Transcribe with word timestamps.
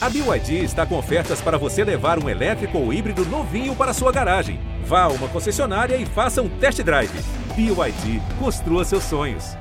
A 0.00 0.08
BYD 0.08 0.62
está 0.62 0.86
com 0.86 0.96
ofertas 0.96 1.40
para 1.40 1.58
você 1.58 1.82
levar 1.82 2.22
um 2.22 2.28
elétrico 2.28 2.78
ou 2.78 2.92
híbrido 2.92 3.24
novinho 3.24 3.74
para 3.74 3.92
sua 3.92 4.12
garagem. 4.12 4.60
Vá 4.84 5.02
a 5.02 5.08
uma 5.08 5.26
concessionária 5.26 5.96
e 5.96 6.06
faça 6.06 6.40
um 6.40 6.48
test 6.48 6.80
drive. 6.84 7.10
BYD, 7.56 8.22
construa 8.38 8.84
seus 8.84 9.02
sonhos. 9.02 9.56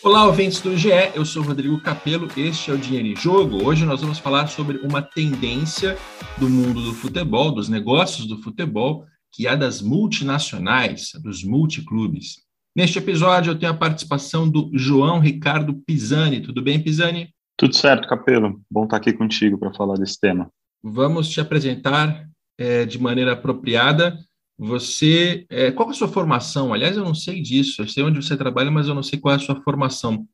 Olá, 0.00 0.26
ouvintes 0.26 0.60
do 0.60 0.76
GE, 0.76 0.90
eu 1.12 1.24
sou 1.24 1.42
Rodrigo 1.42 1.80
Capello, 1.80 2.28
este 2.36 2.70
é 2.70 2.74
o 2.74 2.78
Dinheiro 2.78 3.08
em 3.08 3.16
Jogo. 3.16 3.64
Hoje 3.64 3.84
nós 3.84 4.00
vamos 4.00 4.20
falar 4.20 4.46
sobre 4.46 4.78
uma 4.78 5.02
tendência 5.02 5.98
do 6.38 6.48
mundo 6.48 6.80
do 6.80 6.94
futebol, 6.94 7.50
dos 7.50 7.68
negócios 7.68 8.28
do 8.28 8.40
futebol, 8.40 9.04
que 9.36 9.46
é 9.46 9.54
das 9.54 9.82
multinacionais, 9.82 11.10
dos 11.22 11.44
multiclubes. 11.44 12.38
Neste 12.74 12.98
episódio, 12.98 13.50
eu 13.50 13.58
tenho 13.58 13.72
a 13.72 13.76
participação 13.76 14.48
do 14.48 14.70
João 14.72 15.20
Ricardo 15.20 15.74
Pisani. 15.86 16.40
Tudo 16.40 16.62
bem, 16.62 16.82
Pisani? 16.82 17.34
Tudo 17.54 17.76
certo, 17.76 18.08
Capelo. 18.08 18.62
Bom 18.70 18.84
estar 18.84 18.96
aqui 18.96 19.12
contigo 19.12 19.58
para 19.58 19.74
falar 19.74 19.96
desse 19.96 20.18
tema. 20.18 20.50
Vamos 20.82 21.28
te 21.28 21.38
apresentar 21.38 22.26
é, 22.56 22.86
de 22.86 22.98
maneira 22.98 23.32
apropriada. 23.32 24.18
Você, 24.56 25.44
é, 25.50 25.70
qual 25.70 25.90
é 25.90 25.92
a 25.92 25.94
sua 25.94 26.08
formação? 26.08 26.72
Aliás, 26.72 26.96
eu 26.96 27.04
não 27.04 27.14
sei 27.14 27.42
disso. 27.42 27.82
Eu 27.82 27.88
sei 27.88 28.04
onde 28.04 28.22
você 28.22 28.38
trabalha, 28.38 28.70
mas 28.70 28.88
eu 28.88 28.94
não 28.94 29.02
sei 29.02 29.18
qual 29.18 29.34
é 29.34 29.36
a 29.36 29.40
sua 29.40 29.60
formação. 29.62 30.26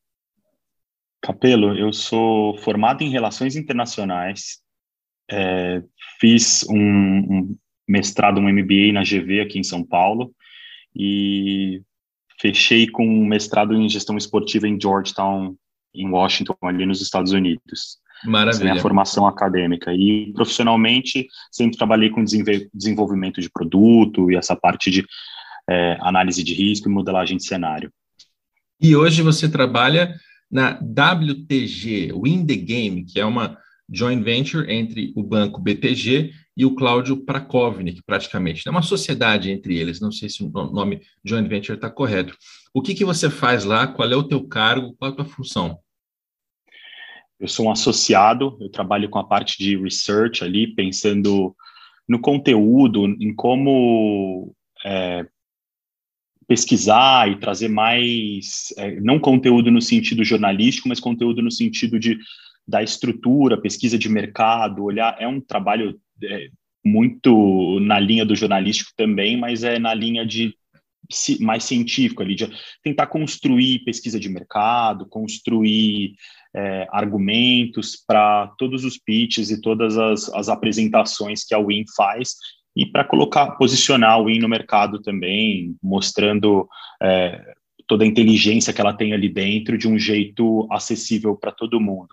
Capelo, 1.20 1.76
eu 1.76 1.92
sou 1.92 2.56
formado 2.58 3.02
em 3.02 3.10
Relações 3.10 3.56
Internacionais. 3.56 4.60
É, 5.28 5.82
fiz 6.20 6.64
um, 6.68 6.76
um, 6.76 7.58
mestrado, 7.92 8.40
um 8.40 8.50
MBA 8.50 8.92
na 8.92 9.02
GV 9.02 9.42
aqui 9.42 9.58
em 9.58 9.62
São 9.62 9.84
Paulo 9.84 10.34
e 10.96 11.82
fechei 12.40 12.88
com 12.88 13.06
um 13.06 13.26
mestrado 13.26 13.74
em 13.74 13.88
gestão 13.88 14.16
esportiva 14.16 14.66
em 14.66 14.80
Georgetown, 14.80 15.54
em 15.94 16.08
Washington, 16.08 16.56
ali 16.62 16.86
nos 16.86 17.02
Estados 17.02 17.32
Unidos. 17.32 17.98
Maravilha. 18.24 18.64
É 18.64 18.68
a 18.68 18.72
minha 18.72 18.82
formação 18.82 19.26
acadêmica. 19.26 19.92
E 19.92 20.32
profissionalmente, 20.32 21.26
sempre 21.50 21.76
trabalhei 21.76 22.08
com 22.08 22.24
desenvolvimento 22.24 23.40
de 23.40 23.50
produto 23.50 24.30
e 24.30 24.36
essa 24.36 24.56
parte 24.56 24.90
de 24.90 25.04
é, 25.68 25.98
análise 26.00 26.42
de 26.42 26.54
risco 26.54 26.88
e 26.88 26.92
modelagem 26.92 27.36
de 27.36 27.44
cenário. 27.44 27.92
E 28.80 28.96
hoje 28.96 29.22
você 29.22 29.48
trabalha 29.48 30.14
na 30.50 30.78
WTG, 30.80 32.12
Win 32.12 32.46
the 32.46 32.56
Game, 32.56 33.04
que 33.04 33.20
é 33.20 33.24
uma 33.24 33.56
joint 33.90 34.22
venture 34.22 34.70
entre 34.72 35.12
o 35.14 35.22
banco 35.22 35.60
BTG 35.60 36.32
e 36.56 36.64
o 36.64 36.74
Cláudio 36.74 37.24
Prakovnik, 37.24 38.02
praticamente. 38.02 38.66
É 38.66 38.70
uma 38.70 38.82
sociedade 38.82 39.50
entre 39.50 39.78
eles, 39.78 40.00
não 40.00 40.12
sei 40.12 40.28
se 40.28 40.44
o 40.44 40.48
nome 40.50 41.00
joint 41.24 41.48
venture 41.48 41.76
está 41.76 41.90
correto. 41.90 42.36
O 42.74 42.82
que, 42.82 42.94
que 42.94 43.04
você 43.04 43.30
faz 43.30 43.64
lá? 43.64 43.86
Qual 43.86 44.10
é 44.10 44.16
o 44.16 44.22
teu 44.22 44.46
cargo? 44.46 44.94
Qual 44.98 45.10
é 45.10 45.12
a 45.12 45.16
tua 45.16 45.24
função? 45.24 45.78
Eu 47.40 47.48
sou 47.48 47.66
um 47.66 47.70
associado, 47.70 48.56
eu 48.60 48.68
trabalho 48.68 49.08
com 49.08 49.18
a 49.18 49.24
parte 49.24 49.58
de 49.58 49.76
research 49.76 50.44
ali, 50.44 50.74
pensando 50.74 51.56
no 52.08 52.20
conteúdo, 52.20 53.06
em 53.06 53.34
como 53.34 54.54
é, 54.84 55.26
pesquisar 56.46 57.30
e 57.30 57.38
trazer 57.38 57.68
mais, 57.68 58.72
é, 58.76 59.00
não 59.00 59.18
conteúdo 59.18 59.70
no 59.70 59.80
sentido 59.80 60.22
jornalístico, 60.22 60.88
mas 60.88 61.00
conteúdo 61.00 61.42
no 61.42 61.50
sentido 61.50 61.98
de 61.98 62.18
da 62.66 62.82
estrutura, 62.82 63.60
pesquisa 63.60 63.98
de 63.98 64.08
mercado, 64.08 64.84
olhar, 64.84 65.16
é 65.18 65.26
um 65.26 65.40
trabalho 65.40 66.00
é, 66.24 66.48
muito 66.84 67.78
na 67.80 67.98
linha 67.98 68.24
do 68.24 68.34
jornalístico 68.34 68.90
também, 68.96 69.36
mas 69.36 69.62
é 69.64 69.78
na 69.78 69.94
linha 69.94 70.26
de 70.26 70.54
mais 71.40 71.64
científico 71.64 72.22
ali, 72.22 72.34
de 72.34 72.48
tentar 72.82 73.06
construir 73.06 73.80
pesquisa 73.80 74.18
de 74.18 74.28
mercado, 74.28 75.06
construir 75.06 76.14
é, 76.54 76.86
argumentos 76.90 78.02
para 78.06 78.46
todos 78.58 78.84
os 78.84 78.98
pitches 78.98 79.50
e 79.50 79.60
todas 79.60 79.98
as, 79.98 80.28
as 80.30 80.48
apresentações 80.48 81.44
que 81.44 81.54
a 81.54 81.58
Win 81.58 81.84
faz 81.96 82.36
e 82.74 82.86
para 82.86 83.04
colocar, 83.04 83.52
posicionar 83.52 84.12
a 84.12 84.22
Win 84.22 84.38
no 84.38 84.48
mercado 84.48 85.00
também, 85.02 85.76
mostrando 85.82 86.66
é, 87.02 87.54
toda 87.86 88.04
a 88.04 88.06
inteligência 88.06 88.72
que 88.72 88.80
ela 88.80 88.94
tem 88.94 89.12
ali 89.12 89.28
dentro 89.28 89.76
de 89.76 89.86
um 89.86 89.98
jeito 89.98 90.66
acessível 90.70 91.36
para 91.36 91.52
todo 91.52 91.80
mundo. 91.80 92.08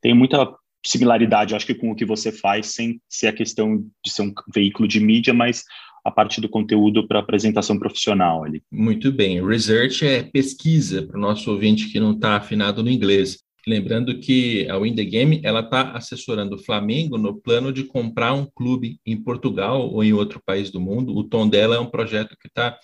Tem 0.00 0.14
muita 0.14 0.54
similaridade, 0.84 1.54
acho 1.54 1.66
que 1.66 1.74
com 1.74 1.90
o 1.90 1.94
que 1.94 2.04
você 2.04 2.30
faz, 2.30 2.66
sem 2.66 3.00
ser 3.08 3.28
a 3.28 3.32
questão 3.32 3.84
de 4.04 4.12
ser 4.12 4.22
um 4.22 4.32
veículo 4.52 4.86
de 4.86 5.00
mídia, 5.00 5.32
mas 5.32 5.64
a 6.04 6.10
parte 6.10 6.40
do 6.40 6.48
conteúdo 6.48 7.08
para 7.08 7.18
apresentação 7.18 7.78
profissional 7.78 8.44
ali. 8.44 8.62
Muito 8.70 9.10
bem. 9.10 9.44
Research 9.44 10.06
é 10.06 10.22
pesquisa 10.22 11.02
para 11.02 11.16
o 11.16 11.20
nosso 11.20 11.50
ouvinte 11.50 11.90
que 11.90 11.98
não 11.98 12.12
está 12.12 12.36
afinado 12.36 12.82
no 12.82 12.90
inglês. 12.90 13.38
Lembrando 13.66 14.18
que 14.20 14.68
a 14.68 14.78
Win 14.78 14.94
the 14.94 15.04
Game 15.04 15.40
ela 15.42 15.60
está 15.60 15.92
assessorando 15.92 16.56
o 16.56 16.62
Flamengo 16.62 17.16
no 17.16 17.40
plano 17.40 17.72
de 17.72 17.84
comprar 17.84 18.34
um 18.34 18.44
clube 18.44 18.98
em 19.06 19.16
Portugal 19.16 19.90
ou 19.90 20.04
em 20.04 20.12
outro 20.12 20.38
país 20.44 20.70
do 20.70 20.78
mundo. 20.78 21.16
O 21.16 21.24
tom 21.24 21.48
dela 21.48 21.76
é 21.76 21.80
um 21.80 21.86
projeto 21.86 22.36
que 22.38 22.48
está 22.48 22.76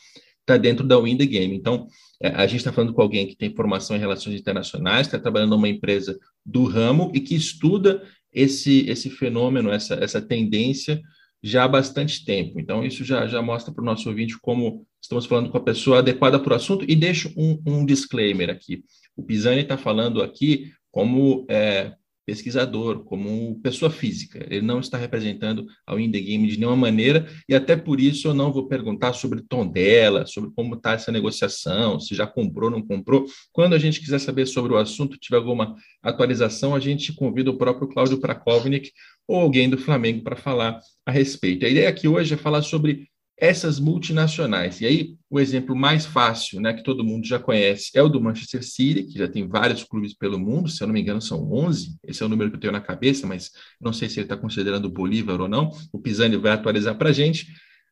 tá 0.55 0.59
dentro 0.59 0.87
da 0.87 0.99
Win 0.99 1.17
the 1.17 1.27
Game. 1.27 1.55
Então, 1.55 1.87
é, 2.23 2.29
a 2.29 2.47
gente 2.47 2.59
está 2.59 2.73
falando 2.73 2.93
com 2.93 3.03
alguém 3.03 3.27
que 3.27 3.37
tem 3.37 3.55
formação 3.55 3.97
em 3.97 4.01
relações 4.01 4.39
internacionais, 4.39 5.07
está 5.07 5.19
trabalhando 5.19 5.51
numa 5.51 5.69
empresa 5.69 6.19
do 6.45 6.65
ramo 6.65 7.11
e 7.15 7.21
que 7.21 7.35
estuda 7.35 8.03
esse, 8.33 8.89
esse 8.89 9.11
fenômeno, 9.11 9.71
essa, 9.71 9.95
essa 9.95 10.21
tendência 10.21 11.01
já 11.43 11.65
há 11.65 11.69
bastante 11.69 12.25
tempo. 12.25 12.61
Então, 12.61 12.85
isso 12.85 13.05
já, 13.05 13.27
já 13.27 13.41
mostra 13.41 13.73
para 13.73 13.83
o 13.83 13.85
nosso 13.85 14.09
ouvinte 14.09 14.39
como 14.41 14.87
estamos 15.01 15.27
falando 15.27 15.51
com 15.51 15.57
a 15.57 15.63
pessoa 15.63 15.99
adequada 15.99 16.39
para 16.39 16.53
o 16.53 16.57
assunto. 16.57 16.85
E 16.87 16.95
deixo 16.95 17.33
um, 17.37 17.61
um 17.67 17.87
disclaimer 17.87 18.51
aqui. 18.51 18.85
O 19.17 19.23
Pisani 19.23 19.63
está 19.63 19.79
falando 19.79 20.23
aqui 20.23 20.71
como 20.91 21.47
é, 21.49 21.93
pesquisador, 22.25 23.05
como 23.05 23.61
pessoa 23.61 23.91
física. 23.91 24.47
Ele 24.49 24.65
não 24.65 24.81
está 24.81 24.97
representando 24.97 25.67
ao 25.87 25.99
Indie 25.99 26.21
Game 26.21 26.49
de 26.49 26.59
nenhuma 26.59 26.77
maneira, 26.77 27.27
e 27.49 27.55
até 27.55 27.77
por 27.77 28.01
isso 28.01 28.29
eu 28.29 28.35
não 28.35 28.53
vou 28.53 28.69
perguntar 28.69 29.13
sobre 29.13 29.41
o 29.41 29.43
tom 29.43 29.67
dela, 29.67 30.27
sobre 30.27 30.51
como 30.55 30.75
está 30.75 30.93
essa 30.93 31.11
negociação, 31.11 31.99
se 31.99 32.15
já 32.15 32.27
comprou, 32.27 32.71
não 32.71 32.83
comprou. 32.83 33.27
Quando 33.53 33.75
a 33.75 33.79
gente 33.79 34.01
quiser 34.01 34.19
saber 34.21 34.47
sobre 34.47 34.73
o 34.73 34.77
assunto, 34.77 35.19
tiver 35.19 35.37
alguma 35.37 35.75
atualização, 36.03 36.75
a 36.75 36.81
gente 36.81 37.13
convida 37.13 37.51
o 37.51 37.59
próprio 37.59 37.89
Cláudio 37.89 38.21
Prakovnik 38.21 38.93
ou 39.27 39.41
alguém 39.41 39.69
do 39.69 39.79
Flamengo 39.79 40.23
para 40.23 40.37
falar 40.37 40.81
a 41.07 41.11
respeito. 41.11 41.65
A 41.65 41.69
ideia 41.69 41.89
aqui 41.89 42.09
hoje 42.09 42.35
é 42.35 42.37
falar 42.37 42.63
sobre 42.63 43.10
essas 43.41 43.81
multinacionais. 43.81 44.83
E 44.83 44.87
aí, 44.87 45.17
o 45.31 45.41
exemplo 45.41 45.75
mais 45.75 46.05
fácil, 46.05 46.61
né, 46.61 46.75
que 46.75 46.85
todo 46.85 47.03
mundo 47.03 47.27
já 47.27 47.39
conhece, 47.39 47.91
é 47.95 48.03
o 48.03 48.09
do 48.09 48.21
Manchester 48.21 48.63
City, 48.63 49.05
que 49.05 49.19
já 49.19 49.27
tem 49.27 49.49
vários 49.49 49.83
clubes 49.83 50.13
pelo 50.13 50.39
mundo, 50.39 50.69
se 50.69 50.83
eu 50.83 50.87
não 50.87 50.93
me 50.93 51.01
engano, 51.01 51.23
são 51.23 51.51
11. 51.51 51.97
Esse 52.05 52.23
é 52.23 52.27
o 52.27 52.29
número 52.29 52.51
que 52.51 52.57
eu 52.57 52.61
tenho 52.61 52.73
na 52.73 52.83
cabeça, 52.83 53.27
mas 53.27 53.51
não 53.81 53.95
sei 53.95 54.11
se 54.11 54.21
ele 54.21 54.27
está 54.27 54.37
considerando 54.37 54.85
o 54.85 54.91
Bolívar 54.91 55.41
ou 55.41 55.49
não. 55.49 55.71
O 55.91 55.99
Pisani 55.99 56.37
vai 56.37 56.53
atualizar 56.53 56.97
para 56.99 57.09
a 57.09 57.13
gente. 57.13 57.47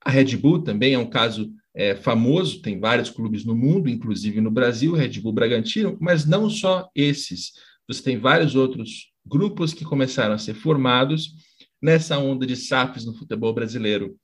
A 0.05 0.11
Red 0.11 0.37
Bull 0.37 0.63
também 0.63 0.93
é 0.93 0.99
um 0.99 1.09
caso 1.09 1.51
é, 1.75 1.95
famoso, 1.95 2.61
tem 2.61 2.79
vários 2.79 3.09
clubes 3.09 3.45
no 3.45 3.57
mundo, 3.57 3.89
inclusive 3.89 4.43
no 4.43 4.51
Brasil, 4.51 4.93
Red 4.93 5.21
Bull 5.21 5.33
Bragantino, 5.33 5.97
mas 5.99 6.27
não 6.27 6.51
só 6.51 6.91
esses. 6.95 7.53
Você 7.89 8.03
tem 8.03 8.19
vários 8.19 8.55
outros 8.55 9.13
grupos 9.25 9.73
que 9.73 9.85
começaram 9.85 10.35
a 10.35 10.39
ser 10.39 10.55
formados 10.55 11.33
nessa 11.81 12.19
onda 12.19 12.47
de 12.47 12.55
SAFs 12.55 13.07
no 13.07 13.15
futebol 13.15 13.55
brasileiro 13.55 14.15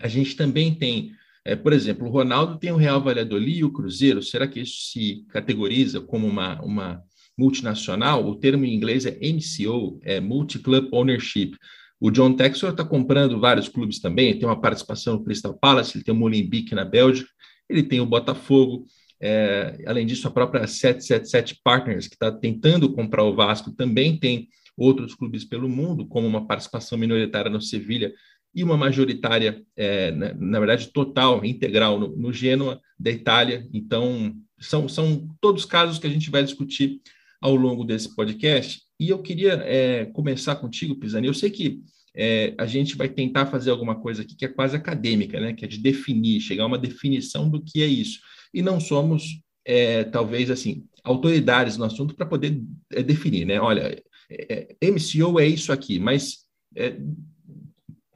a 0.00 0.08
gente 0.08 0.36
também 0.36 0.74
tem, 0.74 1.12
é, 1.44 1.54
por 1.56 1.72
exemplo, 1.72 2.06
o 2.06 2.10
Ronaldo 2.10 2.58
tem 2.58 2.72
o 2.72 2.76
Real 2.76 3.00
Valladolid 3.00 3.58
e 3.58 3.64
o 3.64 3.72
Cruzeiro. 3.72 4.22
Será 4.22 4.46
que 4.46 4.60
isso 4.60 4.90
se 4.92 5.24
categoriza 5.28 6.00
como 6.00 6.26
uma, 6.26 6.60
uma 6.62 7.02
multinacional? 7.36 8.26
O 8.26 8.36
termo 8.36 8.64
em 8.64 8.74
inglês 8.74 9.06
é 9.06 9.18
MCO, 9.20 10.00
é 10.02 10.20
Multi-Club 10.20 10.88
Ownership. 10.92 11.56
O 11.98 12.10
John 12.10 12.34
Texor 12.34 12.70
está 12.70 12.84
comprando 12.84 13.40
vários 13.40 13.68
clubes 13.68 14.00
também, 14.00 14.28
ele 14.28 14.38
tem 14.38 14.48
uma 14.48 14.60
participação 14.60 15.14
no 15.14 15.24
Crystal 15.24 15.54
Palace, 15.54 15.96
ele 15.96 16.04
tem 16.04 16.14
o 16.14 16.16
Molenbeek 16.16 16.74
na 16.74 16.84
Bélgica, 16.84 17.30
ele 17.68 17.82
tem 17.82 18.00
o 18.00 18.06
Botafogo, 18.06 18.84
é, 19.18 19.82
além 19.86 20.04
disso, 20.04 20.28
a 20.28 20.30
própria 20.30 20.66
777 20.66 21.60
Partners, 21.64 22.06
que 22.06 22.14
está 22.14 22.30
tentando 22.30 22.92
comprar 22.92 23.24
o 23.24 23.34
Vasco, 23.34 23.72
também 23.72 24.18
tem 24.18 24.48
outros 24.76 25.14
clubes 25.14 25.44
pelo 25.44 25.68
mundo, 25.68 26.06
como 26.06 26.26
uma 26.26 26.46
participação 26.46 26.98
minoritária 26.98 27.50
no 27.50 27.62
Sevilha 27.62 28.12
e 28.56 28.64
uma 28.64 28.76
majoritária, 28.76 29.62
é, 29.76 30.10
na, 30.10 30.28
né, 30.28 30.36
na, 30.40 30.58
verdade, 30.58 30.88
total, 30.88 31.44
integral 31.44 32.00
no, 32.00 32.16
no 32.16 32.32
Gênua 32.32 32.80
da 32.98 33.10
Itália. 33.10 33.68
Então, 33.70 34.34
são, 34.58 34.88
são 34.88 35.28
todos 35.42 35.66
casos 35.66 35.98
que 35.98 36.06
a 36.06 36.10
gente 36.10 36.30
vai 36.30 36.42
discutir 36.42 37.02
ao 37.38 37.54
longo 37.54 37.84
desse 37.84 38.16
podcast. 38.16 38.80
E 38.98 39.10
eu 39.10 39.18
queria 39.18 39.62
é, 39.62 40.06
começar 40.06 40.56
contigo, 40.56 40.96
Pisani. 40.96 41.26
Eu 41.26 41.34
sei 41.34 41.50
que 41.50 41.82
é, 42.14 42.54
a 42.56 42.64
gente 42.64 42.96
vai 42.96 43.10
tentar 43.10 43.44
fazer 43.44 43.70
alguma 43.70 43.94
coisa 43.94 44.22
aqui 44.22 44.34
que 44.34 44.46
é 44.46 44.48
quase 44.48 44.74
acadêmica, 44.74 45.38
né? 45.38 45.52
que 45.52 45.66
é 45.66 45.68
de 45.68 45.76
definir, 45.76 46.40
chegar 46.40 46.64
a 46.64 46.66
uma 46.66 46.78
definição 46.78 47.50
do 47.50 47.62
que 47.62 47.82
é 47.82 47.86
isso. 47.86 48.20
E 48.54 48.62
não 48.62 48.80
somos, 48.80 49.42
é, 49.66 50.02
talvez, 50.04 50.50
assim, 50.50 50.86
autoridades 51.04 51.76
no 51.76 51.84
assunto 51.84 52.14
para 52.14 52.24
poder 52.24 52.58
é, 52.90 53.02
definir, 53.02 53.44
né? 53.44 53.60
Olha, 53.60 54.02
é, 54.30 54.76
é, 54.80 54.90
MCO 54.90 55.38
é 55.38 55.46
isso 55.46 55.70
aqui, 55.72 55.98
mas 55.98 56.46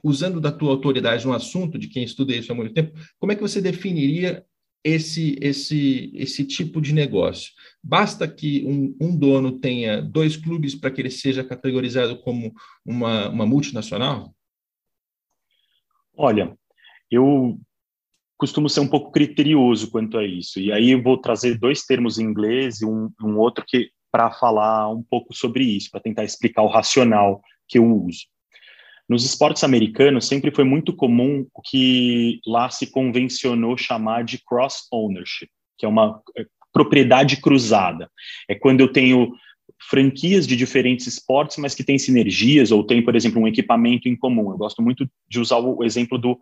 usando 0.03 0.39
da 0.39 0.51
tua 0.51 0.71
autoridade 0.71 1.25
no 1.25 1.33
assunto, 1.33 1.77
de 1.77 1.87
quem 1.87 2.03
estuda 2.03 2.33
isso 2.35 2.51
há 2.51 2.55
muito 2.55 2.73
tempo, 2.73 2.97
como 3.19 3.31
é 3.31 3.35
que 3.35 3.41
você 3.41 3.61
definiria 3.61 4.45
esse, 4.83 5.37
esse, 5.41 6.11
esse 6.15 6.45
tipo 6.45 6.81
de 6.81 6.93
negócio? 6.93 7.51
Basta 7.83 8.27
que 8.27 8.65
um, 8.65 8.95
um 8.99 9.15
dono 9.15 9.59
tenha 9.59 10.01
dois 10.01 10.35
clubes 10.35 10.75
para 10.75 10.91
que 10.91 11.01
ele 11.01 11.11
seja 11.11 11.43
categorizado 11.43 12.19
como 12.21 12.53
uma, 12.85 13.29
uma 13.29 13.45
multinacional? 13.45 14.33
Olha, 16.15 16.55
eu 17.09 17.59
costumo 18.37 18.67
ser 18.67 18.79
um 18.79 18.87
pouco 18.87 19.11
criterioso 19.11 19.91
quanto 19.91 20.17
a 20.17 20.25
isso. 20.25 20.59
E 20.59 20.71
aí 20.71 20.91
eu 20.91 21.01
vou 21.03 21.17
trazer 21.17 21.59
dois 21.59 21.83
termos 21.83 22.17
em 22.17 22.23
inglês 22.23 22.81
e 22.81 22.85
um, 22.85 23.11
um 23.21 23.37
outro 23.37 23.63
que 23.67 23.91
para 24.11 24.31
falar 24.31 24.89
um 24.89 25.01
pouco 25.01 25.33
sobre 25.33 25.63
isso, 25.63 25.89
para 25.89 26.01
tentar 26.01 26.23
explicar 26.23 26.63
o 26.63 26.67
racional 26.67 27.41
que 27.67 27.77
eu 27.77 27.85
uso. 27.85 28.25
Nos 29.11 29.25
esportes 29.25 29.61
americanos, 29.65 30.25
sempre 30.25 30.51
foi 30.51 30.63
muito 30.63 30.95
comum 30.95 31.45
o 31.53 31.61
que 31.61 32.39
lá 32.47 32.69
se 32.69 32.89
convencionou 32.89 33.77
chamar 33.77 34.23
de 34.23 34.41
cross 34.41 34.87
ownership, 34.89 35.49
que 35.77 35.85
é 35.85 35.89
uma 35.89 36.21
é, 36.37 36.45
propriedade 36.71 37.41
cruzada. 37.41 38.09
É 38.47 38.55
quando 38.55 38.79
eu 38.79 38.87
tenho 38.87 39.33
franquias 39.89 40.47
de 40.47 40.55
diferentes 40.55 41.07
esportes, 41.07 41.57
mas 41.57 41.75
que 41.75 41.83
têm 41.83 41.99
sinergias, 41.99 42.71
ou 42.71 42.85
tem, 42.85 43.03
por 43.03 43.13
exemplo, 43.13 43.41
um 43.41 43.47
equipamento 43.49 44.07
em 44.07 44.15
comum. 44.15 44.49
Eu 44.49 44.57
gosto 44.57 44.81
muito 44.81 45.05
de 45.29 45.41
usar 45.41 45.57
o 45.57 45.83
exemplo 45.83 46.17
do 46.17 46.39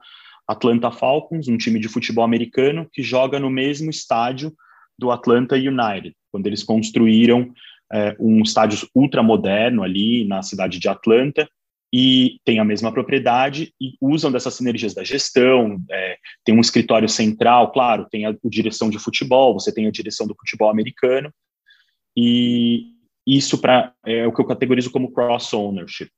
Atlanta 0.48 0.92
Falcons, 0.92 1.48
um 1.48 1.58
time 1.58 1.80
de 1.80 1.90
futebol 1.90 2.24
americano 2.24 2.88
que 2.94 3.02
joga 3.02 3.40
no 3.40 3.50
mesmo 3.50 3.90
estádio 3.90 4.54
do 4.96 5.10
Atlanta 5.10 5.56
United, 5.56 6.16
quando 6.32 6.46
eles 6.46 6.62
construíram 6.62 7.52
é, 7.92 8.16
um 8.20 8.44
estádio 8.44 8.88
ultramoderno 8.94 9.82
ali 9.82 10.24
na 10.26 10.44
cidade 10.44 10.78
de 10.78 10.88
Atlanta, 10.88 11.50
e 11.92 12.40
tem 12.46 12.60
a 12.60 12.66
mesma 12.66 12.92
propriedade 12.92 13.74
e 13.82 13.96
usam 14.00 14.32
dessas 14.32 14.54
sinergias 14.54 14.94
da 14.94 15.04
gestão, 15.04 15.84
é, 15.90 16.18
tem 16.46 16.56
um 16.56 16.62
escritório 16.62 17.10
central, 17.10 17.72
claro, 17.72 18.08
tem 18.10 18.26
a, 18.26 18.30
a, 18.30 18.36
direção 18.46 18.90
de 18.90 19.00
futebol, 19.00 19.54
você 19.54 19.74
tem 19.74 19.88
a 19.88 19.92
direção 19.92 20.28
do 20.28 20.36
futebol 20.36 20.70
americano, 20.70 21.34
e 22.16 22.94
isso 23.26 23.60
pra, 23.60 23.94
é 24.06 24.28
o 24.28 24.34
que 24.34 24.42
eu 24.42 24.46
categorizo 24.46 24.92
como 24.92 25.12
cross-ownership. 25.12 26.10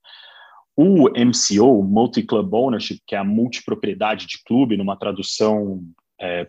O 0.75 1.09
MCO, 1.09 1.83
Multi-Club 1.83 2.53
Ownership, 2.53 2.99
que 3.05 3.15
é 3.15 3.17
a 3.17 3.23
multipropriedade 3.23 4.25
de 4.25 4.41
clube, 4.43 4.77
numa 4.77 4.97
tradução 4.97 5.83
é, 6.19 6.47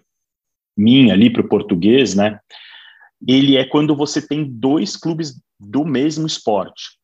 minha 0.77 1.13
ali 1.13 1.31
para 1.31 1.43
o 1.43 1.49
português, 1.49 2.15
né, 2.15 2.41
ele 3.27 3.57
é 3.57 3.65
quando 3.65 3.95
você 3.95 4.27
tem 4.27 4.45
dois 4.45 4.97
clubes 4.97 5.41
do 5.61 5.85
mesmo 5.85 6.27
esporte 6.27 6.99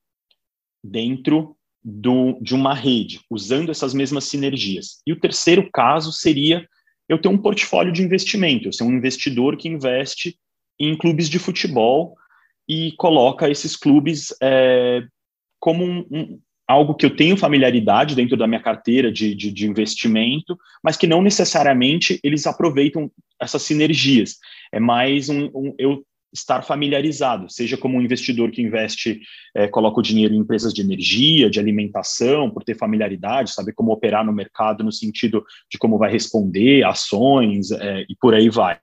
dentro 0.83 1.57
do, 1.91 2.39
de 2.43 2.55
uma 2.55 2.75
rede, 2.75 3.21
usando 3.31 3.71
essas 3.71 3.95
mesmas 3.95 4.25
sinergias. 4.25 5.01
E 5.07 5.13
o 5.13 5.19
terceiro 5.19 5.71
caso 5.73 6.13
seria 6.13 6.69
eu 7.09 7.19
ter 7.19 7.29
um 7.29 7.39
portfólio 7.39 7.91
de 7.91 8.03
investimento, 8.03 8.69
eu 8.69 8.73
ser 8.73 8.85
um 8.85 8.93
investidor 8.93 9.57
que 9.57 9.69
investe 9.69 10.39
em 10.79 10.95
clubes 10.95 11.31
de 11.31 11.39
futebol 11.39 12.15
e 12.69 12.93
coloca 12.99 13.49
esses 13.49 13.75
clubes 13.75 14.35
é, 14.43 15.03
como 15.59 15.83
um, 15.83 16.07
um, 16.11 16.41
algo 16.69 16.95
que 16.95 17.07
eu 17.07 17.17
tenho 17.17 17.39
familiaridade 17.39 18.15
dentro 18.15 18.37
da 18.37 18.47
minha 18.47 18.63
carteira 18.63 19.11
de, 19.11 19.35
de, 19.35 19.51
de, 19.51 19.67
investimento, 19.67 20.59
mas 20.85 20.95
que 20.95 21.07
não 21.07 21.23
necessariamente 21.23 22.21
eles 22.23 22.47
aproveitam 22.47 23.11
essas 23.41 23.63
sinergias. 23.63 24.37
É 24.71 24.79
mais 24.79 25.31
um, 25.31 25.47
um 25.55 25.75
eu 25.79 26.05
estar 26.33 26.63
familiarizado, 26.63 27.51
seja 27.51 27.77
como 27.77 27.97
um 27.97 28.03
investidor 28.03 28.51
que 28.51 28.63
investe, 28.63 29.21
é, 29.55 29.67
coloca 29.67 30.01
o 30.01 30.03
dinheiro 30.03 30.35
em 30.35 30.39
empresas 30.39 30.75
de 30.75 30.83
energia, 30.83 31.51
de 31.51 31.59
alimentação, 31.59 32.51
por 32.51 32.63
ter 32.63 32.77
familiaridade, 32.77 33.53
saber 33.53 33.73
como 33.73 33.93
operar 33.93 34.25
no 34.25 34.33
mercado 34.33 34.85
no 34.85 34.93
sentido 34.93 35.45
de 35.71 35.79
como 35.79 35.99
vai 35.99 36.11
responder, 36.11 36.85
ações 36.85 37.71
é, 37.71 38.05
e 38.09 38.15
por 38.21 38.35
aí 38.35 38.51
vai. 38.51 38.79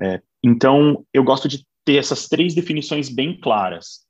É, 0.00 0.20
então, 0.44 1.04
eu 1.12 1.24
gosto 1.24 1.48
de 1.48 1.64
ter 1.84 1.96
essas 1.96 2.28
três 2.28 2.54
definições 2.54 3.08
bem 3.08 3.38
claras. 3.38 4.04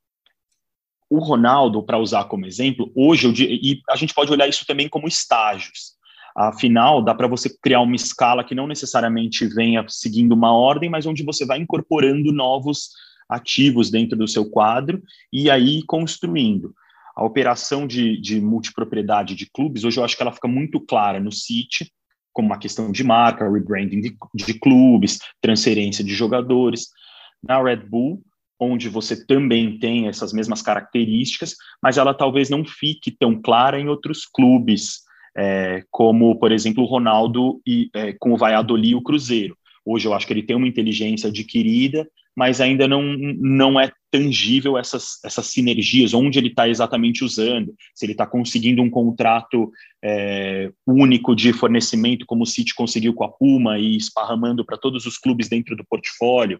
O 1.09 1.19
Ronaldo, 1.19 1.83
para 1.83 1.97
usar 1.97 2.25
como 2.25 2.45
exemplo, 2.45 2.91
hoje, 2.95 3.27
eu, 3.27 3.33
e 3.33 3.81
a 3.89 3.95
gente 3.95 4.13
pode 4.13 4.31
olhar 4.31 4.47
isso 4.47 4.65
também 4.65 4.89
como 4.89 5.07
estágios. 5.07 5.96
Afinal, 6.37 7.01
dá 7.01 7.15
para 7.15 7.27
você 7.27 7.49
criar 7.49 7.81
uma 7.81 7.95
escala 7.95 8.43
que 8.43 8.53
não 8.53 8.67
necessariamente 8.67 9.47
venha 9.47 9.83
seguindo 9.87 10.33
uma 10.33 10.53
ordem, 10.53 10.87
mas 10.87 11.07
onde 11.07 11.23
você 11.23 11.47
vai 11.47 11.57
incorporando 11.57 12.31
novos 12.31 12.91
ativos 13.27 13.89
dentro 13.89 14.15
do 14.15 14.27
seu 14.27 14.47
quadro 14.47 15.01
e 15.33 15.49
aí 15.49 15.81
construindo. 15.87 16.75
A 17.15 17.25
operação 17.25 17.87
de, 17.87 18.21
de 18.21 18.39
multipropriedade 18.39 19.33
de 19.33 19.49
clubes, 19.49 19.83
hoje 19.83 19.99
eu 19.99 20.05
acho 20.05 20.15
que 20.15 20.21
ela 20.21 20.31
fica 20.31 20.47
muito 20.47 20.79
clara 20.79 21.19
no 21.19 21.31
City, 21.31 21.91
como 22.31 22.49
uma 22.49 22.59
questão 22.59 22.91
de 22.91 23.03
marca, 23.03 23.51
rebranding 23.51 23.99
de, 23.99 24.15
de 24.35 24.53
clubes, 24.59 25.17
transferência 25.41 26.03
de 26.03 26.13
jogadores. 26.13 26.89
Na 27.41 27.59
Red 27.59 27.77
Bull, 27.77 28.21
onde 28.59 28.89
você 28.89 29.25
também 29.25 29.79
tem 29.79 30.07
essas 30.07 30.31
mesmas 30.31 30.61
características, 30.61 31.55
mas 31.81 31.97
ela 31.97 32.13
talvez 32.13 32.47
não 32.47 32.63
fique 32.63 33.09
tão 33.09 33.41
clara 33.41 33.79
em 33.79 33.87
outros 33.87 34.23
clubes 34.23 35.06
é, 35.37 35.83
como, 35.91 36.37
por 36.39 36.51
exemplo, 36.51 36.83
o 36.83 36.87
Ronaldo 36.87 37.61
e, 37.65 37.89
é, 37.93 38.13
com 38.13 38.33
o 38.33 38.37
Valladolid 38.37 38.89
e 38.89 38.95
o 38.95 39.01
Cruzeiro. 39.01 39.55
Hoje 39.85 40.07
eu 40.07 40.13
acho 40.13 40.25
que 40.25 40.33
ele 40.33 40.43
tem 40.43 40.55
uma 40.55 40.67
inteligência 40.67 41.29
adquirida, 41.29 42.09
mas 42.35 42.59
ainda 42.59 42.87
não, 42.87 43.01
não 43.39 43.79
é 43.79 43.91
tangível 44.11 44.77
essas, 44.77 45.23
essas 45.23 45.47
sinergias, 45.47 46.13
onde 46.13 46.39
ele 46.39 46.49
está 46.49 46.67
exatamente 46.67 47.23
usando, 47.23 47.73
se 47.95 48.05
ele 48.05 48.13
está 48.13 48.25
conseguindo 48.25 48.81
um 48.81 48.89
contrato 48.89 49.71
é, 50.03 50.71
único 50.85 51.35
de 51.35 51.53
fornecimento, 51.53 52.25
como 52.25 52.43
o 52.43 52.45
City 52.45 52.73
conseguiu 52.75 53.13
com 53.13 53.23
a 53.23 53.29
Puma 53.31 53.79
e 53.79 53.95
esparramando 53.95 54.65
para 54.65 54.77
todos 54.77 55.05
os 55.05 55.17
clubes 55.17 55.47
dentro 55.47 55.75
do 55.75 55.85
portfólio, 55.85 56.59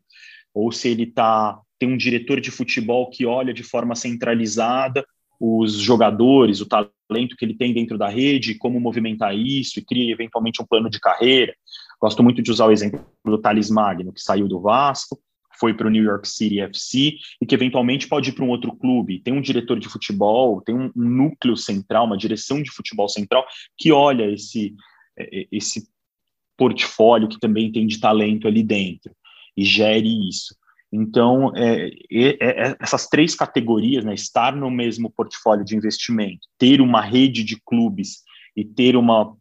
ou 0.53 0.71
se 0.71 0.89
ele 0.89 1.05
tá, 1.05 1.59
tem 1.79 1.89
um 1.89 1.97
diretor 1.97 2.39
de 2.41 2.51
futebol 2.51 3.09
que 3.09 3.25
olha 3.25 3.53
de 3.53 3.63
forma 3.63 3.95
centralizada 3.95 5.05
os 5.39 5.73
jogadores, 5.73 6.61
o 6.61 6.65
talento 6.65 7.35
que 7.37 7.45
ele 7.45 7.55
tem 7.55 7.73
dentro 7.73 7.97
da 7.97 8.09
rede, 8.09 8.55
como 8.55 8.79
movimentar 8.79 9.35
isso 9.35 9.79
e 9.79 9.85
cria 9.85 10.11
eventualmente 10.11 10.61
um 10.61 10.65
plano 10.65 10.89
de 10.89 10.99
carreira. 10.99 11.55
Gosto 11.99 12.23
muito 12.23 12.41
de 12.41 12.51
usar 12.51 12.65
o 12.65 12.71
exemplo 12.71 13.05
do 13.25 13.37
Thales 13.37 13.69
Magno, 13.69 14.13
que 14.13 14.21
saiu 14.21 14.47
do 14.47 14.59
Vasco, 14.59 15.19
foi 15.59 15.73
para 15.73 15.87
o 15.87 15.89
New 15.89 16.03
York 16.03 16.27
City 16.27 16.59
FC 16.61 17.17
e 17.41 17.45
que 17.45 17.55
eventualmente 17.55 18.07
pode 18.07 18.29
ir 18.29 18.33
para 18.33 18.45
um 18.45 18.49
outro 18.49 18.75
clube. 18.75 19.19
Tem 19.19 19.33
um 19.33 19.41
diretor 19.41 19.79
de 19.79 19.89
futebol, 19.89 20.61
tem 20.61 20.75
um, 20.75 20.91
núcleo 20.95 21.57
central, 21.57 22.05
uma 22.05 22.17
direção 22.17 22.61
de 22.61 22.71
futebol 22.71 23.09
central 23.09 23.45
que 23.77 23.91
olha 23.91 24.31
esse, 24.31 24.75
é, 25.17 25.41
é, 25.41 25.47
esse 25.51 25.87
portfólio 26.55 27.27
que 27.27 27.39
também 27.39 27.71
tem 27.71 27.85
de 27.87 27.99
talento 27.99 28.47
ali 28.47 28.63
dentro 28.63 29.11
e 29.55 29.63
gere 29.63 30.29
isso. 30.29 30.55
Então, 30.99 31.55
é, 31.55 31.91
é, 32.11 32.37
é, 32.41 32.75
essas 32.79 33.07
três 33.07 33.35
categorias, 33.35 34.03
né, 34.03 34.15
estar 34.15 34.55
no 34.55 34.71
mesmo 34.71 35.11
portfólio 35.11 35.63
de 35.63 35.75
investimento, 35.75 36.47
ter 36.57 36.81
uma 36.81 37.01
rede 37.01 37.43
de 37.43 37.61
clubes 37.63 38.23
e 38.55 38.65
ter 38.65 38.95
uma, 38.95 39.31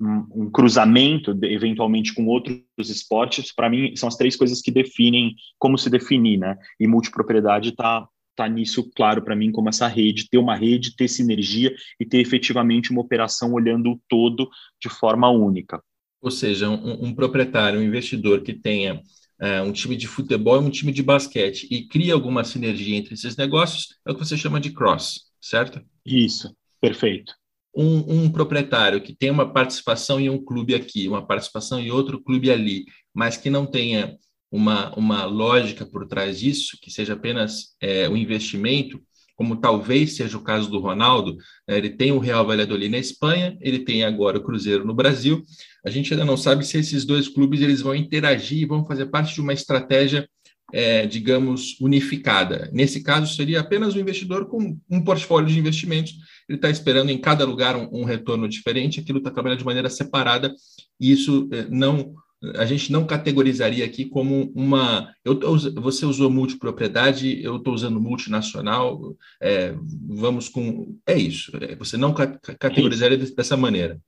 um, 0.00 0.26
um 0.34 0.50
cruzamento, 0.50 1.34
de, 1.34 1.52
eventualmente, 1.52 2.14
com 2.14 2.24
outros 2.26 2.58
esportes, 2.78 3.54
para 3.54 3.68
mim, 3.68 3.94
são 3.96 4.08
as 4.08 4.16
três 4.16 4.34
coisas 4.34 4.62
que 4.62 4.70
definem 4.70 5.34
como 5.58 5.76
se 5.76 5.90
definir, 5.90 6.38
né? 6.38 6.56
E 6.80 6.86
multipropriedade 6.86 7.68
está 7.68 8.08
tá 8.34 8.48
nisso 8.48 8.90
claro 8.96 9.22
para 9.22 9.36
mim 9.36 9.52
como 9.52 9.68
essa 9.68 9.86
rede, 9.86 10.28
ter 10.28 10.38
uma 10.38 10.56
rede, 10.56 10.96
ter 10.96 11.06
sinergia 11.06 11.72
e 12.00 12.06
ter 12.06 12.18
efetivamente 12.18 12.90
uma 12.90 13.02
operação 13.02 13.52
olhando 13.52 13.92
o 13.92 14.00
todo 14.08 14.48
de 14.80 14.88
forma 14.88 15.28
única. 15.28 15.80
Ou 16.20 16.30
seja, 16.30 16.70
um, 16.70 17.08
um 17.08 17.14
proprietário, 17.14 17.78
um 17.78 17.82
investidor 17.82 18.40
que 18.40 18.54
tenha 18.54 19.02
é, 19.40 19.60
um 19.60 19.72
time 19.72 19.96
de 19.96 20.06
futebol 20.06 20.56
e 20.56 20.64
um 20.64 20.70
time 20.70 20.92
de 20.92 21.02
basquete 21.02 21.66
e 21.70 21.86
cria 21.86 22.14
alguma 22.14 22.44
sinergia 22.44 22.96
entre 22.96 23.14
esses 23.14 23.36
negócios, 23.36 23.96
é 24.06 24.12
o 24.12 24.14
que 24.14 24.24
você 24.24 24.36
chama 24.36 24.60
de 24.60 24.70
cross, 24.70 25.22
certo? 25.40 25.80
Isso, 26.04 26.54
perfeito. 26.80 27.34
Um, 27.76 28.24
um, 28.24 28.30
proprietário 28.30 29.00
que 29.00 29.14
tem 29.14 29.30
uma 29.30 29.52
participação 29.52 30.20
em 30.20 30.30
um 30.30 30.42
clube 30.42 30.74
aqui, 30.74 31.08
uma 31.08 31.26
participação 31.26 31.80
em 31.80 31.90
outro 31.90 32.22
clube 32.22 32.50
ali, 32.50 32.84
mas 33.12 33.36
que 33.36 33.50
não 33.50 33.66
tenha 33.66 34.16
uma, 34.50 34.94
uma 34.96 35.24
lógica 35.24 35.84
por 35.84 36.06
trás 36.06 36.38
disso, 36.38 36.78
que 36.80 36.88
seja 36.88 37.14
apenas 37.14 37.74
é, 37.80 38.08
um 38.08 38.16
investimento, 38.16 39.02
como 39.36 39.56
talvez 39.56 40.14
seja 40.16 40.36
o 40.36 40.42
caso 40.42 40.70
do 40.70 40.78
Ronaldo, 40.78 41.36
né, 41.68 41.76
ele 41.76 41.90
tem 41.90 42.12
o 42.12 42.18
Real 42.18 42.46
Valladolid 42.46 42.88
na 42.88 42.98
Espanha, 42.98 43.56
ele 43.60 43.80
tem 43.80 44.04
agora 44.04 44.38
o 44.38 44.42
Cruzeiro 44.42 44.86
no 44.86 44.94
Brasil. 44.94 45.42
A 45.84 45.90
gente 45.90 46.12
ainda 46.12 46.24
não 46.24 46.36
sabe 46.36 46.64
se 46.64 46.78
esses 46.78 47.04
dois 47.04 47.28
clubes 47.28 47.60
eles 47.60 47.80
vão 47.80 47.94
interagir 47.94 48.58
e 48.58 48.66
vão 48.66 48.86
fazer 48.86 49.06
parte 49.06 49.34
de 49.34 49.40
uma 49.40 49.52
estratégia, 49.52 50.28
é, 50.72 51.06
digamos, 51.06 51.78
unificada. 51.80 52.70
Nesse 52.72 53.02
caso, 53.02 53.34
seria 53.34 53.60
apenas 53.60 53.94
um 53.94 54.00
investidor 54.00 54.46
com 54.46 54.78
um 54.90 55.02
portfólio 55.02 55.48
de 55.48 55.58
investimentos. 55.58 56.14
Ele 56.48 56.56
está 56.56 56.70
esperando 56.70 57.10
em 57.10 57.18
cada 57.18 57.44
lugar 57.44 57.76
um, 57.76 57.88
um 57.92 58.04
retorno 58.04 58.48
diferente, 58.48 59.00
aquilo 59.00 59.18
está 59.18 59.30
trabalhando 59.30 59.58
de 59.58 59.64
maneira 59.64 59.90
separada, 59.90 60.54
e 61.00 61.12
isso 61.12 61.48
é, 61.52 61.66
não 61.68 62.14
a 62.56 62.64
gente 62.64 62.90
não 62.92 63.06
categorizaria 63.06 63.84
aqui 63.84 64.04
como 64.04 64.52
uma. 64.54 65.14
Eu, 65.24 65.38
você 65.76 66.04
usou 66.04 66.30
multipropriedade, 66.30 67.42
eu 67.42 67.56
estou 67.56 67.74
usando 67.74 68.00
multinacional, 68.00 69.14
é, 69.40 69.74
vamos 70.08 70.48
com. 70.48 70.98
É 71.06 71.16
isso, 71.16 71.52
é, 71.60 71.74
você 71.76 71.96
não 71.96 72.12
categorizaria 72.12 73.18
dessa 73.18 73.56
maneira. 73.56 74.00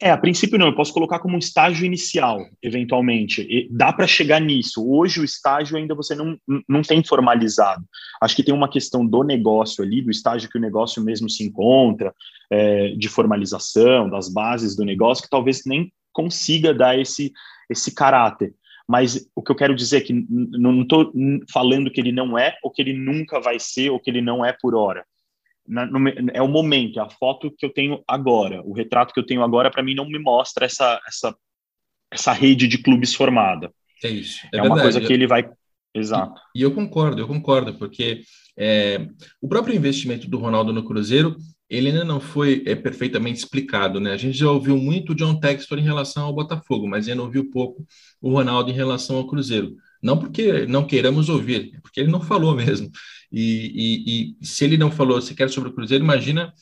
É, 0.00 0.10
a 0.10 0.18
princípio 0.18 0.58
não, 0.58 0.66
eu 0.66 0.74
posso 0.74 0.92
colocar 0.92 1.20
como 1.20 1.36
um 1.36 1.38
estágio 1.38 1.86
inicial, 1.86 2.44
eventualmente. 2.60 3.42
E 3.42 3.68
dá 3.70 3.92
para 3.92 4.04
chegar 4.04 4.40
nisso. 4.40 4.84
Hoje 4.84 5.20
o 5.20 5.24
estágio 5.24 5.76
ainda 5.76 5.94
você 5.94 6.12
não, 6.12 6.36
não 6.68 6.82
tem 6.82 7.04
formalizado. 7.04 7.84
Acho 8.20 8.34
que 8.34 8.42
tem 8.42 8.52
uma 8.52 8.68
questão 8.68 9.06
do 9.06 9.22
negócio 9.22 9.84
ali, 9.84 10.02
do 10.02 10.10
estágio 10.10 10.50
que 10.50 10.58
o 10.58 10.60
negócio 10.60 11.00
mesmo 11.04 11.30
se 11.30 11.44
encontra, 11.44 12.12
é, 12.50 12.88
de 12.96 13.08
formalização, 13.08 14.10
das 14.10 14.28
bases 14.28 14.74
do 14.74 14.84
negócio, 14.84 15.22
que 15.22 15.30
talvez 15.30 15.62
nem 15.64 15.92
consiga 16.12 16.74
dar 16.74 16.98
esse, 16.98 17.32
esse 17.70 17.94
caráter. 17.94 18.54
Mas 18.88 19.28
o 19.34 19.42
que 19.42 19.50
eu 19.50 19.56
quero 19.56 19.74
dizer 19.74 19.98
é 19.98 20.00
que 20.00 20.12
não 20.28 20.82
estou 20.82 21.12
falando 21.52 21.90
que 21.90 22.00
ele 22.00 22.12
não 22.12 22.36
é, 22.36 22.56
ou 22.62 22.70
que 22.70 22.82
ele 22.82 22.92
nunca 22.92 23.40
vai 23.40 23.58
ser, 23.58 23.90
ou 23.90 24.00
que 24.00 24.10
ele 24.10 24.20
não 24.20 24.44
é 24.44 24.52
por 24.52 24.74
hora 24.74 25.04
na, 25.66 25.86
no, 25.86 25.98
é 26.32 26.42
o 26.42 26.48
momento, 26.48 26.98
é 26.98 27.02
a 27.02 27.08
foto 27.08 27.50
que 27.56 27.64
eu 27.64 27.72
tenho 27.72 28.02
agora, 28.06 28.62
o 28.62 28.72
retrato 28.72 29.12
que 29.12 29.20
eu 29.20 29.26
tenho 29.26 29.42
agora, 29.42 29.70
para 29.70 29.82
mim, 29.82 29.94
não 29.94 30.06
me 30.08 30.18
mostra 30.18 30.66
essa, 30.66 31.00
essa, 31.06 31.36
essa 32.10 32.32
rede 32.32 32.66
de 32.66 32.78
clubes 32.78 33.14
formada. 33.14 33.72
É 34.02 34.08
isso. 34.08 34.40
É, 34.52 34.58
é 34.58 34.62
uma 34.62 34.80
coisa 34.80 35.00
que 35.00 35.12
ele 35.12 35.26
vai. 35.26 35.48
Exato. 35.94 36.40
E, 36.54 36.60
e 36.60 36.62
eu 36.62 36.74
concordo, 36.74 37.20
eu 37.20 37.28
concordo, 37.28 37.74
porque 37.74 38.22
é, 38.58 39.06
o 39.40 39.48
próprio 39.48 39.76
investimento 39.76 40.28
do 40.28 40.38
Ronaldo 40.38 40.72
no 40.72 40.84
Cruzeiro, 40.84 41.36
ele 41.72 41.88
ainda 41.88 42.04
não 42.04 42.20
foi 42.20 42.62
é, 42.66 42.74
perfeitamente 42.74 43.38
explicado, 43.38 43.98
né? 43.98 44.12
A 44.12 44.16
gente 44.18 44.36
já 44.36 44.50
ouviu 44.50 44.76
muito 44.76 45.12
o 45.12 45.14
John 45.14 45.40
Textor 45.40 45.78
em 45.78 45.82
relação 45.82 46.26
ao 46.26 46.34
Botafogo, 46.34 46.86
mas 46.86 47.08
ainda 47.08 47.22
ouviu 47.22 47.48
pouco 47.50 47.86
o 48.20 48.30
Ronaldo 48.30 48.70
em 48.70 48.74
relação 48.74 49.16
ao 49.16 49.26
Cruzeiro. 49.26 49.74
Não 50.02 50.18
porque 50.18 50.66
não 50.66 50.86
queiramos 50.86 51.30
ouvir, 51.30 51.72
é 51.74 51.80
porque 51.80 52.00
ele 52.00 52.10
não 52.10 52.20
falou 52.20 52.54
mesmo. 52.54 52.90
E, 53.32 53.72
e, 53.74 54.36
e, 54.42 54.46
se 54.46 54.64
ele 54.64 54.76
não 54.76 54.90
falou 54.90 55.18
sequer 55.22 55.48
sobre 55.48 55.70
o 55.70 55.72
Cruzeiro, 55.72 56.04
imagina 56.04 56.52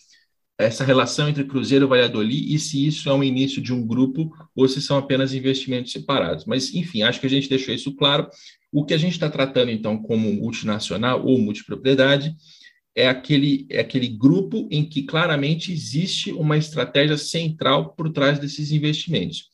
essa 0.56 0.84
relação 0.84 1.28
entre 1.28 1.42
Cruzeiro 1.42 1.86
e 1.86 1.88
Valladolid 1.88 2.54
e 2.54 2.56
se 2.60 2.86
isso 2.86 3.08
é 3.10 3.12
um 3.12 3.24
início 3.24 3.60
de 3.60 3.72
um 3.72 3.84
grupo 3.84 4.30
ou 4.54 4.68
se 4.68 4.80
são 4.80 4.96
apenas 4.96 5.34
investimentos 5.34 5.90
separados. 5.90 6.44
Mas, 6.44 6.72
enfim, 6.72 7.02
acho 7.02 7.18
que 7.18 7.26
a 7.26 7.30
gente 7.30 7.48
deixou 7.48 7.74
isso 7.74 7.96
claro. 7.96 8.28
O 8.70 8.84
que 8.84 8.94
a 8.94 8.98
gente 8.98 9.14
está 9.14 9.28
tratando, 9.28 9.72
então, 9.72 10.00
como 10.00 10.32
multinacional 10.32 11.26
ou 11.26 11.36
multipropriedade 11.36 12.32
é 13.00 13.08
aquele, 13.08 13.66
é 13.70 13.80
aquele 13.80 14.08
grupo 14.08 14.68
em 14.70 14.84
que 14.84 15.02
claramente 15.02 15.72
existe 15.72 16.32
uma 16.32 16.56
estratégia 16.56 17.16
central 17.16 17.94
por 17.94 18.10
trás 18.10 18.38
desses 18.38 18.70
investimentos. 18.72 19.48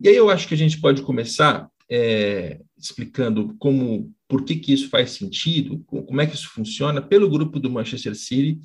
E 0.00 0.08
aí 0.08 0.16
eu 0.16 0.30
acho 0.30 0.48
que 0.48 0.54
a 0.54 0.56
gente 0.56 0.80
pode 0.80 1.02
começar 1.02 1.68
é, 1.90 2.60
explicando 2.76 3.54
como, 3.58 4.12
por 4.26 4.44
que, 4.44 4.56
que 4.56 4.72
isso 4.72 4.88
faz 4.88 5.10
sentido, 5.10 5.82
como 5.86 6.20
é 6.20 6.26
que 6.26 6.34
isso 6.34 6.48
funciona, 6.50 7.00
pelo 7.00 7.30
grupo 7.30 7.58
do 7.58 7.70
Manchester 7.70 8.14
City, 8.14 8.60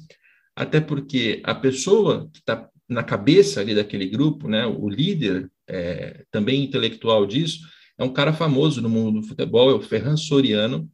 até 0.56 0.82
porque 0.82 1.42
a 1.44 1.56
pessoa 1.56 2.30
que 2.32 2.40
está 2.40 2.70
na 2.90 3.04
cabeça 3.04 3.62
ali 3.62 3.74
daquele 3.74 4.08
grupo, 4.08 4.48
né, 4.48 4.66
o 4.66 4.90
líder 4.90 5.50
é, 5.68 6.24
também 6.32 6.64
intelectual 6.64 7.26
disso, 7.26 7.60
é 7.98 8.04
um 8.04 8.14
cara 8.14 8.34
famoso 8.34 8.82
no 8.82 8.90
mundo 8.90 9.22
do 9.22 9.28
futebol, 9.28 9.70
é 9.70 9.74
o 9.74 9.82
Ferran 9.82 10.18
Soriano. 10.18 10.90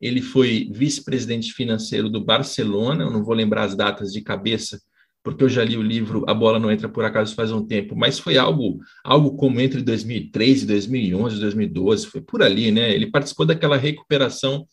Ele 0.00 0.22
foi 0.22 0.70
vice-presidente 0.72 1.52
financeiro 1.52 2.08
do 2.08 2.24
Barcelona, 2.24 3.04
eu 3.04 3.10
não 3.10 3.22
vou 3.22 3.34
lembrar 3.34 3.64
as 3.64 3.74
datas 3.74 4.12
de 4.12 4.22
cabeça, 4.22 4.80
porque 5.22 5.44
eu 5.44 5.48
já 5.48 5.62
li 5.62 5.76
o 5.76 5.82
livro 5.82 6.24
A 6.26 6.32
Bola 6.32 6.58
Não 6.58 6.72
Entra 6.72 6.88
Por 6.88 7.04
Acaso 7.04 7.34
faz 7.34 7.52
um 7.52 7.66
tempo, 7.66 7.94
mas 7.94 8.18
foi 8.18 8.38
algo, 8.38 8.78
algo 9.04 9.36
como 9.36 9.60
entre 9.60 9.82
2003 9.82 10.62
e 10.62 10.66
2011, 10.66 11.40
2012, 11.40 12.06
foi 12.06 12.20
por 12.22 12.42
ali, 12.42 12.70
né? 12.70 12.94
Ele 12.94 13.10
participou 13.10 13.44
daquela 13.44 13.76
recuperação, 13.76 14.66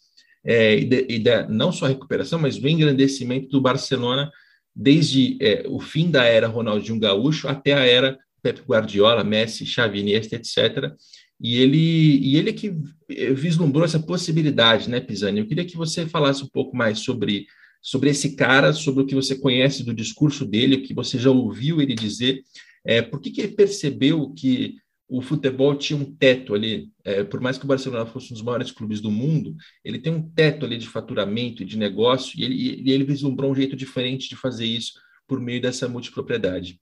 é, 0.45 0.77
e, 0.77 0.85
de, 0.85 1.05
e 1.09 1.23
não 1.49 1.71
só 1.71 1.85
a 1.85 1.89
recuperação, 1.89 2.39
mas 2.39 2.57
do 2.57 2.69
engrandecimento 2.69 3.49
do 3.49 3.59
Barcelona 3.59 4.31
desde 4.77 5.37
é, 5.41 5.63
o 5.67 5.79
fim 5.79 6.11
da 6.11 6.23
era 6.23 6.47
Ronaldinho 6.47 6.99
Gaúcho 6.99 7.47
até 7.47 7.73
a 7.73 7.85
era 7.85 8.17
Pep 8.43 8.61
Guardiola, 8.61 9.23
Messi, 9.23 9.65
Xavi, 9.65 9.99
Iniesta, 9.99 10.35
etc. 10.35 10.93
E 11.39 11.57
ele, 11.57 12.17
e 12.19 12.35
ele 12.35 12.49
é 12.49 12.53
que 12.53 12.75
vislumbrou 13.33 13.85
essa 13.85 13.99
possibilidade, 13.99 14.89
né, 14.89 14.99
Pisani? 14.99 15.39
Eu 15.39 15.47
queria 15.47 15.65
que 15.65 15.77
você 15.77 16.07
falasse 16.07 16.43
um 16.43 16.47
pouco 16.47 16.75
mais 16.75 16.99
sobre 16.99 17.45
sobre 17.81 18.09
esse 18.09 18.35
cara, 18.35 18.73
sobre 18.73 19.03
o 19.03 19.05
que 19.05 19.15
você 19.15 19.37
conhece 19.37 19.83
do 19.83 19.93
discurso 19.93 20.45
dele, 20.45 20.75
o 20.75 20.83
que 20.83 20.93
você 20.93 21.17
já 21.17 21.31
ouviu 21.31 21.81
ele 21.81 21.95
dizer. 21.95 22.41
É, 22.85 23.01
por 23.01 23.21
que, 23.21 23.31
que 23.31 23.39
ele 23.39 23.53
percebeu 23.53 24.33
que 24.33 24.75
o 25.07 25.21
futebol 25.21 25.73
tinha 25.75 25.97
um 25.97 26.03
teto 26.03 26.53
ali, 26.53 26.89
é, 27.05 27.23
por 27.23 27.39
mais 27.39 27.57
que 27.57 27.63
o 27.63 27.67
Barcelona 27.67 28.05
fosse 28.05 28.31
um 28.31 28.33
dos 28.33 28.43
maiores 28.43 28.71
clubes 28.71 28.99
do 28.99 29.09
mundo, 29.09 29.55
ele 29.83 29.99
tem 29.99 30.11
um 30.11 30.29
teto 30.29 30.65
ali 30.65 30.77
de 30.77 30.87
faturamento 30.87 31.63
e 31.63 31.65
de 31.65 31.77
negócio, 31.77 32.37
e 32.37 32.43
ele, 32.43 32.83
e 32.85 32.91
ele 32.91 33.05
vislumbrou 33.05 33.51
um 33.51 33.55
jeito 33.55 33.75
diferente 33.75 34.27
de 34.27 34.35
fazer 34.35 34.65
isso 34.65 34.93
por 35.25 35.39
meio 35.39 35.61
dessa 35.61 35.87
multipropriedade. 35.87 36.79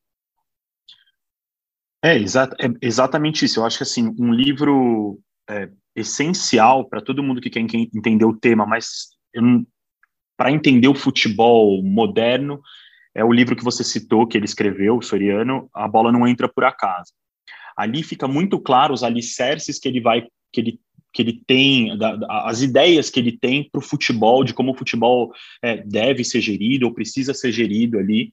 É, 2.06 2.16
exa 2.16 2.48
é 2.60 2.68
exatamente 2.84 3.46
isso. 3.46 3.60
Eu 3.60 3.66
acho 3.66 3.78
que 3.78 3.84
assim, 3.84 4.14
um 4.20 4.32
livro 4.32 5.20
é, 5.50 5.70
essencial 5.96 6.88
para 6.88 7.02
todo 7.02 7.24
mundo 7.24 7.42
que 7.42 7.50
quer 7.50 7.62
entender 7.62 8.26
o 8.26 8.38
tema, 8.38 8.64
mas 8.64 9.08
para 10.38 10.52
entender 10.52 10.88
o 10.88 10.94
futebol 10.94 11.82
moderno, 11.82 12.62
é 13.16 13.24
o 13.24 13.32
livro 13.32 13.56
que 13.56 13.64
você 13.64 13.84
citou, 13.84 14.28
que 14.28 14.38
ele 14.38 14.46
escreveu, 14.46 15.02
Soriano, 15.02 15.68
A 15.74 15.88
Bola 15.88 16.12
Não 16.12 16.28
Entra 16.28 16.48
Por 16.48 16.64
Acaso. 16.64 17.12
Ali 17.76 18.04
fica 18.04 18.28
muito 18.28 18.60
claro 18.60 18.94
os 18.94 19.02
alicerces 19.02 19.80
que 19.80 19.88
ele 19.88 20.00
vai, 20.00 20.28
que 20.54 20.62
ele, 20.62 20.80
que 21.12 21.24
ele 21.24 21.42
tem, 21.48 21.98
da, 21.98 22.20
as 22.46 22.62
ideias 22.62 23.10
que 23.10 23.20
ele 23.20 23.36
tem 23.36 23.68
para 23.68 23.80
o 23.80 23.84
futebol, 23.84 24.44
de 24.44 24.54
como 24.54 24.74
o 24.74 24.78
futebol 24.78 25.32
é, 25.60 25.78
deve 25.78 26.24
ser 26.24 26.40
gerido 26.40 26.86
ou 26.86 26.94
precisa 26.94 27.34
ser 27.34 27.52
gerido 27.52 27.98
ali, 27.98 28.32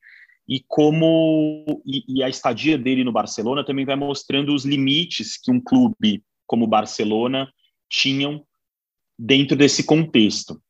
e 0.49 0.63
como 0.67 1.83
e, 1.87 2.05
e 2.09 2.23
a 2.23 2.29
estadia 2.29 2.77
dele 2.77 3.05
no 3.05 3.13
Barcelona 3.13 3.65
também 3.65 3.85
vai 3.85 3.97
mostrando 3.97 4.55
os 4.55 4.65
limites 4.65 5.41
que 5.41 5.51
um 5.51 5.61
clube 5.61 6.23
como 6.47 6.65
o 6.65 6.69
Barcelona 6.69 7.51
tinham 7.89 8.45
dentro 9.19 9.57
desse 9.57 9.85
contexto. 9.85 10.61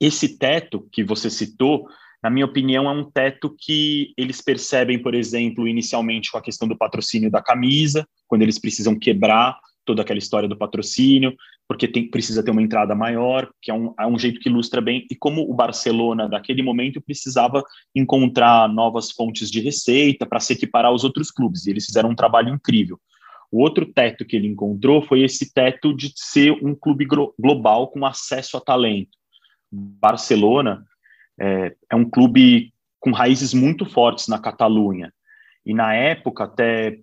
Esse 0.00 0.36
teto 0.38 0.88
que 0.90 1.04
você 1.04 1.30
citou, 1.30 1.86
na 2.22 2.30
minha 2.30 2.46
opinião, 2.46 2.88
é 2.88 2.92
um 2.92 3.08
teto 3.08 3.54
que 3.58 4.12
eles 4.16 4.40
percebem, 4.40 5.00
por 5.00 5.14
exemplo, 5.14 5.68
inicialmente 5.68 6.30
com 6.30 6.38
a 6.38 6.42
questão 6.42 6.66
do 6.66 6.76
patrocínio 6.76 7.30
da 7.30 7.42
camisa, 7.42 8.08
quando 8.26 8.42
eles 8.42 8.58
precisam 8.58 8.98
quebrar 8.98 9.58
toda 9.84 10.02
aquela 10.02 10.18
história 10.18 10.48
do 10.48 10.56
patrocínio, 10.56 11.36
porque 11.72 11.88
tem, 11.88 12.06
precisa 12.06 12.42
ter 12.42 12.50
uma 12.50 12.60
entrada 12.60 12.94
maior, 12.94 13.50
que 13.58 13.70
é 13.70 13.74
um, 13.74 13.94
é 13.98 14.06
um 14.06 14.18
jeito 14.18 14.38
que 14.40 14.50
ilustra 14.50 14.78
bem, 14.78 15.06
e 15.10 15.16
como 15.16 15.50
o 15.50 15.54
Barcelona, 15.54 16.28
naquele 16.28 16.62
momento, 16.62 17.00
precisava 17.00 17.64
encontrar 17.94 18.68
novas 18.68 19.10
fontes 19.10 19.50
de 19.50 19.58
receita 19.58 20.26
para 20.26 20.38
se 20.38 20.52
equiparar 20.52 20.90
aos 20.90 21.02
outros 21.02 21.30
clubes, 21.30 21.64
e 21.64 21.70
eles 21.70 21.86
fizeram 21.86 22.10
um 22.10 22.14
trabalho 22.14 22.50
incrível. 22.50 23.00
O 23.50 23.62
outro 23.62 23.86
teto 23.86 24.22
que 24.22 24.36
ele 24.36 24.48
encontrou 24.48 25.00
foi 25.00 25.22
esse 25.22 25.50
teto 25.50 25.96
de 25.96 26.12
ser 26.14 26.52
um 26.62 26.74
clube 26.74 27.06
global 27.38 27.88
com 27.88 28.04
acesso 28.04 28.58
a 28.58 28.60
talento. 28.60 29.16
Barcelona 29.70 30.84
é, 31.40 31.74
é 31.90 31.96
um 31.96 32.04
clube 32.04 32.70
com 33.00 33.12
raízes 33.12 33.54
muito 33.54 33.86
fortes 33.86 34.28
na 34.28 34.38
Catalunha. 34.38 35.10
E 35.64 35.72
na 35.72 35.94
época, 35.94 36.44
até 36.44 36.98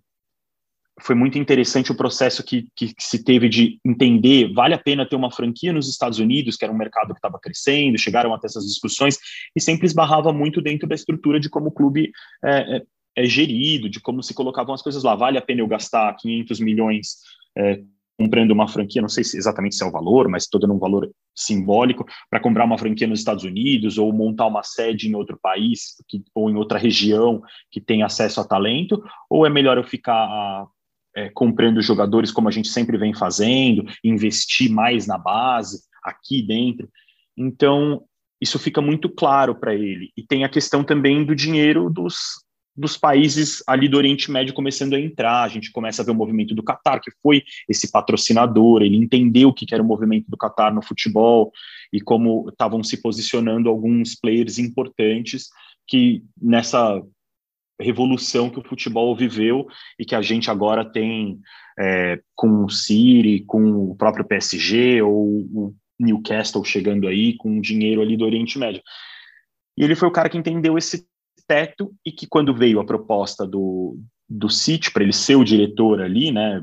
foi 1.01 1.15
muito 1.15 1.37
interessante 1.37 1.91
o 1.91 1.95
processo 1.95 2.43
que, 2.43 2.67
que, 2.75 2.93
que, 2.93 3.03
se 3.03 3.23
teve 3.23 3.49
de 3.49 3.79
entender 3.85 4.51
vale 4.53 4.73
a 4.73 4.77
pena 4.77 5.07
ter 5.07 5.15
uma 5.15 5.31
franquia 5.31 5.73
nos 5.73 5.89
Estados 5.89 6.19
Unidos, 6.19 6.55
que 6.55 6.65
era 6.65 6.73
um 6.73 6.77
mercado 6.77 7.13
que 7.13 7.19
estava 7.19 7.39
crescendo, 7.39 7.97
chegaram 7.97 8.33
até 8.33 8.47
essas 8.47 8.65
discussões, 8.65 9.17
e 9.55 9.61
sempre 9.61 9.85
esbarrava 9.85 10.31
muito 10.31 10.61
dentro 10.61 10.87
da 10.87 10.95
estrutura 10.95 11.39
de 11.39 11.49
como 11.49 11.67
o 11.67 11.71
clube 11.71 12.11
é, 12.43 12.77
é, 12.77 12.83
é 13.15 13.25
gerido, 13.25 13.89
de 13.89 13.99
como 13.99 14.23
se 14.23 14.33
colocavam 14.33 14.73
as 14.73 14.81
coisas 14.81 15.03
lá. 15.03 15.15
Vale 15.15 15.37
a 15.37 15.41
pena 15.41 15.61
eu 15.61 15.67
gastar 15.67 16.15
500 16.15 16.59
milhões 16.59 17.17
é, 17.57 17.81
comprando 18.19 18.51
uma 18.51 18.67
franquia, 18.67 19.01
não 19.01 19.07
sei 19.07 19.23
se 19.23 19.37
exatamente 19.37 19.75
se 19.75 19.83
é 19.83 19.87
o 19.87 19.91
valor, 19.91 20.27
mas 20.27 20.43
estou 20.43 20.59
dando 20.59 20.73
um 20.73 20.79
valor 20.79 21.09
simbólico, 21.33 22.05
para 22.29 22.41
comprar 22.41 22.65
uma 22.65 22.77
franquia 22.77 23.07
nos 23.07 23.19
Estados 23.19 23.45
Unidos 23.45 23.97
ou 23.97 24.11
montar 24.11 24.45
uma 24.45 24.61
sede 24.61 25.07
em 25.07 25.15
outro 25.15 25.39
país 25.41 25.95
que, 26.05 26.21
ou 26.35 26.49
em 26.49 26.55
outra 26.55 26.77
região 26.77 27.41
que 27.71 27.79
tem 27.79 28.03
acesso 28.03 28.41
a 28.41 28.43
talento, 28.43 29.01
ou 29.29 29.45
é 29.45 29.49
melhor 29.49 29.77
eu 29.77 29.85
ficar 29.85 30.67
é, 31.15 31.29
comprando 31.29 31.81
jogadores 31.81 32.31
como 32.31 32.47
a 32.47 32.51
gente 32.51 32.69
sempre 32.69 32.97
vem 32.97 33.13
fazendo, 33.13 33.85
investir 34.03 34.69
mais 34.71 35.07
na 35.07 35.17
base, 35.17 35.81
aqui 36.03 36.41
dentro. 36.41 36.89
Então, 37.37 38.03
isso 38.41 38.57
fica 38.59 38.81
muito 38.81 39.09
claro 39.09 39.55
para 39.55 39.73
ele. 39.73 40.11
E 40.15 40.23
tem 40.23 40.43
a 40.43 40.49
questão 40.49 40.83
também 40.83 41.25
do 41.25 41.35
dinheiro 41.35 41.89
dos, 41.89 42.15
dos 42.75 42.95
países 42.95 43.61
ali 43.67 43.89
do 43.89 43.97
Oriente 43.97 44.31
Médio 44.31 44.53
começando 44.53 44.93
a 44.93 44.99
entrar, 44.99 45.43
a 45.43 45.47
gente 45.49 45.71
começa 45.71 46.01
a 46.01 46.05
ver 46.05 46.11
o 46.11 46.15
movimento 46.15 46.55
do 46.55 46.63
Qatar, 46.63 47.01
que 47.01 47.11
foi 47.21 47.43
esse 47.67 47.91
patrocinador, 47.91 48.81
ele 48.81 48.95
entendeu 48.95 49.49
o 49.49 49.53
que 49.53 49.65
era 49.73 49.83
o 49.83 49.85
movimento 49.85 50.25
do 50.29 50.37
Qatar 50.37 50.73
no 50.73 50.81
futebol 50.81 51.51
e 51.91 51.99
como 51.99 52.47
estavam 52.49 52.83
se 52.83 53.01
posicionando 53.01 53.69
alguns 53.69 54.15
players 54.15 54.57
importantes 54.57 55.49
que 55.87 56.23
nessa 56.41 57.01
revolução 57.79 58.49
que 58.49 58.59
o 58.59 58.67
futebol 58.67 59.15
viveu 59.15 59.67
e 59.97 60.05
que 60.05 60.15
a 60.15 60.21
gente 60.21 60.51
agora 60.51 60.83
tem 60.83 61.39
é, 61.79 62.19
com 62.35 62.65
o 62.65 62.69
City, 62.69 63.43
com 63.47 63.91
o 63.91 63.95
próprio 63.95 64.25
PSG 64.25 65.01
ou 65.01 65.25
o 65.25 65.75
Newcastle 65.99 66.63
chegando 66.63 67.07
aí 67.07 67.35
com 67.37 67.61
dinheiro 67.61 68.01
ali 68.01 68.17
do 68.17 68.25
Oriente 68.25 68.59
Médio. 68.59 68.81
E 69.77 69.83
ele 69.83 69.95
foi 69.95 70.07
o 70.07 70.11
cara 70.11 70.29
que 70.29 70.37
entendeu 70.37 70.77
esse 70.77 71.07
teto 71.47 71.93
e 72.05 72.11
que 72.11 72.27
quando 72.27 72.53
veio 72.53 72.79
a 72.79 72.85
proposta 72.85 73.47
do, 73.47 73.97
do 74.27 74.49
City 74.49 74.91
para 74.91 75.03
ele 75.03 75.13
ser 75.13 75.35
o 75.35 75.43
diretor 75.43 76.01
ali, 76.01 76.31
né, 76.31 76.61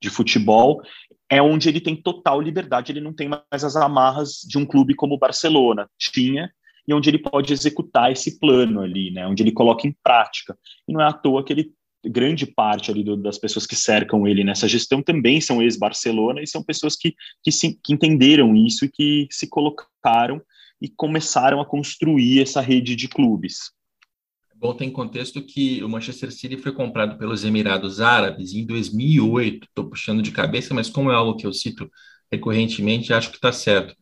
de 0.00 0.08
futebol, 0.08 0.80
é 1.28 1.40
onde 1.40 1.68
ele 1.68 1.80
tem 1.80 1.96
total 1.96 2.40
liberdade, 2.40 2.92
ele 2.92 3.00
não 3.00 3.12
tem 3.12 3.28
mais 3.28 3.64
as 3.64 3.74
amarras 3.74 4.40
de 4.46 4.58
um 4.58 4.66
clube 4.66 4.94
como 4.94 5.14
o 5.14 5.18
Barcelona 5.18 5.88
tinha, 5.98 6.52
e 6.86 6.92
onde 6.92 7.10
ele 7.10 7.18
pode 7.18 7.52
executar 7.52 8.10
esse 8.10 8.38
plano 8.38 8.80
ali, 8.80 9.10
né, 9.10 9.26
onde 9.26 9.42
ele 9.42 9.52
coloca 9.52 9.86
em 9.86 9.94
prática. 10.02 10.56
E 10.88 10.92
não 10.92 11.00
é 11.00 11.06
à 11.06 11.12
toa 11.12 11.44
que 11.44 11.52
ele 11.52 11.72
grande 12.04 12.46
parte 12.46 12.90
ali 12.90 13.04
do, 13.04 13.16
das 13.16 13.38
pessoas 13.38 13.66
que 13.66 13.76
cercam 13.76 14.26
ele 14.26 14.42
nessa 14.42 14.66
gestão 14.66 15.02
também 15.02 15.40
são 15.40 15.62
ex-Barcelona 15.62 16.42
e 16.42 16.46
são 16.46 16.62
pessoas 16.62 16.96
que, 16.96 17.14
que, 17.42 17.52
se, 17.52 17.78
que 17.82 17.92
entenderam 17.92 18.56
isso 18.56 18.84
e 18.84 18.88
que 18.90 19.28
se 19.30 19.48
colocaram 19.48 20.42
e 20.80 20.88
começaram 20.88 21.60
a 21.60 21.66
construir 21.66 22.42
essa 22.42 22.60
rede 22.60 22.96
de 22.96 23.06
clubes. 23.06 23.70
Bom, 24.56 24.74
tem 24.74 24.90
contexto 24.90 25.42
que 25.42 25.82
o 25.82 25.88
Manchester 25.88 26.32
City 26.32 26.56
foi 26.56 26.72
comprado 26.72 27.18
pelos 27.18 27.44
Emirados 27.44 28.00
Árabes 28.00 28.52
em 28.52 28.64
2008. 28.64 29.64
Estou 29.64 29.88
puxando 29.88 30.22
de 30.22 30.30
cabeça, 30.30 30.74
mas 30.74 30.88
como 30.88 31.10
é 31.10 31.14
algo 31.14 31.36
que 31.36 31.46
eu 31.46 31.52
cito 31.52 31.90
recorrentemente, 32.30 33.12
acho 33.12 33.30
que 33.30 33.36
está 33.36 33.52
certo. 33.52 33.94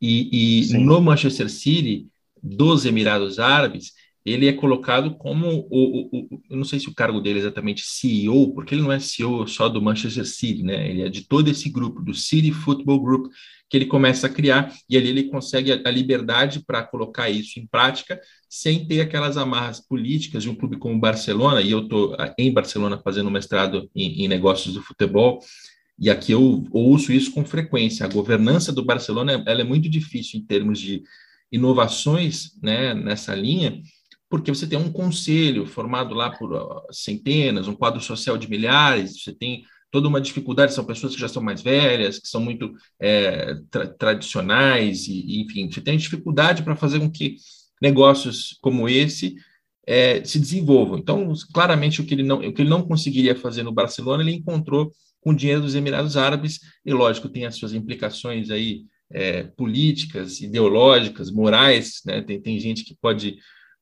E, 0.00 0.68
e 0.70 0.78
no 0.78 1.00
Manchester 1.00 1.48
City, 1.48 2.08
dos 2.42 2.84
Emirados 2.84 3.38
Árabes, 3.38 3.92
ele 4.24 4.46
é 4.46 4.52
colocado 4.52 5.16
como 5.16 5.46
o, 5.48 5.66
o, 5.70 6.08
o, 6.12 6.42
eu 6.48 6.56
não 6.56 6.64
sei 6.64 6.78
se 6.78 6.88
o 6.88 6.94
cargo 6.94 7.20
dele 7.20 7.38
é 7.38 7.42
exatamente 7.42 7.82
CEO, 7.84 8.54
porque 8.54 8.74
ele 8.74 8.82
não 8.82 8.92
é 8.92 9.00
CEO 9.00 9.46
só 9.48 9.68
do 9.68 9.82
Manchester 9.82 10.24
City, 10.24 10.62
né? 10.62 10.88
Ele 10.88 11.02
é 11.02 11.08
de 11.08 11.26
todo 11.26 11.48
esse 11.48 11.68
grupo, 11.68 12.00
do 12.00 12.14
City 12.14 12.52
Football 12.52 13.00
Group, 13.00 13.32
que 13.68 13.76
ele 13.76 13.86
começa 13.86 14.26
a 14.28 14.30
criar 14.30 14.72
e 14.88 14.96
ali 14.96 15.08
ele 15.08 15.24
consegue 15.24 15.72
a, 15.72 15.80
a 15.84 15.90
liberdade 15.90 16.62
para 16.64 16.84
colocar 16.84 17.30
isso 17.30 17.58
em 17.58 17.66
prática 17.66 18.20
sem 18.48 18.86
ter 18.86 19.00
aquelas 19.00 19.36
amarras 19.36 19.80
políticas 19.80 20.42
de 20.42 20.50
um 20.50 20.54
clube 20.54 20.76
como 20.76 20.94
o 20.94 21.00
Barcelona. 21.00 21.60
E 21.60 21.72
eu 21.72 21.80
estou 21.80 22.14
em 22.38 22.52
Barcelona 22.52 23.00
fazendo 23.02 23.30
mestrado 23.30 23.90
em, 23.94 24.24
em 24.24 24.28
negócios 24.28 24.74
do 24.74 24.82
futebol. 24.82 25.40
E 25.98 26.10
aqui 26.10 26.32
eu 26.32 26.64
ouço 26.70 27.12
isso 27.12 27.32
com 27.32 27.44
frequência. 27.44 28.06
A 28.06 28.08
governança 28.08 28.72
do 28.72 28.84
Barcelona 28.84 29.42
ela 29.46 29.60
é 29.62 29.64
muito 29.64 29.88
difícil 29.88 30.38
em 30.38 30.44
termos 30.44 30.78
de 30.78 31.02
inovações 31.52 32.58
né, 32.62 32.94
nessa 32.94 33.34
linha, 33.34 33.80
porque 34.28 34.50
você 34.52 34.66
tem 34.66 34.78
um 34.78 34.90
conselho 34.90 35.66
formado 35.66 36.14
lá 36.14 36.30
por 36.30 36.86
centenas, 36.90 37.68
um 37.68 37.74
quadro 37.74 38.00
social 38.00 38.38
de 38.38 38.48
milhares, 38.48 39.22
você 39.22 39.32
tem 39.32 39.62
toda 39.90 40.08
uma 40.08 40.22
dificuldade, 40.22 40.72
são 40.72 40.86
pessoas 40.86 41.14
que 41.14 41.20
já 41.20 41.28
são 41.28 41.42
mais 41.42 41.60
velhas, 41.60 42.18
que 42.18 42.26
são 42.26 42.40
muito 42.40 42.72
é, 42.98 43.56
tra 43.70 43.86
tradicionais, 43.88 45.06
e, 45.06 45.42
enfim, 45.42 45.70
você 45.70 45.82
tem 45.82 45.98
dificuldade 45.98 46.62
para 46.62 46.74
fazer 46.74 46.98
com 46.98 47.10
que 47.10 47.36
negócios 47.80 48.56
como 48.62 48.88
esse 48.88 49.34
é, 49.86 50.24
se 50.24 50.38
desenvolvam. 50.38 50.98
Então, 50.98 51.30
claramente, 51.52 52.00
o 52.00 52.06
que, 52.06 52.14
ele 52.14 52.22
não, 52.22 52.38
o 52.38 52.54
que 52.54 52.62
ele 52.62 52.70
não 52.70 52.80
conseguiria 52.80 53.36
fazer 53.36 53.62
no 53.62 53.72
Barcelona, 53.72 54.22
ele 54.22 54.32
encontrou 54.32 54.90
com 55.20 55.30
o 55.30 55.36
dinheiro 55.36 55.60
dos 55.60 55.74
Emirados 55.74 56.16
Árabes, 56.16 56.58
e 56.86 56.92
lógico, 56.94 57.28
tem 57.28 57.44
as 57.44 57.56
suas 57.56 57.74
implicações 57.74 58.50
aí 58.50 58.84
é, 59.12 59.44
políticas, 59.44 60.40
ideológicas, 60.40 61.30
morais, 61.30 62.00
né? 62.04 62.20
tem, 62.22 62.40
tem 62.40 62.58
gente 62.58 62.84
que 62.84 62.96
pode 63.00 63.38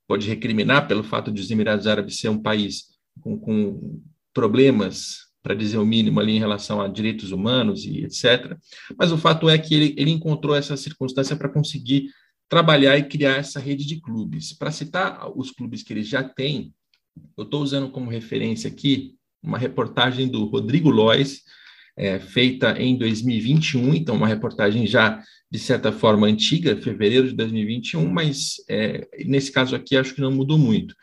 pode 0.06 0.26
recriminar 0.26 0.88
pelo 0.88 1.04
fato 1.04 1.30
de 1.30 1.40
os 1.40 1.52
Emirados 1.52 1.86
Árabes 1.86 2.18
ser 2.18 2.28
um 2.28 2.42
país 2.42 2.86
com, 3.20 3.38
com 3.38 4.02
problemas, 4.34 5.18
para 5.40 5.54
dizer 5.54 5.78
o 5.78 5.86
mínimo, 5.86 6.18
ali 6.18 6.32
em 6.32 6.38
relação 6.40 6.80
a 6.80 6.88
direitos 6.88 7.30
humanos 7.30 7.84
e 7.84 8.04
etc. 8.04 8.56
Mas 8.98 9.12
o 9.12 9.16
fato 9.16 9.48
é 9.48 9.56
que 9.56 9.72
ele, 9.72 9.94
ele 9.96 10.10
encontrou 10.10 10.56
essa 10.56 10.76
circunstância 10.76 11.36
para 11.36 11.48
conseguir 11.48 12.10
trabalhar 12.48 12.98
e 12.98 13.04
criar 13.04 13.36
essa 13.36 13.60
rede 13.60 13.86
de 13.86 14.00
clubes. 14.00 14.52
Para 14.52 14.72
citar 14.72 15.30
os 15.38 15.52
clubes 15.52 15.84
que 15.84 15.92
ele 15.92 16.02
já 16.02 16.24
tem, 16.24 16.74
eu 17.38 17.44
estou 17.44 17.62
usando 17.62 17.88
como 17.88 18.10
referência 18.10 18.68
aqui 18.68 19.14
uma 19.40 19.58
reportagem 19.58 20.28
do 20.28 20.44
Rodrigo 20.46 20.90
Lois, 20.90 21.42
é, 22.00 22.18
feita 22.18 22.80
em 22.80 22.96
2021, 22.96 23.94
então 23.94 24.16
uma 24.16 24.26
reportagem 24.26 24.86
já 24.86 25.22
de 25.50 25.58
certa 25.58 25.92
forma 25.92 26.26
antiga, 26.26 26.74
fevereiro 26.74 27.28
de 27.28 27.34
2021, 27.34 28.08
mas 28.10 28.54
é, 28.70 29.06
nesse 29.26 29.52
caso 29.52 29.76
aqui 29.76 29.98
acho 29.98 30.14
que 30.14 30.20
não 30.22 30.32
mudou 30.32 30.56
muito. 30.56 30.94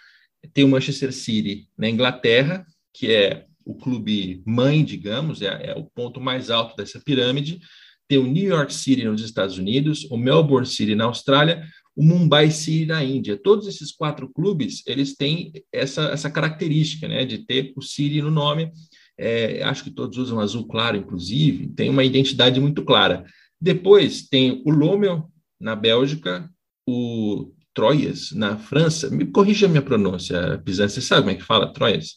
Tem 0.56 0.64
o 0.64 0.68
Manchester 0.68 1.14
City 1.14 1.68
na 1.78 1.88
Inglaterra, 1.88 2.66
que 2.92 3.14
é 3.14 3.46
o 3.64 3.76
clube 3.76 4.42
mãe, 4.44 4.84
digamos, 4.84 5.44
é, 5.44 5.70
é 5.70 5.76
o 5.76 5.84
ponto 5.84 6.20
mais 6.20 6.50
alto 6.50 6.76
dessa 6.76 7.00
pirâmide. 7.00 7.60
Tem 8.08 8.18
o 8.18 8.26
New 8.26 8.48
York 8.48 8.74
City 8.74 9.04
nos 9.04 9.22
Estados 9.22 9.60
Unidos, 9.60 10.08
o 10.10 10.18
Melbourne 10.18 10.66
City 10.66 10.96
na 10.96 11.04
Austrália, 11.04 11.64
o 11.96 12.02
Mumbai 12.04 12.50
City 12.50 12.88
na 12.88 13.04
Índia. 13.04 13.38
Todos 13.38 13.68
esses 13.68 13.92
quatro 13.92 14.28
clubes, 14.34 14.82
eles 14.88 15.16
têm 15.16 15.52
essa, 15.72 16.06
essa 16.06 16.32
característica, 16.32 17.08
né, 17.08 17.24
de 17.24 17.40
ter 17.40 17.74
o 17.76 17.84
City 17.84 18.20
no 18.20 18.32
nome. 18.32 18.72
É, 19.18 19.64
acho 19.64 19.84
que 19.84 19.92
todos 19.92 20.18
usam 20.18 20.40
azul 20.40 20.68
claro, 20.68 20.98
inclusive, 20.98 21.68
tem 21.70 21.90
uma 21.90 22.04
identidade 22.04 22.60
muito 22.60 22.84
clara. 22.84 23.26
Depois 23.60 24.28
tem 24.28 24.62
o 24.66 24.72
Lommel, 24.72 25.30
na 25.60 25.76
Bélgica, 25.76 26.50
o 26.88 27.52
Troyes, 27.74 28.32
na 28.32 28.58
França. 28.58 29.10
Me 29.10 29.26
corrija 29.26 29.66
a 29.66 29.70
minha 29.70 29.82
pronúncia, 29.82 30.62
Pizan. 30.64 30.88
Você 30.88 31.02
sabe 31.02 31.22
como 31.22 31.32
é 31.32 31.36
que 31.36 31.44
fala 31.44 31.74
Troyes? 31.74 32.16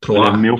Troyes. 0.00 0.38
meu... 0.38 0.56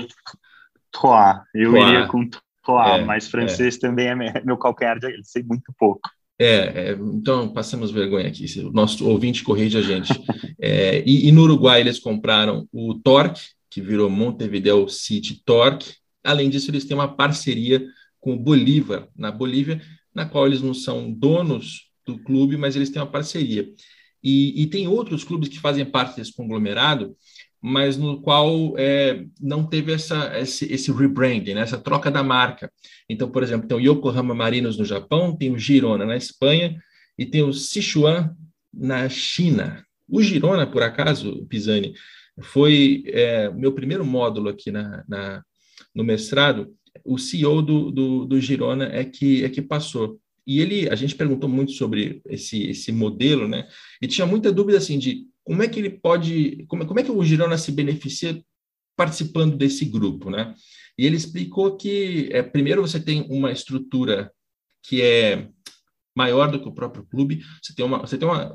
Troyes. 0.91 1.41
Eu 1.53 1.71
Troyes. 1.71 1.87
iria 1.87 2.07
com 2.07 2.29
Troyes, 2.63 3.01
é, 3.01 3.05
mas 3.05 3.27
francês 3.27 3.75
é. 3.75 3.79
também 3.79 4.07
é 4.07 4.43
meu 4.43 4.57
calcanhar 4.57 4.99
de 4.99 5.23
sei 5.23 5.43
muito 5.43 5.73
pouco. 5.77 6.01
É, 6.39 6.89
é, 6.89 6.91
então 6.93 7.53
passamos 7.53 7.91
vergonha 7.91 8.27
aqui. 8.27 8.45
O 8.61 8.71
nosso 8.71 9.07
ouvinte 9.07 9.43
corrige 9.43 9.77
a 9.77 9.81
gente. 9.81 10.11
É, 10.63 11.01
e, 11.07 11.27
e, 11.27 11.31
no 11.31 11.41
Uruguai 11.41 11.81
eles 11.81 11.97
compraram 11.97 12.67
o 12.71 12.93
Torque, 12.93 13.41
que 13.71 13.81
virou 13.81 14.09
Montevideo 14.09 14.87
City 14.89 15.41
Torque. 15.43 15.95
Além 16.23 16.49
disso, 16.49 16.69
eles 16.69 16.85
têm 16.85 16.95
uma 16.95 17.15
parceria 17.15 17.83
com 18.19 18.33
o 18.33 18.39
Bolívar, 18.39 19.07
na 19.15 19.31
Bolívia, 19.31 19.81
na 20.13 20.25
qual 20.25 20.45
eles 20.45 20.61
não 20.61 20.73
são 20.73 21.11
donos 21.11 21.89
do 22.05 22.19
clube, 22.19 22.57
mas 22.57 22.75
eles 22.75 22.89
têm 22.89 23.01
uma 23.01 23.09
parceria. 23.09 23.67
E, 24.23 24.61
e 24.61 24.67
tem 24.67 24.87
outros 24.87 25.23
clubes 25.23 25.49
que 25.49 25.59
fazem 25.59 25.85
parte 25.85 26.17
desse 26.17 26.33
conglomerado, 26.33 27.15
mas 27.61 27.95
no 27.95 28.21
qual 28.21 28.73
é, 28.77 29.25
não 29.39 29.65
teve 29.65 29.93
essa, 29.93 30.37
esse, 30.37 30.71
esse 30.71 30.91
rebranding, 30.91 31.53
né, 31.53 31.61
essa 31.61 31.77
troca 31.77 32.11
da 32.11 32.21
marca. 32.21 32.71
Então, 33.07 33.29
por 33.31 33.41
exemplo, 33.41 33.67
tem 33.67 33.77
o 33.77 33.79
Yokohama 33.79 34.35
Marinos 34.35 34.77
no 34.77 34.85
Japão, 34.85 35.35
tem 35.35 35.51
o 35.51 35.57
Girona 35.57 36.05
na 36.05 36.17
Espanha 36.17 36.81
e 37.17 37.25
tem 37.25 37.41
o 37.41 37.53
Sichuan 37.53 38.35
na 38.73 39.07
China. 39.09 39.85
O 40.09 40.21
Girona, 40.21 40.67
por 40.67 40.83
acaso, 40.83 41.45
Pisani, 41.47 41.93
foi 42.39 43.03
é, 43.07 43.49
meu 43.49 43.73
primeiro 43.73 44.05
módulo 44.05 44.49
aqui 44.49 44.71
na, 44.71 45.03
na, 45.07 45.43
no 45.93 46.03
mestrado, 46.03 46.73
o 47.05 47.17
CEO 47.17 47.61
do, 47.61 47.91
do, 47.91 48.25
do 48.25 48.39
Girona 48.39 48.85
é 48.85 49.03
que, 49.03 49.43
é 49.43 49.49
que 49.49 49.61
passou. 49.61 50.19
E 50.45 50.59
ele, 50.59 50.89
a 50.89 50.95
gente 50.95 51.15
perguntou 51.15 51.49
muito 51.49 51.71
sobre 51.73 52.21
esse, 52.25 52.63
esse 52.69 52.91
modelo, 52.91 53.47
né? 53.47 53.67
E 54.01 54.07
tinha 54.07 54.25
muita 54.25 54.51
dúvida 54.51 54.77
assim 54.77 54.97
de 54.97 55.27
como 55.43 55.61
é 55.63 55.67
que 55.67 55.79
ele 55.79 55.89
pode, 55.89 56.65
como, 56.67 56.85
como 56.85 56.99
é 56.99 57.03
que 57.03 57.11
o 57.11 57.23
Girona 57.23 57.57
se 57.57 57.71
beneficia 57.71 58.41
participando 58.95 59.55
desse 59.55 59.85
grupo, 59.85 60.29
né? 60.29 60.53
E 60.97 61.05
ele 61.05 61.15
explicou 61.15 61.77
que 61.77 62.29
é, 62.31 62.41
primeiro 62.43 62.81
você 62.81 62.99
tem 62.99 63.25
uma 63.29 63.51
estrutura 63.51 64.31
que 64.83 65.01
é 65.01 65.47
maior 66.15 66.51
do 66.51 66.59
que 66.59 66.67
o 66.67 66.73
próprio 66.73 67.05
clube. 67.05 67.41
Você 67.61 67.73
tem 67.73 67.85
uma, 67.85 67.99
você 67.99 68.17
tem 68.17 68.27
uma, 68.27 68.53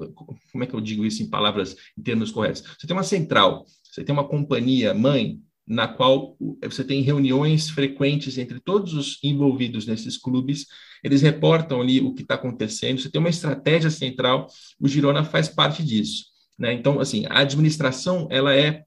como 0.53 0.65
é 0.65 0.67
que 0.67 0.75
eu 0.75 0.81
digo 0.81 1.05
isso 1.05 1.23
em 1.23 1.31
palavras, 1.31 1.77
em 1.97 2.03
termos 2.03 2.31
corretos? 2.31 2.63
Você 2.79 2.87
tem 2.87 2.97
uma 2.97 3.03
central, 3.03 3.65
você 3.83 4.05
tem 4.05 4.13
uma 4.13 4.27
companhia 4.27 4.93
mãe 4.93 5.41
na 5.67 5.89
qual 5.89 6.37
você 6.63 6.85
tem 6.85 7.03
reuniões 7.03 7.69
frequentes 7.69 8.39
entre 8.39 8.61
todos 8.61 8.95
os 8.95 9.19
envolvidos 9.23 9.85
nesses 9.85 10.17
clubes, 10.17 10.67
eles 11.03 11.23
reportam 11.23 11.81
ali 11.81 12.01
o 12.01 12.15
que 12.15 12.23
está 12.23 12.37
acontecendo, 12.37 13.01
você 13.01 13.11
tem 13.11 13.19
uma 13.19 13.29
estratégia 13.29 13.91
central, 13.91 14.47
o 14.79 14.87
Girona 14.87 15.25
faz 15.25 15.49
parte 15.49 15.83
disso. 15.83 16.27
Né? 16.57 16.73
Então, 16.73 17.01
assim, 17.01 17.27
a 17.29 17.41
administração, 17.41 18.29
ela 18.31 18.55
é, 18.55 18.85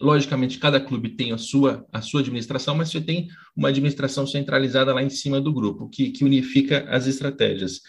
logicamente, 0.00 0.58
cada 0.58 0.80
clube 0.80 1.10
tem 1.10 1.32
a 1.32 1.38
sua, 1.38 1.86
a 1.92 2.00
sua 2.00 2.20
administração, 2.20 2.74
mas 2.74 2.90
você 2.90 3.00
tem 3.00 3.28
uma 3.56 3.68
administração 3.68 4.26
centralizada 4.26 4.92
lá 4.92 5.02
em 5.02 5.10
cima 5.10 5.40
do 5.40 5.52
grupo, 5.52 5.88
que, 5.88 6.10
que 6.10 6.24
unifica 6.24 6.84
as 6.88 7.06
estratégias. 7.06 7.80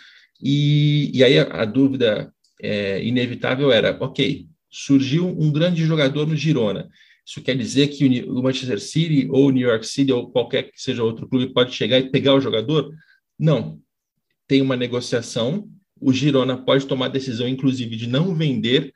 E, 0.41 1.11
e 1.13 1.23
aí 1.23 1.39
a, 1.39 1.61
a 1.61 1.65
dúvida 1.65 2.33
é, 2.61 3.03
inevitável 3.03 3.71
era, 3.71 3.97
ok, 3.99 4.47
surgiu 4.69 5.27
um 5.27 5.51
grande 5.51 5.85
jogador 5.85 6.27
no 6.27 6.35
Girona, 6.35 6.89
isso 7.25 7.41
quer 7.41 7.57
dizer 7.57 7.87
que 7.87 8.23
o 8.23 8.43
Manchester 8.43 8.79
City 8.79 9.27
ou 9.31 9.49
New 9.49 9.67
York 9.67 9.85
City 9.87 10.13
ou 10.13 10.29
qualquer 10.29 10.63
que 10.63 10.79
seja 10.79 11.03
outro 11.03 11.27
clube 11.27 11.51
pode 11.51 11.73
chegar 11.73 11.97
e 11.97 12.11
pegar 12.11 12.35
o 12.35 12.41
jogador? 12.41 12.93
Não. 13.37 13.79
Tem 14.47 14.61
uma 14.61 14.75
negociação. 14.75 15.67
O 15.99 16.13
Girona 16.13 16.55
pode 16.55 16.85
tomar 16.85 17.07
a 17.07 17.09
decisão, 17.09 17.47
inclusive, 17.47 17.95
de 17.95 18.07
não 18.07 18.35
vender 18.35 18.93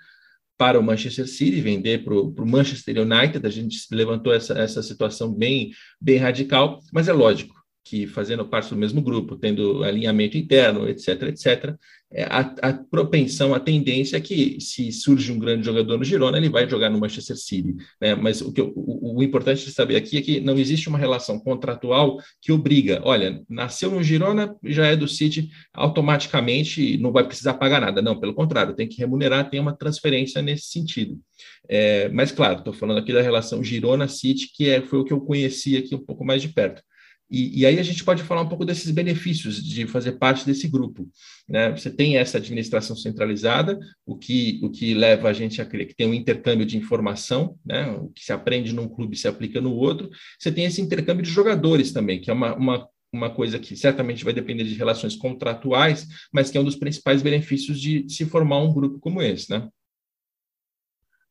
para 0.60 0.78
o 0.78 0.84
Manchester 0.84 1.26
City, 1.26 1.62
vender 1.62 2.04
para 2.04 2.14
o 2.14 2.46
Manchester 2.46 2.98
United. 3.00 3.48
A 3.48 3.50
gente 3.50 3.78
levantou 3.92 4.34
essa, 4.34 4.60
essa 4.60 4.84
situação 4.84 5.34
bem, 5.34 5.72
bem 6.02 6.18
radical, 6.18 6.82
mas 6.92 7.08
é 7.08 7.14
lógico 7.14 7.56
que 7.82 8.06
fazendo 8.06 8.46
parte 8.46 8.70
do 8.70 8.76
mesmo 8.76 9.02
grupo, 9.02 9.38
tendo 9.38 9.86
alinhamento 9.86 10.38
interno, 10.38 10.88
etc, 10.90 11.24
etc, 11.24 11.76
a, 12.12 12.40
a, 12.70 12.74
propensão, 12.74 13.54
a 13.54 13.60
tendência 13.60 14.18
é 14.18 14.20
que 14.20 14.60
se 14.60 14.92
surge 14.92 15.32
um 15.32 15.38
grande 15.38 15.66
jogador 15.66 15.98
no 15.98 16.04
Girona, 16.04 16.38
ele 16.38 16.50
vai 16.50 16.68
jogar 16.68 16.90
no 16.90 17.00
Manchester 17.00 17.38
City, 17.38 17.76
né? 18.02 18.16
Mas 18.16 18.42
o, 18.42 18.52
que 18.52 18.62
o, 18.62 18.74
o, 18.76 19.22
importante 19.22 19.64
de 19.64 19.72
saber 19.72 19.96
aqui 19.96 20.18
é 20.18 20.22
que 20.22 20.40
não 20.40 20.58
existe 20.58 20.90
uma 20.90 20.98
relação 20.98 21.40
contratual 21.40 22.18
que 22.42 22.52
obriga, 22.52 23.00
olha, 23.04 23.44
nasceu 23.48 23.92
no 23.92 24.02
Girona, 24.02 24.56
já 24.64 24.88
é 24.88 24.96
do 24.96 25.08
City, 25.08 25.50
automaticamente 25.72 26.98
não 26.98 27.12
vai 27.12 27.26
precisar 27.26 27.54
pagar 27.54 27.80
nada. 27.80 28.02
Não, 28.02 28.20
pelo 28.20 28.34
contrário, 28.34 28.76
tem 28.76 28.88
que 28.88 28.98
remunerar, 28.98 29.50
tem 29.50 29.60
uma 29.60 29.76
transferência 29.76 30.42
nesse 30.42 30.66
sentido. 30.66 31.20
É, 31.68 32.10
mas 32.10 32.32
claro, 32.32 32.60
estou 32.60 32.74
falando 32.74 32.98
aqui 32.98 33.14
da 33.14 33.22
relação 33.22 33.64
Girona-City, 33.64 34.52
que 34.56 34.68
é, 34.68 34.82
foi 34.82 35.00
o 35.00 35.06
que 35.06 35.14
eu 35.14 35.22
conheci 35.22 35.78
aqui 35.78 35.94
um 35.94 36.04
pouco 36.04 36.26
mais 36.26 36.42
de 36.42 36.50
perto. 36.50 36.82
E, 37.30 37.60
e, 37.60 37.66
aí 37.66 37.78
a 37.78 37.84
gente 37.84 38.04
pode 38.04 38.24
falar 38.24 38.42
um 38.42 38.50
pouco 38.50 38.66
desses 38.66 38.90
benefícios 38.90 39.64
de 39.64 39.86
fazer 39.86 40.14
parte 40.14 40.46
desse 40.46 40.68
grupo. 40.68 41.08
Né? 41.48 41.70
Você 41.72 41.92
tem 41.92 42.18
essa 42.18 42.38
administração 42.38 42.96
centralizada, 42.96 43.80
o 44.06 44.18
que, 44.18 44.60
o 44.64 44.70
que 44.70 44.96
leva 44.96 45.30
a 45.30 45.34
gente 45.34 45.62
a 45.62 45.66
crer 45.66 45.88
que 45.88 45.96
tem 45.96 46.08
um 46.08 46.14
intercâmbio 46.14 46.66
de 46.66 46.78
informação, 46.78 47.56
né? 47.64 47.92
o 47.92 48.10
que 48.10 48.26
se 48.26 48.34
aprende 48.34 48.74
num 48.74 48.88
clube 48.88 49.16
se 49.16 49.28
aplica 49.28 49.62
no 49.62 49.74
outro. 49.74 50.10
Você 50.40 50.52
tem 50.52 50.66
esse 50.66 50.82
intercâmbio 50.82 51.24
de 51.24 51.30
jogadores 51.30 51.92
também, 51.92 52.20
que 52.20 52.32
é 52.32 52.34
uma, 52.34 52.56
uma, 52.56 52.88
uma 53.14 53.30
coisa 53.30 53.60
que 53.60 53.76
certamente 53.76 54.26
vai 54.26 54.34
depender 54.34 54.64
de 54.64 54.74
relações 54.74 55.16
contratuais, 55.16 56.08
mas 56.34 56.50
que 56.50 56.58
é 56.58 56.62
um 56.62 56.66
dos 56.66 56.78
principais 56.78 57.22
benefícios 57.22 57.80
de 57.80 58.10
se 58.10 58.26
formar 58.26 58.58
um 58.58 58.74
grupo 58.74 59.00
como 59.00 59.22
esse. 59.22 59.52
Né? 59.52 59.70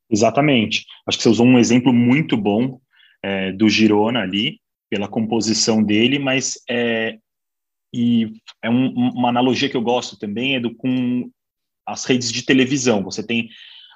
Exatamente. 0.09 0.87
Acho 1.07 1.19
que 1.19 1.25
você 1.25 1.29
usou 1.29 1.47
um 1.47 1.59
exemplo 1.59 1.93
muito 1.93 2.37
bom 2.37 2.81
é, 3.23 3.53
do 3.53 3.69
Girona 3.69 4.21
ali, 4.21 4.61
pela 4.91 5.09
composição 5.09 5.83
dele, 5.83 6.19
mas 6.19 6.63
é, 6.69 7.19
e 7.93 8.33
é 8.63 8.71
um, 8.71 8.93
uma 8.93 9.29
analogia 9.29 9.69
que 9.69 9.77
eu 9.77 9.83
gosto 9.83 10.19
também 10.19 10.57
é 10.57 10.61
do 10.61 10.75
com 10.75 11.31
as 11.87 12.05
redes 12.05 12.31
de 12.31 12.43
televisão. 12.43 13.03
Você 13.03 13.27
tem 13.27 13.49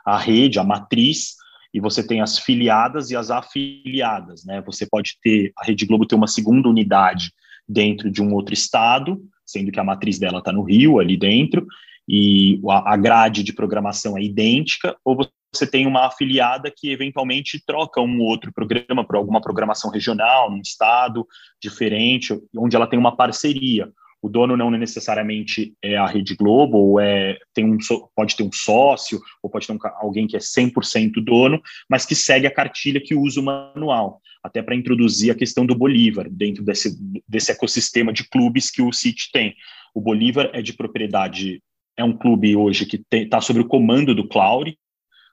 a 0.05 0.19
rede, 0.19 0.59
a 0.59 0.65
matriz, 0.65 1.37
e 1.75 1.81
você 1.81 2.07
tem 2.07 2.21
as 2.21 2.39
filiadas 2.39 3.11
e 3.11 3.17
as 3.17 3.31
afiliadas, 3.31 4.45
né? 4.45 4.63
Você 4.63 4.87
pode 4.87 5.17
ter 5.23 5.53
a 5.57 5.65
Rede 5.65 5.87
Globo 5.87 6.07
ter 6.07 6.15
uma 6.15 6.27
segunda 6.27 6.69
unidade 6.69 7.33
dentro 7.67 8.11
de 8.11 8.23
um 8.23 8.35
outro 8.35 8.53
estado, 8.53 9.23
sendo 9.47 9.73
que 9.73 9.81
a 9.81 9.85
matriz 9.85 10.19
dela 10.19 10.39
está 10.39 10.53
no 10.53 10.63
Rio, 10.63 10.99
ali 10.99 11.17
dentro, 11.17 11.67
e 12.09 12.61
a 12.69 12.97
grade 12.97 13.43
de 13.43 13.53
programação 13.53 14.19
é 14.19 14.23
idêntica, 14.23 14.97
ou 15.05 15.17
você 15.55 15.67
tem 15.67 15.87
uma 15.87 16.07
afiliada 16.07 16.73
que 16.75 16.91
eventualmente 16.91 17.63
troca 17.65 18.01
um 18.01 18.21
outro 18.21 18.53
programa 18.53 19.05
por 19.05 19.17
alguma 19.17 19.41
programação 19.41 19.91
regional, 19.91 20.51
num 20.51 20.61
estado 20.61 21.27
diferente, 21.61 22.39
onde 22.57 22.75
ela 22.75 22.87
tem 22.87 22.99
uma 22.99 23.15
parceria. 23.15 23.93
O 24.23 24.29
dono 24.29 24.57
não 24.57 24.71
necessariamente 24.71 25.75
é 25.83 25.97
a 25.97 26.07
Rede 26.07 26.37
Globo, 26.37 26.79
ou 26.79 27.01
é, 27.01 27.37
tem 27.53 27.65
um, 27.65 27.77
pode 28.15 28.37
ter 28.37 28.45
um 28.45 28.53
sócio, 28.53 29.21
ou 29.43 29.51
pode 29.51 29.67
ter 29.67 29.73
um, 29.73 29.79
alguém 29.97 30.29
que 30.29 30.37
é 30.37 30.39
100% 30.39 31.15
dono, 31.23 31.61
mas 31.89 32.07
que 32.07 32.15
segue 32.15 32.47
a 32.47 32.55
cartilha 32.55 33.01
que 33.01 33.17
usa 33.17 33.41
o 33.41 33.43
manual, 33.43 34.21
até 34.43 34.63
para 34.63 34.77
introduzir 34.77 35.33
a 35.33 35.35
questão 35.35 35.67
do 35.67 35.75
Bolívar 35.75 36.31
dentro 36.31 36.65
desse, 36.65 36.97
desse 37.29 37.51
ecossistema 37.51 38.13
de 38.13 38.27
clubes 38.29 38.71
que 38.71 38.81
o 38.81 38.93
City 38.93 39.29
tem. 39.33 39.55
O 39.93 40.01
Bolívar 40.01 40.51
é 40.55 40.63
de 40.63 40.73
propriedade, 40.73 41.61
é 41.97 42.05
um 42.05 42.17
clube 42.17 42.57
hoje 42.57 42.87
que 42.87 43.05
está 43.13 43.41
sob 43.41 43.61
o 43.61 43.67
comando 43.67 44.15
do 44.15 44.27
Claure, 44.27 44.79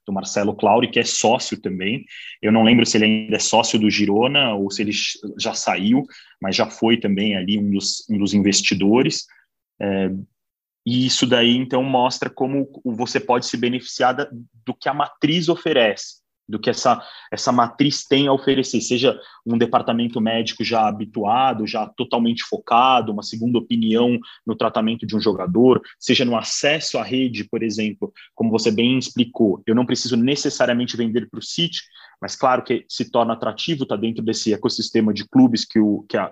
do 0.10 0.14
Marcelo 0.14 0.56
Clauri, 0.56 0.90
que 0.90 1.00
é 1.00 1.04
sócio 1.04 1.60
também. 1.62 2.04
Eu 2.42 2.52
não 2.52 2.64
lembro 2.64 2.86
se 2.86 2.98
ele 2.98 3.06
ainda 3.06 3.36
é 3.36 3.40
sócio 3.40 3.80
do 3.80 3.90
Girona 3.90 4.54
ou 4.56 4.72
se 4.72 4.82
ele 4.82 4.92
já 5.38 5.54
saiu, 5.54 6.04
mas 6.42 6.56
já 6.56 6.70
foi 6.70 6.98
também 6.98 7.36
ali 7.36 7.60
um 7.60 7.72
dos, 7.72 8.04
um 8.10 8.18
dos 8.18 8.34
investidores. 8.34 9.26
É, 9.80 10.10
e 10.86 11.06
isso 11.06 11.28
daí, 11.28 11.56
então, 11.56 11.84
mostra 11.84 12.30
como 12.30 12.68
você 12.84 13.20
pode 13.20 13.46
se 13.46 13.56
beneficiar 13.56 14.16
da, 14.16 14.28
do 14.66 14.74
que 14.74 14.90
a 14.90 14.94
matriz 14.94 15.48
oferece 15.48 16.19
do 16.50 16.60
que 16.60 16.70
essa, 16.70 17.02
essa 17.32 17.52
matriz 17.52 18.04
tem 18.04 18.28
a 18.28 18.34
oferecer, 18.34 18.82
seja 18.82 19.20
um 19.46 19.58
departamento 19.58 20.20
médico 20.20 20.64
já 20.64 20.88
habituado, 20.88 21.68
já 21.68 21.88
totalmente 21.88 22.44
focado, 22.44 23.12
uma 23.12 23.22
segunda 23.22 23.60
opinião 23.60 24.18
no 24.46 24.56
tratamento 24.56 25.06
de 25.06 25.16
um 25.16 25.22
jogador, 25.22 25.82
seja 26.00 26.26
no 26.26 26.36
acesso 26.36 26.98
à 26.98 27.04
rede, 27.04 27.44
por 27.44 27.62
exemplo, 27.62 28.12
como 28.34 28.50
você 28.50 28.72
bem 28.72 28.98
explicou, 28.98 29.62
eu 29.68 29.76
não 29.76 29.86
preciso 29.86 30.18
necessariamente 30.18 30.98
vender 30.98 31.30
para 31.30 31.40
o 31.40 31.44
City, 31.44 31.82
mas 32.20 32.36
claro 32.36 32.64
que 32.64 32.84
se 32.90 33.10
torna 33.12 33.34
atrativo, 33.34 33.84
está 33.84 33.96
dentro 33.96 34.24
desse 34.24 34.54
ecossistema 34.54 35.14
de 35.14 35.28
clubes 35.28 35.64
que 35.64 35.80
o, 35.80 36.04
que 36.10 36.18
a, 36.18 36.32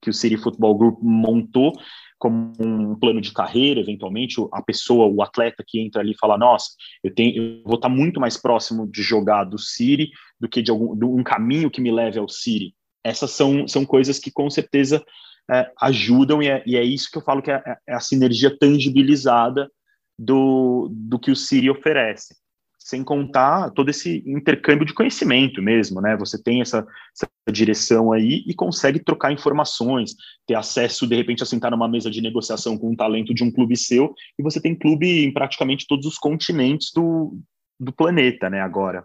que 0.00 0.10
o 0.10 0.14
City 0.14 0.36
Football 0.36 0.78
Group 0.78 0.98
montou, 1.02 1.72
como 2.20 2.52
um 2.60 2.94
plano 2.94 3.20
de 3.20 3.32
carreira, 3.32 3.80
eventualmente, 3.80 4.36
a 4.52 4.62
pessoa, 4.62 5.06
o 5.06 5.22
atleta 5.22 5.64
que 5.66 5.80
entra 5.80 6.02
ali 6.02 6.14
fala, 6.20 6.36
nossa, 6.36 6.68
eu, 7.02 7.12
tenho, 7.12 7.42
eu 7.42 7.62
vou 7.64 7.76
estar 7.76 7.88
muito 7.88 8.20
mais 8.20 8.36
próximo 8.36 8.86
de 8.86 9.02
jogar 9.02 9.44
do 9.44 9.58
City 9.58 10.10
do 10.38 10.46
que 10.46 10.60
de, 10.60 10.70
algum, 10.70 10.94
de 10.94 11.06
um 11.06 11.22
caminho 11.22 11.70
que 11.70 11.80
me 11.80 11.90
leve 11.90 12.18
ao 12.18 12.28
City. 12.28 12.74
Essas 13.02 13.30
são, 13.30 13.66
são 13.66 13.86
coisas 13.86 14.18
que 14.18 14.30
com 14.30 14.50
certeza 14.50 15.02
é, 15.50 15.72
ajudam 15.80 16.42
e 16.42 16.48
é, 16.48 16.62
e 16.66 16.76
é, 16.76 16.84
isso 16.84 17.10
que 17.10 17.16
eu 17.16 17.22
falo 17.22 17.40
que 17.40 17.50
é, 17.50 17.62
é 17.88 17.94
a 17.94 18.00
sinergia 18.00 18.54
tangibilizada 18.56 19.70
do, 20.18 20.88
do 20.92 21.18
que 21.18 21.30
o 21.30 21.36
City 21.36 21.70
oferece 21.70 22.34
sem 22.82 23.04
contar 23.04 23.70
todo 23.70 23.90
esse 23.90 24.24
intercâmbio 24.26 24.86
de 24.86 24.94
conhecimento 24.94 25.60
mesmo, 25.60 26.00
né? 26.00 26.16
Você 26.16 26.42
tem 26.42 26.62
essa, 26.62 26.84
essa, 27.14 27.30
direção 27.52 28.12
aí 28.12 28.42
e 28.46 28.54
consegue 28.54 28.98
trocar 28.98 29.32
informações, 29.32 30.14
ter 30.46 30.54
acesso, 30.54 31.06
de 31.06 31.14
repente, 31.14 31.42
a 31.42 31.46
sentar 31.46 31.70
numa 31.70 31.88
mesa 31.88 32.10
de 32.10 32.22
negociação 32.22 32.78
com 32.78 32.90
um 32.90 32.96
talento 32.96 33.34
de 33.34 33.44
um 33.44 33.50
clube 33.50 33.76
seu, 33.76 34.14
e 34.38 34.42
você 34.42 34.60
tem 34.60 34.74
clube 34.74 35.24
em 35.24 35.32
praticamente 35.32 35.86
todos 35.86 36.06
os 36.06 36.16
continentes 36.16 36.90
do, 36.94 37.38
do 37.78 37.92
planeta, 37.92 38.48
né, 38.48 38.60
agora. 38.60 39.04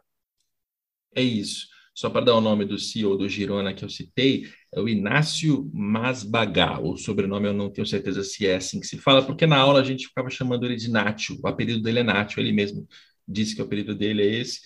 É 1.13 1.21
isso. 1.21 1.67
Só 1.93 2.09
para 2.09 2.25
dar 2.25 2.35
o 2.35 2.41
nome 2.41 2.65
do 2.65 2.77
CEO 2.77 3.17
do 3.17 3.27
Girona 3.27 3.73
que 3.73 3.83
eu 3.83 3.89
citei, 3.89 4.47
é 4.73 4.79
o 4.79 4.88
Inácio 4.88 5.69
Masbagá. 5.73 6.79
O 6.79 6.97
sobrenome 6.97 7.47
eu 7.47 7.53
não 7.53 7.69
tenho 7.69 7.88
certeza 7.88 8.21
se 8.21 8.45
é 8.45 8.57
assim 8.57 8.79
que 8.79 8.88
se 8.88 8.97
fala, 8.97 9.25
porque 9.25 9.47
na 9.47 9.57
aula 9.57 9.79
a 9.79 9.83
gente 9.83 10.07
ficava 10.07 10.29
chamando 10.29 10.65
ele 10.65 10.75
de 10.75 10.91
Nátio. 10.91 11.39
O 11.41 11.47
apelido 11.47 11.81
dele 11.81 11.99
é 11.99 12.03
Nátio, 12.03 12.41
ele 12.41 12.51
mesmo 12.51 12.85
disse 13.27 13.55
que 13.55 13.61
o 13.61 13.65
apelido 13.65 13.95
dele 13.95 14.21
é 14.21 14.39
esse. 14.39 14.59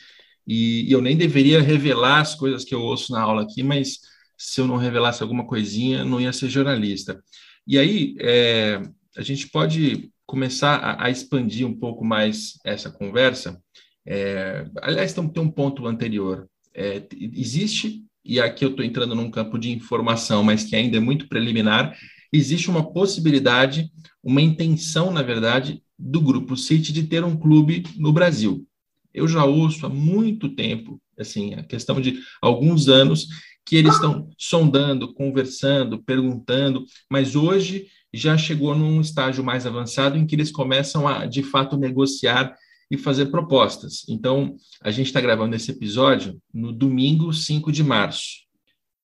E, 0.47 0.87
e, 0.89 0.91
eu 0.91 1.01
nem 1.01 1.15
deveria 1.15 1.61
revelar 1.61 2.21
as 2.21 2.35
coisas 2.35 2.63
que 2.63 2.73
eu 2.73 2.81
ouço 2.81 3.11
na 3.11 3.21
aula 3.21 3.43
aqui, 3.43 3.61
mas 3.61 3.99
se 4.37 4.59
eu 4.61 4.67
não 4.67 4.77
revelasse 4.77 5.21
alguma 5.21 5.45
coisinha, 5.45 6.03
não 6.03 6.19
ia 6.19 6.33
ser 6.33 6.49
jornalista. 6.49 7.21
E 7.67 7.77
aí, 7.77 8.15
é, 8.19 8.81
a 9.15 9.21
gente 9.21 9.49
pode 9.49 10.09
começar 10.25 10.75
a, 10.75 11.05
a, 11.05 11.09
expandir 11.09 11.67
um 11.67 11.73
pouco 11.73 12.05
mais 12.05 12.57
essa 12.63 12.89
conversa. 12.89 13.61
É, 14.05 14.65
aliás, 14.81 15.13
tem, 15.13 15.27
tem, 15.27 15.43
um 15.43 15.51
ponto 15.51 15.85
anterior. 15.85 16.47
É, 16.73 17.03
existe, 17.19 18.03
e 18.23 18.39
aqui 18.39 18.63
eu 18.63 18.69
estou 18.69 18.85
entrando 18.85 19.13
num 19.13 19.29
campo 19.29 19.57
de 19.57 19.71
informação, 19.71 20.43
mas 20.43 20.63
que 20.63 20.75
ainda 20.75 20.97
é 20.97 20.99
muito 20.99 21.27
preliminar, 21.27 21.97
existe 22.31 22.69
uma 22.69 22.93
possibilidade, 22.93 23.91
uma 24.23 24.41
intenção, 24.41 25.11
na 25.11 25.21
verdade, 25.21 25.83
do 25.99 26.21
Grupo 26.21 26.55
City 26.55 26.93
de 26.93 27.03
ter 27.03 27.23
um 27.25 27.35
clube 27.35 27.83
no 27.97 28.13
Brasil. 28.13 28.65
Eu 29.13 29.27
já 29.27 29.43
ouço 29.43 29.85
há 29.85 29.89
muito 29.89 30.49
tempo, 30.49 31.01
assim, 31.17 31.53
a 31.55 31.63
questão 31.63 31.99
de 31.99 32.19
alguns 32.41 32.87
anos, 32.87 33.27
que 33.65 33.75
eles 33.75 33.95
estão 33.95 34.29
sondando, 34.37 35.13
conversando, 35.13 36.01
perguntando, 36.01 36.85
mas 37.07 37.35
hoje 37.35 37.87
já 38.11 38.35
chegou 38.37 38.75
num 38.75 38.99
estágio 39.01 39.43
mais 39.43 39.67
avançado 39.67 40.17
em 40.17 40.25
que 40.25 40.35
eles 40.35 40.51
começam 40.51 41.07
a, 41.07 41.25
de 41.25 41.43
fato, 41.43 41.77
negociar 41.77 42.55
e 42.89 42.97
fazer 42.97 43.27
propostas. 43.27 44.03
Então, 44.09 44.55
a 44.81 44.89
gente 44.89 45.07
está 45.07 45.21
gravando 45.21 45.55
esse 45.55 45.69
episódio 45.69 46.41
no 46.51 46.71
domingo 46.71 47.31
5 47.31 47.71
de 47.71 47.83
março. 47.83 48.39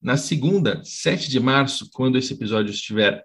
Na 0.01 0.17
segunda, 0.17 0.81
7 0.84 1.29
de 1.29 1.39
março, 1.39 1.89
quando 1.93 2.17
esse 2.17 2.34
episódio 2.34 2.71
estiver 2.71 3.23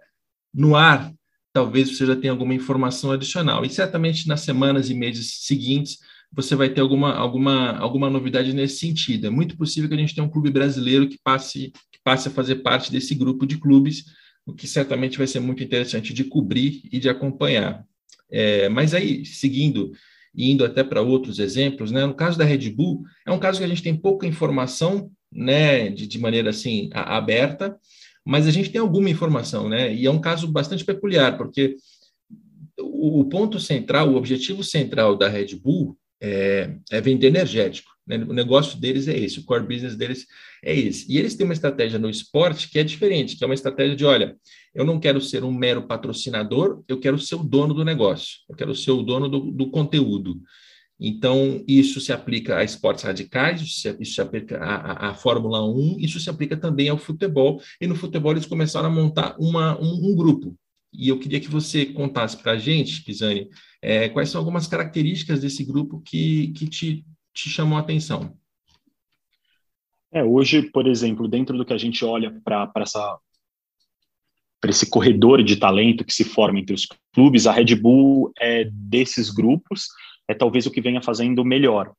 no 0.53 0.77
ar, 0.77 1.11
talvez 1.53 1.97
você 1.97 2.07
já 2.07 2.17
tenha 2.17 2.33
alguma 2.33 2.55
informação 2.55 3.13
adicional. 3.13 3.65
E 3.65 3.71
certamente 3.71 4.29
nas 4.29 4.41
semanas 4.41 4.91
e 4.91 4.95
meses 4.95 5.39
seguintes 5.43 5.99
você 6.33 6.55
vai 6.55 6.69
ter 6.69 6.81
alguma, 6.81 7.13
alguma, 7.13 7.77
alguma 7.79 8.09
novidade 8.09 8.53
nesse 8.53 8.79
sentido. 8.79 9.27
É 9.27 9.31
muito 9.31 9.57
possível 9.57 9.89
que 9.89 9.95
a 9.95 9.99
gente 9.99 10.15
tenha 10.15 10.27
um 10.27 10.31
clube 10.31 10.51
brasileiro 10.51 11.09
que 11.09 11.19
passe, 11.23 11.73
que 11.91 11.99
passe 12.05 12.29
a 12.29 12.31
fazer 12.31 12.57
parte 12.57 12.93
desse 12.93 13.15
grupo 13.15 13.45
de 13.45 13.59
clubes, 13.59 14.05
o 14.47 14.55
que 14.55 14.69
certamente 14.69 15.19
vai 15.19 15.27
ser 15.27 15.41
muito 15.41 15.63
interessante 15.63 16.15
de 16.15 16.25
cobrir 16.25 16.83
e 16.93 17.01
de 17.01 17.09
acompanhar. 17.09 17.85
É, 18.31 18.69
mas 18.69 18.95
aí, 18.95 19.25
seguindo 19.25 19.91
e 20.33 20.53
indo 20.53 20.65
até 20.65 20.85
para 20.85 21.03
outros 21.03 21.41
exemplos, 21.41 21.91
né, 21.91 22.07
no 22.07 22.15
caso 22.15 22.39
da 22.39 22.45
Red 22.45 22.71
Bull, 22.71 23.03
é 23.27 23.33
um 23.33 23.39
caso 23.39 23.59
que 23.59 23.65
a 23.65 23.69
gente 23.69 23.83
tem 23.83 23.97
pouca 23.97 24.27
informação 24.27 25.11
né, 25.33 25.89
de, 25.89 26.07
de 26.07 26.19
maneira 26.19 26.51
assim 26.51 26.89
a, 26.93 27.17
aberta, 27.17 27.77
mas 28.25 28.47
a 28.47 28.51
gente 28.51 28.71
tem 28.71 28.81
alguma 28.81 29.11
informação, 29.11 29.69
né? 29.69 29.93
E 29.95 30.07
é 30.07 30.11
um 30.11 30.21
caso 30.21 30.47
bastante 30.47 30.85
peculiar, 30.85 31.37
porque 31.37 31.77
o, 32.79 33.25
ponto 33.25 33.59
central, 33.59 34.11
o 34.11 34.17
objetivo 34.17 34.63
central 34.63 35.17
da 35.17 35.29
Red 35.29 35.57
Bull 35.57 35.97
é, 36.21 36.77
é 36.91 37.01
vender 37.01 37.29
energético. 37.29 37.91
Né? 38.07 38.17
O 38.19 38.33
negócio 38.33 38.79
deles 38.79 39.09
é 39.09 39.17
esse, 39.17 39.39
o 39.39 39.45
core 39.45 39.67
business 39.67 39.97
deles 39.97 40.27
é 40.63 40.75
esse. 40.75 41.11
E 41.11 41.19
eles 41.19 41.35
têm 41.35 41.45
uma 41.45 41.55
estratégia 41.55 41.99
no 41.99 42.11
esporte 42.11 42.69
que 42.69 42.79
é 42.79 42.85
diferente, 42.85 43.37
que 43.37 43.45
é 43.45 43.47
uma 43.47 43.55
estratégia 43.55 43.97
de, 43.97 44.05
olha, 44.05 44.37
eu 44.75 44.85
não 44.85 45.01
quero 45.01 45.21
ser 45.21 45.45
um 45.45 45.53
mero 45.53 45.87
patrocinador, 45.87 46.83
eu 46.89 46.99
quero 46.99 47.19
ser 47.19 47.37
o 47.37 47.45
dono 47.45 47.73
do 47.73 47.85
negócio, 47.85 48.39
eu 48.49 48.57
quero 48.57 48.75
ser 48.75 48.91
o 48.91 49.03
dono 49.03 49.29
do, 49.29 49.51
do 49.51 49.71
conteúdo. 49.71 50.41
Então, 51.01 51.65
isso 51.67 51.99
se 51.99 52.13
aplica 52.13 52.59
a 52.59 52.65
esportes 52.65 53.05
radicais, 53.05 53.63
isso 53.63 53.81
se, 54.05 54.21
aplica 54.21 54.59
à, 54.59 55.09
à, 55.09 55.15
Fórmula 55.15 55.67
1, 55.67 55.97
isso 55.99 56.21
se 56.21 56.29
aplica 56.29 56.59
também 56.59 56.91
ao 56.91 56.99
futebol. 56.99 57.63
E 57.81 57.87
no 57.87 57.95
futebol 57.95 58.33
eles 58.33 58.45
começaram 58.45 58.89
a 58.89 58.93
montar 58.93 59.35
uma, 59.39 59.81
um, 59.81 60.11
um 60.11 60.15
grupo. 60.15 60.55
E 60.93 61.09
eu 61.09 61.19
queria 61.19 61.41
que 61.41 61.49
você 61.49 61.87
contasse 61.87 62.37
para 62.37 62.53
a 62.53 62.59
gente, 62.59 63.03
Pisani, 63.03 63.49
é, 63.81 64.11
quais 64.11 64.29
são 64.29 64.39
algumas 64.39 64.67
características 64.67 65.41
desse 65.41 65.65
grupo 65.65 66.03
que, 66.05 66.49
que 66.49 66.67
te, 66.67 67.07
te 67.33 67.49
chamam 67.49 67.79
a 67.79 67.81
atenção. 67.81 68.37
É, 70.13 70.23
hoje, 70.23 70.63
por 70.71 70.87
exemplo, 70.87 71.29
dentro 71.29 71.57
do 71.57 71.65
que 71.65 71.73
a 71.73 71.79
gente 71.79 72.05
olha 72.05 72.31
para 72.45 72.71
essa 72.77 73.19
para 74.61 74.69
esse 74.69 74.91
corredor 74.91 75.43
de 75.43 75.57
talento 75.57 76.05
que 76.05 76.13
se 76.13 76.23
forma 76.23 76.61
entre 76.61 76.75
os 76.75 76.87
clubes, 77.15 77.47
a 77.47 77.53
Red 77.53 77.75
Bull 77.77 78.31
é 78.39 78.65
desses 78.71 79.31
grupos, 79.31 79.89
é 80.31 80.35
talvez 80.35 80.65
o 80.65 80.71
que 80.71 80.81
venha 80.81 81.03
fazendo 81.03 81.45
melhor. 81.45 81.93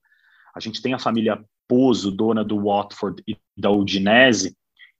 A 0.55 0.59
gente 0.59 0.81
tem 0.81 0.93
a 0.93 0.99
família 0.99 1.43
Pozo, 1.67 2.11
dona 2.11 2.43
do 2.43 2.63
Watford 2.63 3.21
e 3.27 3.37
da 3.57 3.69
Udinese, 3.69 4.55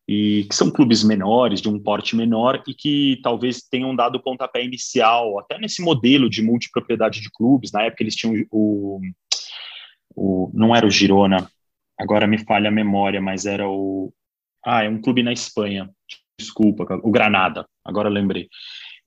e 0.07 0.45
que 0.49 0.55
são 0.55 0.69
clubes 0.69 1.03
menores, 1.03 1.61
de 1.61 1.69
um 1.69 1.79
porte 1.79 2.15
menor, 2.15 2.61
e 2.67 2.73
que 2.73 3.19
talvez 3.23 3.61
tenham 3.61 3.95
dado 3.95 4.15
o 4.15 4.21
pontapé 4.21 4.63
inicial, 4.63 5.39
até 5.39 5.57
nesse 5.57 5.81
modelo 5.81 6.29
de 6.29 6.41
multipropriedade 6.41 7.21
de 7.21 7.31
clubes. 7.31 7.71
Na 7.71 7.83
época 7.83 8.03
eles 8.03 8.15
tinham 8.15 8.45
o, 8.51 8.99
o 10.15 10.51
não 10.53 10.75
era 10.75 10.85
o 10.85 10.91
Girona, 10.91 11.49
agora 11.97 12.27
me 12.27 12.37
falha 12.37 12.67
a 12.67 12.71
memória, 12.71 13.21
mas 13.21 13.45
era 13.45 13.67
o 13.67 14.13
ah, 14.65 14.83
é 14.83 14.89
um 14.89 15.01
clube 15.01 15.23
na 15.23 15.33
Espanha. 15.33 15.89
Desculpa, 16.37 16.85
o 17.03 17.11
Granada. 17.11 17.65
Agora 17.83 18.09
lembrei. 18.09 18.47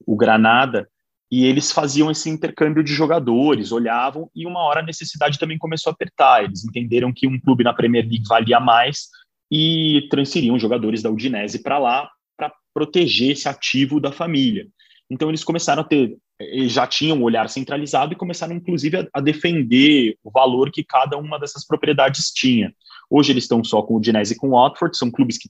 O 0.07 0.17
Granada 0.17 0.89
e 1.35 1.47
eles 1.47 1.73
faziam 1.73 2.13
esse 2.13 2.31
intercâmbio 2.31 2.85
de 2.85 2.95
jogadores, 2.95 3.73
olhavam, 3.73 4.31
e 4.33 4.47
uma 4.47 4.61
hora 4.61 4.79
a 4.79 4.85
necessidade 4.85 5.37
também 5.37 5.59
começou 5.59 5.91
a 5.91 5.93
apertar. 5.93 6.45
Eles 6.45 6.65
entenderam 6.65 7.13
que 7.13 7.27
um 7.27 7.41
clube 7.41 7.65
na 7.65 7.75
Premier 7.75 8.05
League 8.05 8.23
valia 8.29 8.61
mais 8.61 9.09
e 9.51 10.07
transferiam 10.13 10.57
jogadores 10.61 11.03
da 11.03 11.11
Udinese 11.11 11.61
para 11.61 11.77
lá 11.77 12.09
para 12.37 12.55
proteger 12.73 13.33
esse 13.33 13.49
ativo 13.49 13.99
da 13.99 14.13
família. 14.13 14.69
Então 15.11 15.29
eles 15.29 15.43
começaram 15.43 15.83
a 15.83 15.85
ter, 15.85 16.17
eles 16.39 16.71
já 16.71 16.87
tinham 16.87 17.19
um 17.19 17.25
olhar 17.25 17.49
centralizado 17.49 18.13
e 18.13 18.17
começaram 18.17 18.55
inclusive 18.55 18.99
a, 18.99 19.09
a 19.13 19.21
defender 19.21 20.17
o 20.23 20.31
valor 20.31 20.71
que 20.71 20.85
cada 20.85 21.19
uma 21.19 21.37
dessas 21.41 21.67
propriedades 21.67 22.31
tinha. 22.31 22.73
Hoje 23.11 23.33
eles 23.33 23.43
estão 23.43 23.65
só 23.65 23.83
com 23.83 23.95
o 23.95 23.97
Udinese 23.97 24.35
e 24.35 24.37
com 24.37 24.51
o 24.51 24.53
Watford, 24.53 24.97
são 24.97 25.11
clubes 25.11 25.37
que 25.37 25.49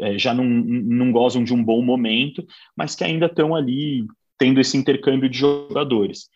é, 0.00 0.18
já 0.18 0.34
não, 0.34 0.42
não 0.44 1.12
gozam 1.12 1.44
de 1.44 1.54
um 1.54 1.62
bom 1.62 1.80
momento, 1.80 2.44
mas 2.76 2.96
que 2.96 3.04
ainda 3.04 3.26
estão 3.26 3.54
ali 3.54 4.04
tendo 4.38 4.60
esse 4.60 4.76
intercâmbio 4.76 5.28
de 5.28 5.38
jogadores. 5.38 6.28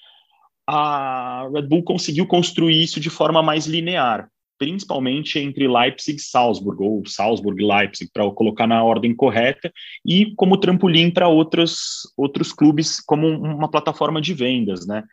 A 0.66 1.48
Red 1.52 1.62
Bull 1.62 1.82
conseguiu 1.82 2.26
construir 2.26 2.82
isso 2.82 2.98
de 2.98 3.11
forma 3.11 3.42
mais 3.42 3.66
linear, 3.66 4.28
principalmente 4.59 5.38
entre 5.38 5.68
Leipzig 5.68 6.16
e 6.18 6.22
Salzburg, 6.22 6.82
ou 6.82 7.02
Salzburg 7.06 7.62
e 7.62 7.66
Leipzig, 7.66 8.11
para 8.12 8.28
colocar 8.32 8.66
na 8.66 8.82
ordem 8.82 9.14
correta, 9.14 9.72
e 10.04 10.35
como 10.35 10.59
trampolim 10.59 11.11
para 11.11 11.28
outros, 11.28 12.12
outros 12.16 12.52
clubes, 12.52 13.00
como 13.00 13.28
uma 13.28 13.70
plataforma 13.70 14.20
de 14.20 14.35
vendas, 14.35 14.87
né? 14.87 15.04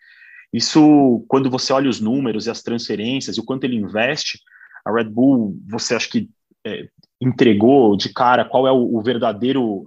Isso, 0.52 1.26
quando 1.28 1.50
você 1.50 1.74
olha 1.74 1.89
os 1.89 2.00
números 2.00 2.46
e 2.46 2.50
as 2.50 2.62
transferências 2.62 3.36
e 3.36 3.39
o 3.39 3.43
quanto 3.43 3.63
ele 3.63 3.76
investe, 3.76 4.39
a 4.86 4.91
Red 4.91 5.06
Bull, 5.06 5.58
você 5.67 5.96
acha 5.96 6.10
que 6.10 6.30
é, 6.65 6.88
entregou 7.19 7.96
de 7.98 8.13
cara 8.13 8.46
qual 8.46 8.67
é 8.67 8.72
o, 8.72 8.96
o 8.96 9.02
verdadeiro 9.02 9.86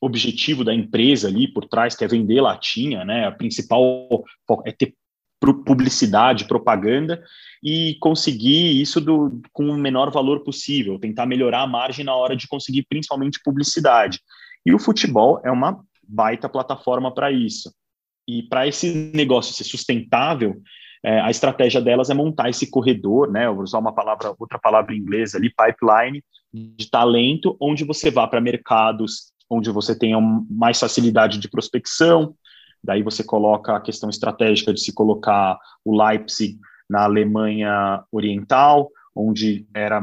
objetivo 0.00 0.64
da 0.64 0.74
empresa 0.74 1.28
ali 1.28 1.46
por 1.46 1.66
trás, 1.66 1.94
que 1.94 2.04
é 2.04 2.08
vender 2.08 2.40
latinha, 2.40 3.04
né? 3.04 3.26
A 3.26 3.32
principal 3.32 4.24
é 4.64 4.72
ter 4.72 4.94
publicidade, 5.64 6.46
propaganda 6.46 7.22
e 7.62 7.96
conseguir 8.00 8.80
isso 8.80 9.00
do, 9.00 9.40
com 9.52 9.68
o 9.68 9.76
menor 9.76 10.10
valor 10.10 10.40
possível, 10.40 10.98
tentar 10.98 11.26
melhorar 11.26 11.62
a 11.62 11.66
margem 11.66 12.04
na 12.04 12.14
hora 12.14 12.36
de 12.36 12.46
conseguir 12.46 12.84
principalmente 12.88 13.40
publicidade. 13.42 14.20
E 14.64 14.72
o 14.74 14.78
futebol 14.78 15.40
é 15.44 15.50
uma 15.50 15.82
baita 16.06 16.48
plataforma 16.48 17.12
para 17.12 17.30
isso. 17.30 17.72
E 18.28 18.42
para 18.42 18.66
esse 18.66 19.12
negócio 19.14 19.54
ser 19.54 19.64
sustentável, 19.64 20.60
é, 21.02 21.20
a 21.20 21.30
estratégia 21.30 21.80
delas 21.80 22.10
é 22.10 22.14
montar 22.14 22.50
esse 22.50 22.70
corredor, 22.70 23.30
né? 23.30 23.46
Eu 23.46 23.54
vou 23.54 23.64
usar 23.64 23.78
uma 23.78 23.94
palavra, 23.94 24.34
outra 24.38 24.58
palavra 24.58 24.94
em 24.94 24.98
inglês 24.98 25.34
ali, 25.34 25.50
pipeline 25.50 26.22
de 26.52 26.90
talento, 26.90 27.56
onde 27.60 27.84
você 27.84 28.10
vá 28.10 28.26
para 28.26 28.40
mercados 28.40 29.32
onde 29.50 29.70
você 29.70 29.98
tenha 29.98 30.18
mais 30.48 30.78
facilidade 30.78 31.38
de 31.38 31.50
prospecção. 31.50 32.34
Daí 32.82 33.02
você 33.02 33.24
coloca 33.24 33.76
a 33.76 33.80
questão 33.80 34.08
estratégica 34.08 34.72
de 34.72 34.80
se 34.80 34.94
colocar 34.94 35.58
o 35.84 36.00
Leipzig 36.00 36.58
na 36.88 37.02
Alemanha 37.02 38.04
Oriental, 38.12 38.88
onde 39.14 39.66
era 39.74 40.00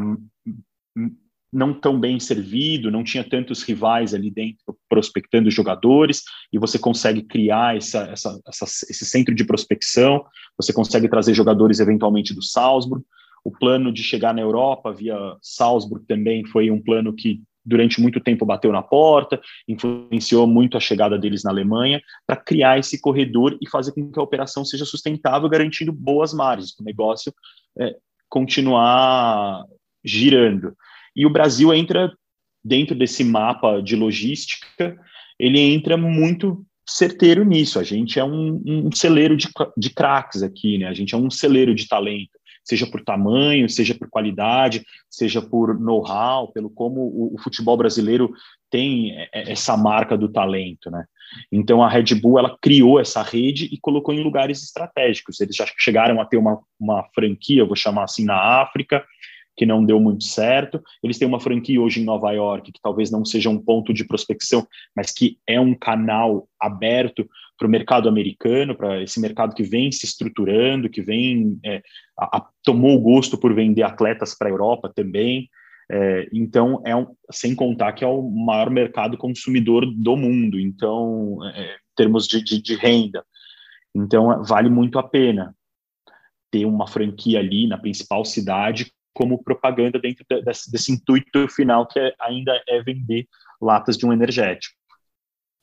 não 1.51 1.73
tão 1.73 1.99
bem 1.99 2.19
servido, 2.19 2.91
não 2.91 3.03
tinha 3.03 3.23
tantos 3.23 3.63
rivais 3.63 4.13
ali 4.13 4.29
dentro 4.29 4.77
prospectando 4.89 5.49
jogadores, 5.49 6.23
e 6.51 6.59
você 6.59 6.77
consegue 6.77 7.21
criar 7.21 7.75
essa, 7.75 7.99
essa, 8.03 8.39
essa, 8.45 8.65
esse 8.65 9.05
centro 9.05 9.33
de 9.33 9.45
prospecção, 9.45 10.23
você 10.57 10.73
consegue 10.73 11.09
trazer 11.09 11.33
jogadores 11.33 11.79
eventualmente 11.79 12.33
do 12.33 12.43
Salzburg. 12.43 13.03
O 13.43 13.51
plano 13.51 13.93
de 13.93 14.03
chegar 14.03 14.33
na 14.33 14.41
Europa 14.41 14.91
via 14.91 15.15
Salzburg 15.41 16.05
também 16.05 16.45
foi 16.45 16.69
um 16.69 16.81
plano 16.81 17.13
que 17.13 17.41
durante 17.67 17.99
muito 17.99 18.21
tempo 18.21 18.45
bateu 18.45 18.71
na 18.71 18.81
porta, 18.81 19.39
influenciou 19.67 20.47
muito 20.47 20.77
a 20.77 20.79
chegada 20.79 21.19
deles 21.19 21.43
na 21.43 21.51
Alemanha, 21.51 22.01
para 22.25 22.37
criar 22.37 22.79
esse 22.79 22.99
corredor 23.01 23.57
e 23.61 23.69
fazer 23.69 23.91
com 23.91 24.09
que 24.09 24.17
a 24.17 24.23
operação 24.23 24.63
seja 24.63 24.85
sustentável, 24.85 25.49
garantindo 25.49 25.91
boas 25.91 26.33
margens, 26.33 26.73
o 26.79 26.83
negócio 26.83 27.33
é, 27.77 27.95
continuar 28.29 29.65
girando. 30.03 30.73
E 31.13 31.25
o 31.25 31.29
Brasil 31.29 31.73
entra 31.73 32.11
dentro 32.63 32.95
desse 32.95 33.23
mapa 33.23 33.81
de 33.81 33.95
logística, 33.95 34.97
ele 35.37 35.59
entra 35.59 35.97
muito 35.97 36.65
certeiro 36.87 37.43
nisso. 37.43 37.79
A 37.79 37.83
gente 37.83 38.17
é 38.17 38.23
um, 38.23 38.61
um 38.65 38.91
celeiro 38.93 39.35
de, 39.35 39.49
de 39.77 39.89
craques 39.89 40.41
aqui, 40.41 40.77
né? 40.77 40.87
A 40.87 40.93
gente 40.93 41.13
é 41.13 41.17
um 41.17 41.29
celeiro 41.29 41.75
de 41.75 41.87
talento 41.87 42.37
seja 42.67 42.85
por 42.85 43.01
tamanho, 43.01 43.69
seja 43.69 43.95
por 43.95 44.09
qualidade, 44.09 44.85
seja 45.09 45.41
por 45.41 45.79
know-how, 45.79 46.51
pelo 46.51 46.69
como 46.69 46.99
o, 46.99 47.35
o, 47.35 47.41
futebol 47.41 47.77
brasileiro 47.77 48.33
tem 48.69 49.17
é, 49.17 49.29
é, 49.33 49.51
essa 49.53 49.77
marca 49.77 50.17
do 50.17 50.27
talento, 50.27 50.91
né? 50.91 51.05
Então 51.49 51.81
a 51.81 51.87
Red 51.87 52.15
Bull 52.21 52.39
ela 52.39 52.57
criou 52.61 52.99
essa 52.99 53.21
rede 53.21 53.69
e 53.71 53.77
colocou 53.79 54.13
em 54.13 54.21
lugares 54.21 54.61
estratégicos. 54.63 55.39
Eles 55.39 55.55
já 55.55 55.65
chegaram 55.77 56.19
a 56.19 56.25
ter 56.25 56.37
uma, 56.37 56.59
uma 56.77 57.05
franquia, 57.15 57.65
vou 57.65 57.75
chamar 57.75 58.03
assim, 58.03 58.25
na 58.25 58.61
África, 58.61 59.05
que 59.57 59.65
não 59.65 59.83
deu 59.83 59.99
muito 59.99 60.23
certo. 60.23 60.81
Eles 61.03 61.17
têm 61.17 61.27
uma 61.27 61.39
franquia 61.39 61.81
hoje 61.81 61.99
em 61.99 62.05
Nova 62.05 62.31
York, 62.31 62.71
que 62.71 62.79
talvez 62.79 63.09
não 63.09 63.25
seja 63.25 63.49
um 63.49 63.57
ponto 63.57 63.91
de 63.91 64.05
prospecção, 64.05 64.65
mas 64.95 65.11
que 65.11 65.39
é 65.47 65.59
um 65.59 65.73
canal 65.73 66.47
aberto 66.61 67.27
para 67.57 67.67
o 67.67 67.69
mercado 67.69 68.07
americano, 68.07 68.75
para 68.75 69.01
esse 69.01 69.19
mercado 69.19 69.55
que 69.55 69.63
vem 69.63 69.91
se 69.91 70.05
estruturando, 70.05 70.89
que 70.89 71.01
vem 71.01 71.59
é, 71.65 71.81
a, 72.19 72.37
a, 72.37 72.47
tomou 72.63 72.95
o 72.95 73.01
gosto 73.01 73.35
por 73.35 73.53
vender 73.55 73.81
atletas 73.81 74.37
para 74.37 74.47
a 74.47 74.51
Europa 74.51 74.91
também. 74.95 75.49
É, 75.89 76.29
então, 76.31 76.81
é 76.85 76.95
um, 76.95 77.07
sem 77.31 77.55
contar 77.55 77.93
que 77.93 78.03
é 78.03 78.07
o 78.07 78.29
maior 78.29 78.69
mercado 78.69 79.17
consumidor 79.17 79.85
do 79.85 80.15
mundo, 80.15 80.59
então, 80.59 81.39
é, 81.55 81.63
em 81.63 81.95
termos 81.95 82.27
de, 82.27 82.43
de, 82.43 82.61
de 82.61 82.75
renda. 82.75 83.25
Então, 83.95 84.43
vale 84.43 84.69
muito 84.69 84.99
a 84.99 85.03
pena 85.03 85.55
ter 86.51 86.65
uma 86.65 86.87
franquia 86.87 87.39
ali 87.39 87.67
na 87.67 87.77
principal 87.77 88.23
cidade 88.23 88.91
como 89.17 89.43
propaganda 89.43 89.97
dentro 89.97 90.23
desse, 90.45 90.71
desse 90.71 90.91
intuito 90.91 91.47
final 91.49 91.87
que 91.87 91.99
é, 91.99 92.13
ainda 92.21 92.61
é 92.69 92.83
vender 92.83 93.27
latas 93.59 93.97
de 93.97 94.05
um 94.05 94.13
energético. 94.13 94.75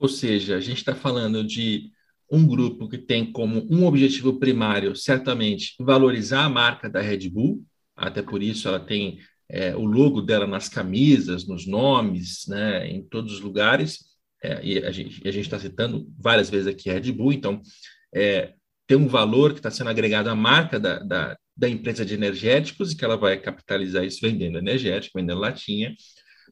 Ou 0.00 0.08
seja, 0.08 0.56
a 0.56 0.60
gente 0.60 0.78
está 0.78 0.92
falando 0.92 1.44
de 1.44 1.92
um 2.28 2.44
grupo 2.44 2.88
que 2.88 2.98
tem 2.98 3.30
como 3.30 3.64
um 3.70 3.86
objetivo 3.86 4.40
primário, 4.40 4.96
certamente, 4.96 5.76
valorizar 5.78 6.42
a 6.44 6.48
marca 6.48 6.90
da 6.90 7.00
Red 7.00 7.30
Bull, 7.30 7.64
até 7.94 8.22
por 8.22 8.42
isso 8.42 8.66
ela 8.66 8.80
tem 8.80 9.20
é, 9.48 9.76
o 9.76 9.84
logo 9.84 10.20
dela 10.20 10.48
nas 10.48 10.68
camisas, 10.68 11.46
nos 11.46 11.64
nomes, 11.64 12.48
né, 12.48 12.88
em 12.88 13.04
todos 13.04 13.34
os 13.34 13.40
lugares, 13.40 14.00
é, 14.42 14.60
e 14.66 14.78
a 14.84 14.90
gente 14.90 15.38
está 15.38 15.60
citando 15.60 16.12
várias 16.18 16.50
vezes 16.50 16.66
aqui 16.66 16.90
Red 16.90 17.12
Bull, 17.12 17.32
então 17.32 17.62
é, 18.12 18.54
tem 18.84 18.96
um 18.96 19.06
valor 19.06 19.52
que 19.52 19.60
está 19.60 19.70
sendo 19.70 19.90
agregado 19.90 20.28
à 20.28 20.34
marca 20.34 20.80
da, 20.80 20.98
da, 20.98 21.38
da 21.56 21.68
empresa 21.68 22.04
de 22.04 22.14
energéticos 22.14 22.92
e 22.92 22.96
que 22.96 23.04
ela 23.04 23.16
vai 23.16 23.38
capitalizar 23.40 24.04
isso 24.04 24.20
vendendo 24.20 24.58
energético, 24.58 25.18
vendendo 25.18 25.40
latinha. 25.40 25.94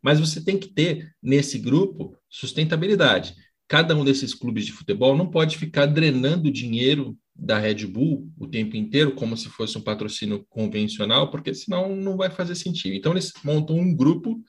Mas 0.02 0.20
você 0.20 0.44
tem 0.44 0.58
que 0.58 0.68
ter 0.68 1.12
nesse 1.22 1.58
grupo 1.58 2.16
sustentabilidade. 2.28 3.34
Cada 3.68 3.96
um 3.96 4.04
desses 4.04 4.34
clubes 4.34 4.66
de 4.66 4.72
futebol 4.72 5.16
não 5.16 5.30
pode 5.30 5.56
ficar 5.56 5.86
drenando 5.86 6.50
dinheiro 6.50 7.16
da 7.34 7.58
Red 7.58 7.86
Bull 7.86 8.30
o 8.38 8.46
tempo 8.46 8.76
inteiro, 8.76 9.12
como 9.12 9.36
se 9.36 9.48
fosse 9.48 9.78
um 9.78 9.80
patrocínio 9.80 10.44
convencional, 10.48 11.30
porque 11.30 11.54
senão 11.54 11.96
não 11.96 12.16
vai 12.16 12.30
fazer 12.30 12.54
sentido. 12.54 12.94
Então, 12.94 13.12
eles 13.12 13.32
montam 13.42 13.76
um 13.76 13.94
grupo 13.94 14.40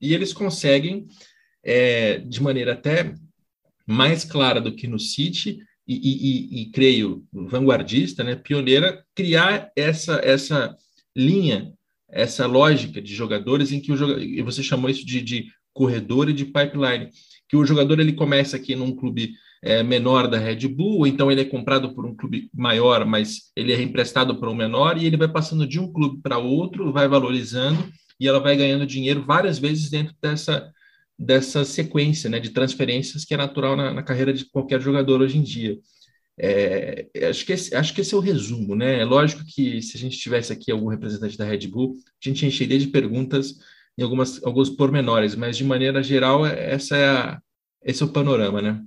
e 0.00 0.14
eles 0.14 0.32
conseguem, 0.32 1.06
é, 1.64 2.18
de 2.18 2.42
maneira 2.42 2.74
até 2.74 3.14
mais 3.86 4.24
clara 4.24 4.60
do 4.60 4.74
que 4.74 4.86
no 4.86 4.98
City, 4.98 5.58
e, 5.92 6.60
e, 6.60 6.62
e, 6.62 6.70
creio 6.70 7.24
vanguardista, 7.32 8.22
né, 8.22 8.36
pioneira, 8.36 9.04
criar 9.12 9.72
essa, 9.74 10.20
essa 10.22 10.76
linha, 11.16 11.72
essa 12.08 12.46
lógica 12.46 13.02
de 13.02 13.12
jogadores 13.12 13.72
em 13.72 13.80
que 13.80 13.90
o 13.90 13.96
jogador, 13.96 14.24
você 14.44 14.62
chamou 14.62 14.88
isso 14.88 15.04
de, 15.04 15.20
de 15.20 15.46
corredor 15.72 16.28
e 16.28 16.32
de 16.32 16.44
pipeline, 16.44 17.10
que 17.48 17.56
o 17.56 17.66
jogador 17.66 17.98
ele 17.98 18.12
começa 18.12 18.56
aqui 18.56 18.76
num 18.76 18.94
clube 18.94 19.32
é, 19.62 19.82
menor 19.82 20.28
da 20.28 20.38
Red 20.38 20.68
Bull, 20.68 21.08
então 21.08 21.30
ele 21.30 21.40
é 21.40 21.44
comprado 21.44 21.92
por 21.92 22.06
um 22.06 22.14
clube 22.14 22.48
maior, 22.54 23.04
mas 23.04 23.50
ele 23.56 23.72
é 23.72 23.82
emprestado 23.82 24.38
para 24.38 24.48
um 24.48 24.54
menor, 24.54 24.96
e 24.96 25.06
ele 25.06 25.16
vai 25.16 25.28
passando 25.28 25.66
de 25.66 25.80
um 25.80 25.92
clube 25.92 26.20
para 26.22 26.38
outro, 26.38 26.92
vai 26.92 27.08
valorizando, 27.08 27.92
e 28.20 28.28
ela 28.28 28.38
vai 28.38 28.56
ganhando 28.56 28.86
dinheiro 28.86 29.24
várias 29.24 29.58
vezes 29.58 29.90
dentro 29.90 30.14
dessa, 30.22 30.70
dessa 31.20 31.66
sequência 31.66 32.30
né, 32.30 32.40
de 32.40 32.48
transferências 32.48 33.26
que 33.26 33.34
é 33.34 33.36
natural 33.36 33.76
na, 33.76 33.92
na 33.92 34.02
carreira 34.02 34.32
de 34.32 34.46
qualquer 34.46 34.80
jogador 34.80 35.20
hoje 35.20 35.36
em 35.36 35.42
dia. 35.42 35.78
É, 36.38 37.06
acho, 37.28 37.44
que 37.44 37.52
esse, 37.52 37.74
acho 37.74 37.94
que 37.94 38.00
esse 38.00 38.14
é 38.14 38.16
o 38.16 38.20
resumo, 38.20 38.74
né? 38.74 39.00
É 39.00 39.04
lógico 39.04 39.44
que 39.44 39.82
se 39.82 39.98
a 39.98 40.00
gente 40.00 40.16
tivesse 40.16 40.50
aqui 40.50 40.72
algum 40.72 40.88
representante 40.88 41.36
da 41.36 41.44
Red 41.44 41.68
Bull, 41.68 41.96
a 41.98 42.26
gente 42.26 42.46
encheria 42.46 42.78
de 42.78 42.86
perguntas 42.86 43.56
em 43.98 44.02
algumas, 44.02 44.42
alguns 44.42 44.70
pormenores, 44.70 45.36
mas 45.36 45.58
de 45.58 45.64
maneira 45.64 46.02
geral, 46.02 46.46
essa 46.46 46.96
é 46.96 47.06
a, 47.06 47.42
esse 47.84 48.02
é 48.02 48.06
o 48.06 48.12
panorama, 48.12 48.62
né? 48.62 48.82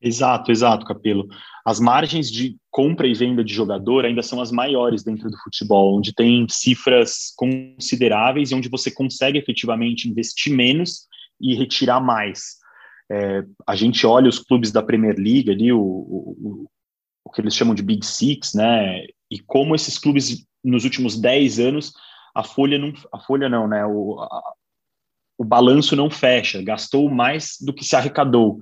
Exato, 0.00 0.52
exato, 0.52 0.86
Capelo. 0.86 1.26
As 1.66 1.80
margens 1.80 2.30
de 2.30 2.56
compra 2.70 3.08
e 3.08 3.14
venda 3.14 3.42
de 3.42 3.52
jogador 3.52 4.04
ainda 4.04 4.22
são 4.22 4.40
as 4.40 4.52
maiores 4.52 5.02
dentro 5.02 5.28
do 5.28 5.36
futebol, 5.38 5.98
onde 5.98 6.14
tem 6.14 6.46
cifras 6.48 7.32
consideráveis 7.36 8.52
e 8.52 8.54
onde 8.54 8.68
você 8.68 8.88
consegue 8.88 9.36
efetivamente 9.36 10.08
investir 10.08 10.54
menos 10.54 11.07
e 11.40 11.54
retirar 11.54 12.00
mais. 12.00 12.56
É, 13.10 13.44
a 13.66 13.74
gente 13.74 14.06
olha 14.06 14.28
os 14.28 14.38
clubes 14.38 14.70
da 14.70 14.82
Premier 14.82 15.16
League 15.16 15.50
ali, 15.50 15.72
o, 15.72 15.80
o, 15.80 16.66
o 17.24 17.30
que 17.30 17.40
eles 17.40 17.54
chamam 17.54 17.74
de 17.74 17.82
Big 17.82 18.04
Six, 18.04 18.54
né? 18.54 19.04
E 19.30 19.38
como 19.38 19.74
esses 19.74 19.98
clubes 19.98 20.46
nos 20.64 20.84
últimos 20.84 21.18
10 21.18 21.58
anos 21.58 21.92
a 22.34 22.44
folha 22.44 22.78
não, 22.78 22.92
a 23.12 23.18
folha 23.18 23.48
não, 23.48 23.66
né? 23.66 23.84
O, 23.84 24.20
a, 24.20 24.52
o 25.38 25.44
balanço 25.44 25.96
não 25.96 26.10
fecha, 26.10 26.62
gastou 26.62 27.10
mais 27.10 27.56
do 27.60 27.72
que 27.72 27.84
se 27.84 27.96
arrecadou. 27.96 28.60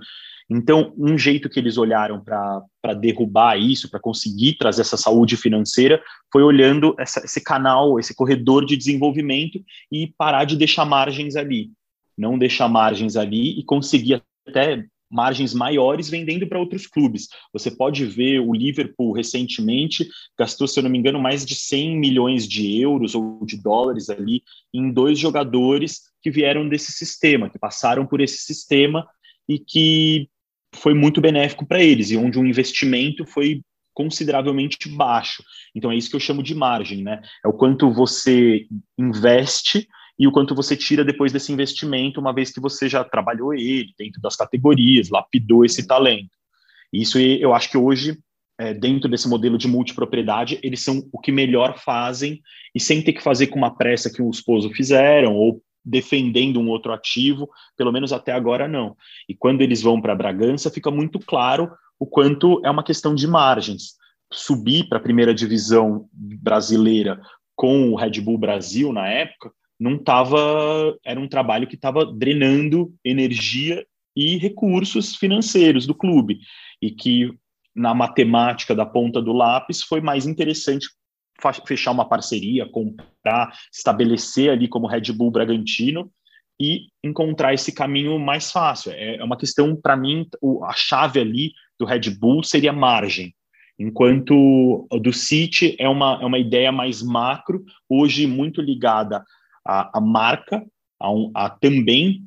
Então, 0.49 0.95
um 0.97 1.19
jeito 1.19 1.49
que 1.49 1.59
eles 1.59 1.77
olharam 1.77 2.23
para 2.23 2.95
derrubar 2.95 3.59
isso, 3.59 3.91
para 3.91 3.99
conseguir 3.99 4.55
trazer 4.55 4.83
essa 4.83 4.97
saúde 4.97 5.37
financeira, 5.37 6.01
foi 6.33 6.43
olhando 6.43 6.95
essa, 6.99 7.25
esse 7.25 7.43
canal, 7.43 7.99
esse 7.99 8.15
corredor 8.15 8.65
de 8.65 8.77
desenvolvimento 8.77 9.61
e 9.91 10.15
parar 10.17 10.45
de 10.45 10.57
deixar 10.57 10.85
margens 10.85 11.35
ali. 11.35 11.71
Não 12.16 12.38
deixar 12.38 12.68
margens 12.68 13.16
ali 13.16 13.59
e 13.59 13.64
conseguir 13.64 14.22
até 14.46 14.85
margens 15.11 15.55
maiores 15.55 16.09
vendendo 16.09 16.46
para 16.46 16.59
outros 16.59 16.87
clubes. 16.87 17.29
Você 17.52 17.70
pode 17.70 18.05
ver 18.05 18.40
o 18.40 18.52
Liverpool 18.52 19.12
recentemente 19.12 20.09
gastou, 20.38 20.66
se 20.66 20.79
eu 20.79 20.83
não 20.83 20.90
me 20.90 20.98
engano, 20.98 21.20
mais 21.20 21.44
de 21.44 21.55
100 21.55 21.98
milhões 21.98 22.46
de 22.46 22.81
euros 22.81 23.14
ou 23.14 23.44
de 23.44 23.57
dólares 23.57 24.11
ali 24.11 24.42
em 24.74 24.92
dois 24.92 25.18
jogadores 25.18 26.02
que 26.20 26.31
vieram 26.31 26.68
desse 26.68 26.92
sistema, 26.92 27.48
que 27.48 27.59
passaram 27.59 28.07
por 28.07 28.20
esse 28.20 28.38
sistema 28.38 29.07
e 29.48 29.59
que 29.59 30.29
foi 30.74 30.92
muito 30.92 31.20
benéfico 31.20 31.64
para 31.64 31.83
eles 31.83 32.11
e 32.11 32.16
onde 32.16 32.38
o 32.38 32.46
investimento 32.46 33.24
foi 33.24 33.62
consideravelmente 33.94 34.88
baixo. 34.90 35.42
Então 35.74 35.90
é 35.90 35.96
isso 35.96 36.11
que 36.11 36.16
eu 36.16 36.20
chamo 36.20 36.42
de 36.42 36.55
margem, 36.55 37.02
né? 37.02 37.22
É 37.44 37.48
o 37.48 37.52
quanto 37.52 37.90
você 37.90 38.66
investe 38.98 39.88
e 40.18 40.26
o 40.26 40.33
quanto 40.33 40.55
você 40.55 40.76
tira 40.76 41.05
depois 41.05 41.33
desse 41.33 41.52
investimento, 41.52 42.20
uma 42.20 42.33
vez 42.33 42.50
que 42.50 42.61
você 42.61 42.88
já 42.88 43.05
trabalhou 43.05 43.52
ele 43.52 43.92
dentro 43.98 44.20
das 44.20 44.35
categorias, 44.35 45.11
lapidou 45.11 45.64
esse 45.64 45.87
talento. 45.87 46.31
Isso 46.92 47.18
eu 47.18 47.52
acho 47.52 47.70
que 47.70 47.76
hoje, 47.76 48.18
é, 48.59 48.72
dentro 48.72 49.11
desse 49.11 49.29
modelo 49.29 49.59
de 49.59 49.68
multipropriedade, 49.68 50.59
eles 50.62 50.83
são 50.83 51.07
o 51.12 51.20
que 51.20 51.31
melhor 51.31 51.79
fazem 51.79 52.40
e 52.74 52.81
sem 52.81 53.02
ter 53.02 53.12
que 53.12 53.22
fazer 53.22 53.48
com 53.48 53.59
uma 53.59 53.76
pressa 53.76 54.11
que 54.11 54.22
o 54.22 54.31
esposo 54.31 54.70
fizeram 54.70 55.35
ou 55.35 55.62
defendendo 55.85 56.59
um 56.59 56.68
outro 56.68 56.92
ativo, 56.92 57.48
pelo 57.76 57.92
menos 57.92 58.12
até 58.12 58.33
agora 58.33 58.66
não. 58.66 58.96
E 59.29 59.35
quando 59.35 59.61
eles 59.61 59.83
vão 59.83 60.00
para 60.00 60.16
Bragança, 60.16 60.70
fica 60.70 60.90
muito 60.90 61.18
claro 61.18 61.70
o 61.98 62.07
quanto 62.07 62.61
é 62.64 62.70
uma 62.70 62.83
questão 62.83 63.14
de 63.14 63.26
margens. 63.26 63.94
Subir 64.33 64.88
para 64.88 64.98
a 64.98 65.02
primeira 65.02 65.35
divisão 65.35 66.09
brasileira 66.12 67.20
com 67.55 67.90
o 67.90 67.96
Red 67.96 68.20
Bull 68.20 68.37
Brasil 68.37 68.92
na 68.92 69.07
época 69.09 69.52
não 69.79 69.97
estava, 69.97 70.97
era 71.05 71.21
um 71.21 71.29
trabalho 71.29 71.67
que 71.67 71.75
estava 71.75 72.05
drenando 72.05 72.95
energia 73.05 73.87
e 74.17 74.39
recursos 74.39 75.15
financeiros 75.15 75.87
do 75.87 75.95
clube 75.95 76.41
e 76.81 76.91
que 76.91 77.31
na 77.75 77.95
matemática 77.95 78.75
da 78.75 78.87
ponta 78.87 79.21
do 79.21 79.33
lápis 79.33 79.83
foi 79.83 80.01
mais 80.01 80.27
interessante 80.27 80.89
fechar 81.67 81.91
uma 81.91 82.09
parceria, 82.09 82.67
comprar, 82.67 83.53
estabelecer 83.71 84.51
ali 84.51 84.67
como 84.67 84.87
Red 84.87 85.12
Bull 85.12 85.31
Bragantino 85.31 86.11
e 86.59 86.87
encontrar 87.05 87.53
esse 87.53 87.71
caminho 87.73 88.19
mais 88.19 88.51
fácil. 88.51 88.93
É, 88.93 89.17
é 89.17 89.25
uma 89.25 89.37
questão, 89.37 89.77
para 89.77 89.95
mim, 89.95 90.27
a 90.65 90.73
chave 90.73 91.21
ali 91.21 91.53
do 91.79 91.85
Red 91.85 92.11
Bull 92.19 92.43
seria 92.43 92.73
margem, 92.73 93.35
enquanto 93.79 94.89
do 95.03 95.12
City 95.12 95.77
é 95.79 95.87
uma, 95.87 96.19
é 96.23 96.25
uma 96.25 96.39
ideia 96.39 96.73
mais 96.73 97.03
macro, 97.03 97.62
hoje 97.87 98.27
muito 98.27 98.62
ligada 98.62 99.23
à, 99.66 99.98
à 99.98 100.00
marca, 100.00 100.64
a, 101.00 101.11
um, 101.11 101.31
a 101.35 101.50
também 101.50 102.22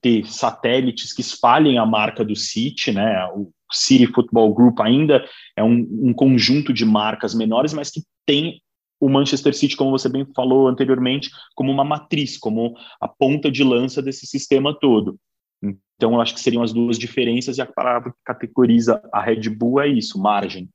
ter 0.00 0.26
satélites 0.26 1.12
que 1.12 1.22
espalhem 1.22 1.78
a 1.78 1.86
marca 1.86 2.24
do 2.24 2.36
City, 2.36 2.92
né? 2.92 3.24
O 3.34 3.50
City 3.72 4.06
Football 4.06 4.52
Group 4.52 4.80
ainda 4.80 5.24
é 5.56 5.64
um, 5.64 5.88
um 5.90 6.12
conjunto 6.12 6.72
de 6.72 6.84
marcas 6.84 7.34
menores, 7.34 7.72
mas 7.72 7.90
que 7.90 8.02
tem 8.26 8.60
o 9.00 9.08
Manchester 9.08 9.54
City, 9.54 9.76
como 9.76 9.90
você 9.90 10.08
bem 10.08 10.26
falou 10.34 10.68
anteriormente, 10.68 11.30
como 11.54 11.72
uma 11.72 11.84
matriz, 11.84 12.38
como 12.38 12.74
a 13.00 13.08
ponta 13.08 13.50
de 13.50 13.64
lança 13.64 14.00
desse 14.00 14.26
sistema 14.26 14.78
todo. 14.78 15.18
Então, 15.62 16.14
eu 16.14 16.20
acho 16.20 16.34
que 16.34 16.40
seriam 16.40 16.62
as 16.62 16.72
duas 16.72 16.98
diferenças, 16.98 17.58
e 17.58 17.62
a 17.62 17.66
palavra 17.66 18.10
que 18.10 18.18
categoriza 18.24 19.02
a 19.12 19.22
Red 19.22 19.48
Bull 19.50 19.80
é 19.80 19.88
isso, 19.88 20.18
margem. 20.18 20.68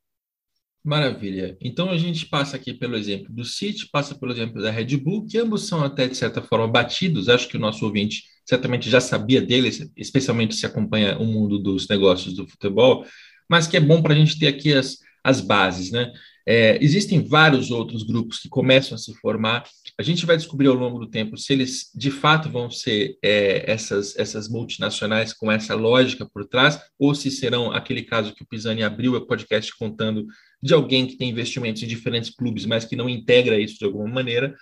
Maravilha. 0.83 1.57
Então, 1.61 1.89
a 1.89 1.97
gente 1.97 2.25
passa 2.25 2.55
aqui 2.55 2.73
pelo 2.73 2.95
exemplo 2.95 3.33
do 3.33 3.43
City, 3.43 3.89
passa 3.91 4.15
pelo 4.15 4.31
exemplo 4.31 4.61
da 4.61 4.71
Red 4.71 4.97
Bull, 4.97 5.25
que 5.25 5.37
ambos 5.37 5.67
são 5.67 5.83
até, 5.83 6.07
de 6.07 6.15
certa 6.15 6.41
forma, 6.41 6.67
batidos. 6.67 7.27
Acho 7.27 7.47
que 7.49 7.57
o 7.57 7.59
nosso 7.59 7.85
ouvinte 7.85 8.23
certamente 8.45 8.89
já 8.89 8.99
sabia 8.99 9.41
deles, 9.41 9.87
especialmente 9.95 10.55
se 10.55 10.65
acompanha 10.65 11.17
o 11.19 11.25
mundo 11.25 11.59
dos 11.59 11.87
negócios 11.87 12.33
do 12.33 12.47
futebol, 12.47 13.05
mas 13.47 13.67
que 13.67 13.77
é 13.77 13.79
bom 13.79 14.01
para 14.01 14.13
a 14.13 14.17
gente 14.17 14.39
ter 14.39 14.47
aqui 14.47 14.73
as, 14.73 14.97
as 15.23 15.41
bases, 15.41 15.91
né? 15.91 16.11
É, 16.51 16.83
existem 16.83 17.23
vários 17.23 17.69
outros 17.69 18.01
grupos 18.01 18.39
que 18.39 18.49
começam 18.49 18.95
a 18.95 18.97
se 18.97 19.13
formar. 19.19 19.65
A 19.99 20.01
gente 20.01 20.25
vai 20.25 20.35
descobrir 20.35 20.67
ao 20.67 20.73
longo 20.73 20.97
do 20.97 21.07
tempo 21.07 21.38
se 21.38 21.53
eles 21.53 21.91
de 21.93 22.09
fato 22.09 22.49
vão 22.49 22.71
ser 22.71 23.19
é, 23.23 23.71
essas, 23.71 24.17
essas 24.17 24.49
multinacionais 24.49 25.31
com 25.31 25.51
essa 25.51 25.75
lógica 25.75 26.27
por 26.27 26.47
trás, 26.47 26.81
ou 26.97 27.13
se 27.13 27.29
serão 27.29 27.71
aquele 27.71 28.01
caso 28.01 28.33
que 28.33 28.41
o 28.41 28.47
Pisani 28.47 28.81
abriu 28.81 29.13
o 29.13 29.27
podcast 29.27 29.71
contando 29.77 30.25
de 30.59 30.73
alguém 30.73 31.05
que 31.05 31.17
tem 31.17 31.29
investimentos 31.29 31.83
em 31.83 31.88
diferentes 31.88 32.31
clubes, 32.31 32.65
mas 32.65 32.83
que 32.83 32.95
não 32.95 33.07
integra 33.07 33.59
isso 33.59 33.77
de 33.77 33.85
alguma 33.85 34.07
maneira. 34.07 34.55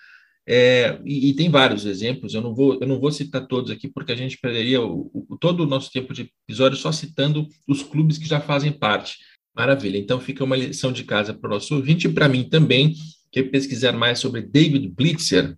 É, 0.45 0.99
e, 1.05 1.29
e, 1.29 1.33
tem 1.35 1.49
vários 1.49 1.85
exemplos, 1.85 2.33
eu 2.33 2.41
não, 2.41 2.53
vou, 2.53 2.77
eu 2.81 2.87
não 2.87 2.99
vou 2.99 3.11
citar 3.13 3.47
todos 3.47 3.71
aqui, 3.71 3.87
porque 3.87 4.11
a 4.11 4.15
gente 4.15 4.37
perderia 4.37 4.81
o, 4.81 5.09
o, 5.29 5.37
todo 5.37 5.63
o 5.63 5.65
nosso 5.65 5.89
tempo 5.89 6.13
de 6.13 6.29
episódio 6.47 6.77
só 6.77 6.91
citando 6.91 7.47
os 7.65 7.81
clubes 7.81 8.17
que 8.17 8.27
já 8.27 8.41
fazem 8.41 8.73
parte. 8.73 9.17
Maravilha. 9.57 9.97
Então 9.97 10.19
fica 10.19 10.43
uma 10.43 10.55
lição 10.55 10.91
de 10.91 11.03
casa 11.03 11.33
para 11.33 11.47
o 11.49 11.53
nosso 11.53 11.75
ouvinte 11.75 12.07
e 12.07 12.13
para 12.13 12.29
mim 12.29 12.43
também, 12.43 12.93
que 13.31 13.41
pesquisar 13.41 13.91
mais 13.91 14.19
sobre 14.19 14.43
David 14.43 14.87
Blitzer, 14.89 15.57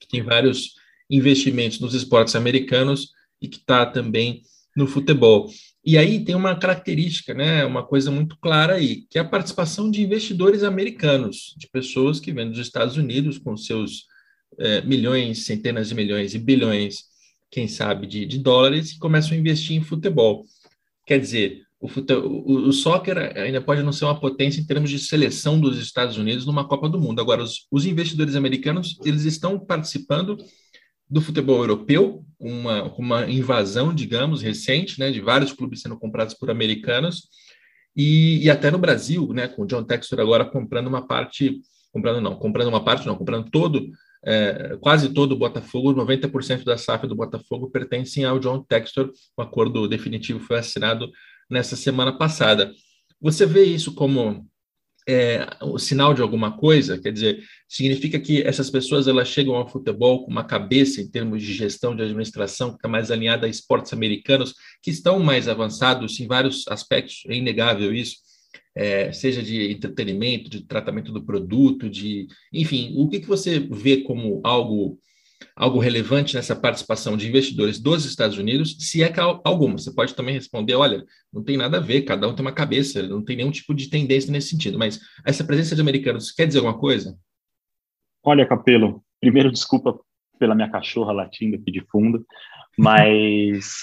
que 0.00 0.08
tem 0.08 0.20
vários 0.20 0.74
investimentos 1.08 1.78
nos 1.78 1.94
esportes 1.94 2.34
americanos 2.34 3.12
e 3.40 3.46
que 3.46 3.58
está 3.58 3.86
também 3.86 4.42
no 4.76 4.84
futebol. 4.84 5.48
E 5.84 5.96
aí 5.96 6.24
tem 6.24 6.34
uma 6.34 6.58
característica, 6.58 7.32
né, 7.32 7.64
uma 7.64 7.86
coisa 7.86 8.10
muito 8.10 8.36
clara 8.40 8.74
aí, 8.74 9.06
que 9.08 9.16
é 9.16 9.20
a 9.20 9.24
participação 9.24 9.88
de 9.88 10.02
investidores 10.02 10.64
americanos, 10.64 11.54
de 11.56 11.68
pessoas 11.68 12.18
que 12.18 12.32
vêm 12.32 12.50
dos 12.50 12.58
Estados 12.58 12.96
Unidos 12.96 13.38
com 13.38 13.56
seus 13.56 14.06
é, 14.58 14.82
milhões, 14.82 15.44
centenas 15.44 15.88
de 15.88 15.94
milhões 15.94 16.34
e 16.34 16.38
bilhões, 16.38 17.04
quem 17.48 17.68
sabe, 17.68 18.08
de, 18.08 18.26
de 18.26 18.38
dólares, 18.38 18.90
e 18.90 18.98
começam 18.98 19.32
a 19.32 19.36
investir 19.36 19.76
em 19.76 19.82
futebol. 19.82 20.44
Quer 21.06 21.20
dizer, 21.20 21.62
o, 21.80 21.88
o, 21.88 22.68
o, 22.68 22.72
soccer 22.72 23.16
ainda 23.38 23.60
pode 23.60 23.82
não 23.82 23.92
ser 23.92 24.04
uma 24.04 24.20
potência 24.20 24.60
em 24.60 24.66
termos 24.66 24.90
de 24.90 24.98
seleção 24.98 25.58
dos 25.58 25.78
Estados 25.78 26.18
Unidos 26.18 26.44
numa 26.44 26.68
Copa 26.68 26.88
do 26.90 27.00
Mundo. 27.00 27.20
Agora, 27.20 27.42
os, 27.42 27.66
os 27.70 27.86
investidores 27.86 28.36
americanos 28.36 28.98
eles 29.02 29.24
estão 29.24 29.58
participando 29.58 30.36
do 31.08 31.22
futebol 31.22 31.58
europeu, 31.58 32.22
uma, 32.38 32.84
uma 32.94 33.28
invasão, 33.28 33.92
digamos, 33.94 34.42
recente, 34.42 35.00
né, 35.00 35.10
de 35.10 35.20
vários 35.20 35.52
clubes 35.52 35.80
sendo 35.80 35.98
comprados 35.98 36.34
por 36.34 36.50
americanos, 36.50 37.28
E, 37.96 38.44
e, 38.44 38.50
até 38.50 38.70
no 38.70 38.78
Brasil, 38.78 39.32
né, 39.32 39.48
com 39.48 39.62
o 39.62 39.66
John 39.66 39.82
Textor 39.82 40.20
agora 40.20 40.44
comprando 40.44 40.86
uma 40.86 41.06
parte, 41.06 41.60
comprando 41.92 42.20
não, 42.20 42.36
comprando 42.36 42.68
uma 42.68 42.84
parte 42.84 43.06
não, 43.06 43.16
comprando 43.16 43.50
todo, 43.50 43.90
é, 44.24 44.76
quase 44.80 45.08
todo 45.08 45.32
o 45.32 45.38
Botafogo, 45.38 45.94
90% 45.94 46.62
da 46.62 46.76
SAF 46.76 47.06
do 47.06 47.16
Botafogo 47.16 47.70
pertencem 47.70 48.24
ao 48.24 48.38
John 48.38 48.62
Textor, 48.62 49.10
o 49.36 49.42
acordo 49.42 49.88
definitivo 49.88 50.38
foi 50.40 50.58
assinado 50.58 51.10
nessa 51.50 51.76
semana 51.76 52.16
passada. 52.16 52.72
Você 53.20 53.44
vê 53.44 53.64
isso 53.64 53.94
como 53.94 54.48
é, 55.08 55.46
o 55.62 55.78
sinal 55.78 56.14
de 56.14 56.22
alguma 56.22 56.56
coisa? 56.56 56.98
Quer 56.98 57.12
dizer, 57.12 57.42
significa 57.68 58.18
que 58.18 58.42
essas 58.42 58.70
pessoas 58.70 59.08
elas 59.08 59.28
chegam 59.28 59.54
ao 59.54 59.68
futebol 59.68 60.24
com 60.24 60.30
uma 60.30 60.44
cabeça 60.44 61.00
em 61.00 61.10
termos 61.10 61.42
de 61.42 61.52
gestão, 61.52 61.96
de 61.96 62.02
administração, 62.02 62.70
que 62.70 62.76
está 62.76 62.88
mais 62.88 63.10
alinhada 63.10 63.46
a 63.46 63.50
esportes 63.50 63.92
americanos, 63.92 64.54
que 64.82 64.90
estão 64.90 65.18
mais 65.18 65.48
avançados 65.48 66.18
em 66.20 66.26
vários 66.26 66.66
aspectos, 66.68 67.22
é 67.28 67.34
inegável 67.34 67.92
isso, 67.92 68.16
é, 68.74 69.12
seja 69.12 69.42
de 69.42 69.72
entretenimento, 69.72 70.48
de 70.48 70.64
tratamento 70.64 71.12
do 71.12 71.24
produto, 71.24 71.90
de, 71.90 72.28
enfim, 72.52 72.94
o 72.96 73.08
que, 73.08 73.20
que 73.20 73.26
você 73.26 73.58
vê 73.58 73.98
como 73.98 74.40
algo 74.44 74.98
algo 75.60 75.78
relevante 75.78 76.36
nessa 76.36 76.56
participação 76.56 77.18
de 77.18 77.28
investidores 77.28 77.78
dos 77.78 78.06
Estados 78.06 78.38
Unidos, 78.38 78.78
se 78.80 79.02
é 79.02 79.12
que 79.12 79.20
há 79.20 79.40
alguma. 79.44 79.76
Você 79.76 79.94
pode 79.94 80.14
também 80.14 80.34
responder, 80.34 80.74
olha, 80.74 81.04
não 81.30 81.44
tem 81.44 81.58
nada 81.58 81.76
a 81.76 81.80
ver, 81.80 82.00
cada 82.00 82.26
um 82.26 82.34
tem 82.34 82.42
uma 82.42 82.50
cabeça, 82.50 83.02
não 83.02 83.22
tem 83.22 83.36
nenhum 83.36 83.50
tipo 83.50 83.74
de 83.74 83.90
tendência 83.90 84.32
nesse 84.32 84.48
sentido, 84.48 84.78
mas 84.78 84.98
essa 85.22 85.44
presença 85.44 85.74
de 85.74 85.82
americanos 85.82 86.32
quer 86.32 86.46
dizer 86.46 86.60
alguma 86.60 86.78
coisa? 86.78 87.14
Olha, 88.24 88.46
Capelo, 88.46 89.04
primeiro 89.20 89.52
desculpa 89.52 90.00
pela 90.38 90.54
minha 90.54 90.70
cachorra 90.70 91.12
latindo 91.12 91.56
aqui 91.56 91.70
de 91.70 91.84
fundo, 91.92 92.24
mas 92.78 93.74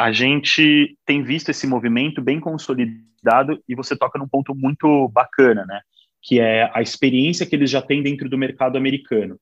a 0.00 0.10
gente 0.10 0.96
tem 1.04 1.22
visto 1.22 1.50
esse 1.50 1.66
movimento 1.66 2.22
bem 2.22 2.40
consolidado 2.40 3.62
e 3.68 3.74
você 3.74 3.94
toca 3.94 4.18
num 4.18 4.28
ponto 4.28 4.54
muito 4.54 5.08
bacana, 5.08 5.66
né? 5.66 5.82
Que 6.22 6.40
é 6.40 6.70
a 6.72 6.80
experiência 6.80 7.44
que 7.44 7.54
eles 7.54 7.70
já 7.70 7.82
têm 7.82 8.02
dentro 8.02 8.30
do 8.30 8.38
mercado 8.38 8.78
americano 8.78 9.38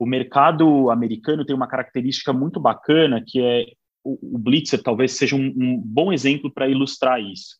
o 0.00 0.06
mercado 0.06 0.90
americano 0.90 1.44
tem 1.44 1.54
uma 1.54 1.68
característica 1.68 2.32
muito 2.32 2.58
bacana, 2.58 3.22
que 3.24 3.38
é 3.38 3.66
o, 4.02 4.36
o 4.36 4.38
Blitzer 4.38 4.82
talvez 4.82 5.12
seja 5.12 5.36
um, 5.36 5.52
um 5.54 5.76
bom 5.78 6.10
exemplo 6.10 6.50
para 6.50 6.66
ilustrar 6.66 7.20
isso. 7.20 7.56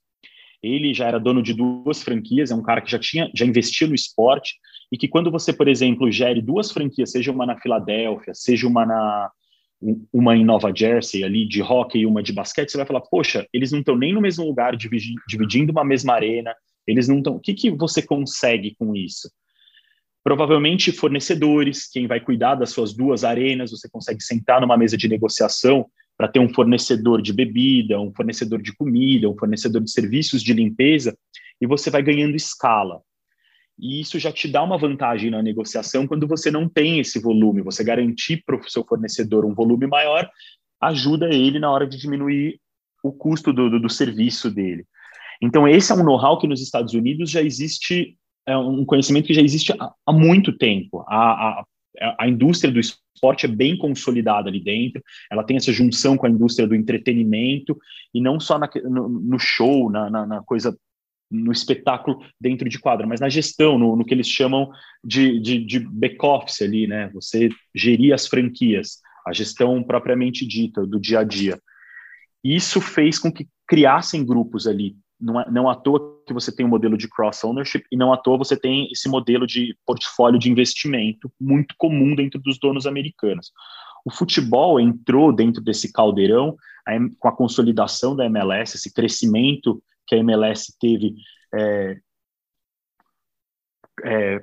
Ele 0.62 0.94
já 0.94 1.06
era 1.06 1.20
dono 1.20 1.42
de 1.42 1.52
duas 1.52 2.02
franquias, 2.02 2.50
é 2.50 2.54
um 2.54 2.62
cara 2.62 2.80
que 2.80 2.90
já 2.90 2.98
tinha, 2.98 3.30
já 3.34 3.44
investiu 3.44 3.88
no 3.88 3.94
esporte 3.94 4.54
e 4.90 4.96
que 4.96 5.06
quando 5.06 5.30
você, 5.30 5.52
por 5.52 5.68
exemplo, 5.68 6.10
gere 6.10 6.40
duas 6.40 6.72
franquias, 6.72 7.10
seja 7.10 7.30
uma 7.30 7.44
na 7.44 7.60
Filadélfia, 7.60 8.32
seja 8.32 8.66
uma 8.66 8.86
na 8.86 9.30
uma 10.12 10.36
em 10.36 10.44
Nova 10.44 10.72
Jersey 10.74 11.24
ali 11.24 11.46
de 11.46 11.62
hockey 11.62 12.00
e 12.00 12.06
uma 12.06 12.22
de 12.22 12.34
basquete, 12.34 12.70
você 12.70 12.76
vai 12.76 12.86
falar, 12.86 13.00
poxa, 13.00 13.46
eles 13.50 13.72
não 13.72 13.78
estão 13.80 13.96
nem 13.96 14.12
no 14.12 14.20
mesmo 14.20 14.44
lugar 14.44 14.76
dividindo 14.76 15.72
uma 15.72 15.84
mesma 15.84 16.14
arena, 16.14 16.54
eles 16.86 17.08
não 17.08 17.18
estão. 17.18 17.36
O 17.36 17.40
que, 17.40 17.54
que 17.54 17.70
você 17.70 18.02
consegue 18.02 18.74
com 18.78 18.94
isso? 18.94 19.30
Provavelmente 20.22 20.92
fornecedores, 20.92 21.88
quem 21.90 22.06
vai 22.06 22.20
cuidar 22.20 22.54
das 22.54 22.70
suas 22.70 22.92
duas 22.92 23.24
arenas, 23.24 23.70
você 23.70 23.88
consegue 23.88 24.22
sentar 24.22 24.60
numa 24.60 24.76
mesa 24.76 24.96
de 24.96 25.08
negociação 25.08 25.86
para 26.16 26.28
ter 26.28 26.38
um 26.38 26.52
fornecedor 26.52 27.22
de 27.22 27.32
bebida, 27.32 27.98
um 27.98 28.12
fornecedor 28.12 28.60
de 28.60 28.74
comida, 28.74 29.28
um 29.28 29.36
fornecedor 29.36 29.82
de 29.82 29.90
serviços 29.90 30.42
de 30.42 30.52
limpeza, 30.52 31.16
e 31.58 31.66
você 31.66 31.88
vai 31.88 32.02
ganhando 32.02 32.36
escala. 32.36 33.00
E 33.78 34.00
isso 34.00 34.18
já 34.18 34.30
te 34.30 34.46
dá 34.46 34.62
uma 34.62 34.76
vantagem 34.76 35.30
na 35.30 35.42
negociação 35.42 36.06
quando 36.06 36.26
você 36.26 36.50
não 36.50 36.68
tem 36.68 37.00
esse 37.00 37.18
volume. 37.18 37.62
Você 37.62 37.82
garantir 37.82 38.42
para 38.44 38.56
o 38.56 38.68
seu 38.68 38.84
fornecedor 38.84 39.46
um 39.46 39.54
volume 39.54 39.86
maior 39.86 40.28
ajuda 40.78 41.34
ele 41.34 41.58
na 41.58 41.70
hora 41.70 41.86
de 41.86 41.96
diminuir 41.96 42.60
o 43.02 43.10
custo 43.10 43.50
do, 43.52 43.70
do, 43.70 43.80
do 43.80 43.88
serviço 43.88 44.50
dele. 44.50 44.84
Então, 45.42 45.66
esse 45.66 45.90
é 45.90 45.94
um 45.94 46.04
know-how 46.04 46.38
que 46.38 46.46
nos 46.46 46.60
Estados 46.60 46.92
Unidos 46.92 47.30
já 47.30 47.40
existe 47.40 48.18
é 48.46 48.56
um 48.56 48.84
conhecimento 48.84 49.26
que 49.26 49.34
já 49.34 49.42
existe 49.42 49.72
há, 49.78 50.12
muito 50.12 50.56
tempo. 50.56 51.04
A, 51.08 51.60
a, 51.60 51.64
a 52.18 52.28
indústria 52.28 52.72
do 52.72 52.80
esporte 52.80 53.46
é 53.46 53.48
bem 53.48 53.76
consolidada 53.76 54.48
ali 54.48 54.62
dentro, 54.62 55.02
ela 55.30 55.44
tem 55.44 55.56
essa 55.56 55.72
junção 55.72 56.16
com 56.16 56.26
a 56.26 56.30
indústria 56.30 56.66
do 56.66 56.74
entretenimento, 56.74 57.76
e 58.14 58.20
não 58.20 58.40
só 58.40 58.58
na, 58.58 58.68
no, 58.84 59.08
no, 59.08 59.38
show, 59.38 59.90
na, 59.90 60.08
na, 60.08 60.26
na, 60.26 60.42
coisa, 60.42 60.76
no 61.30 61.52
espetáculo 61.52 62.24
dentro 62.40 62.68
de 62.68 62.78
quadra, 62.78 63.06
mas 63.06 63.20
na 63.20 63.28
gestão, 63.28 63.78
no, 63.78 63.94
no 63.94 64.04
que 64.04 64.14
eles 64.14 64.28
chamam 64.28 64.70
de, 65.04 65.38
de, 65.40 65.64
de 65.64 65.78
back-office 65.78 66.62
ali, 66.62 66.86
né? 66.86 67.10
Você 67.12 67.50
gerir 67.74 68.14
as 68.14 68.26
franquias, 68.26 68.98
a 69.26 69.32
gestão 69.32 69.82
propriamente 69.82 70.46
dita 70.46 70.86
do 70.86 70.98
dia 70.98 71.20
a 71.20 71.24
dia. 71.24 71.60
Isso 72.42 72.80
fez 72.80 73.18
com 73.18 73.30
que 73.30 73.46
criassem 73.68 74.24
grupos 74.24 74.66
ali, 74.66 74.96
não, 75.20 75.40
é, 75.40 75.50
não 75.50 75.68
à 75.68 75.74
toa 75.74 76.22
que 76.26 76.32
você 76.32 76.54
tem 76.54 76.64
um 76.64 76.68
modelo 76.68 76.96
de 76.96 77.08
cross 77.08 77.44
ownership 77.44 77.84
e 77.90 77.96
não 77.96 78.12
à 78.12 78.16
toa 78.16 78.38
você 78.38 78.56
tem 78.56 78.88
esse 78.90 79.08
modelo 79.08 79.46
de 79.46 79.76
portfólio 79.84 80.38
de 80.38 80.50
investimento 80.50 81.30
muito 81.40 81.74
comum 81.76 82.14
dentro 82.14 82.40
dos 82.40 82.58
donos 82.58 82.86
americanos. 82.86 83.52
O 84.04 84.10
futebol 84.10 84.80
entrou 84.80 85.32
dentro 85.32 85.62
desse 85.62 85.92
caldeirão 85.92 86.56
com 87.18 87.28
a 87.28 87.36
consolidação 87.36 88.16
da 88.16 88.24
MLS, 88.26 88.76
esse 88.76 88.92
crescimento 88.92 89.82
que 90.06 90.14
a 90.14 90.18
MLS 90.18 90.74
teve, 90.80 91.14
é, 91.54 91.98
é, 94.04 94.42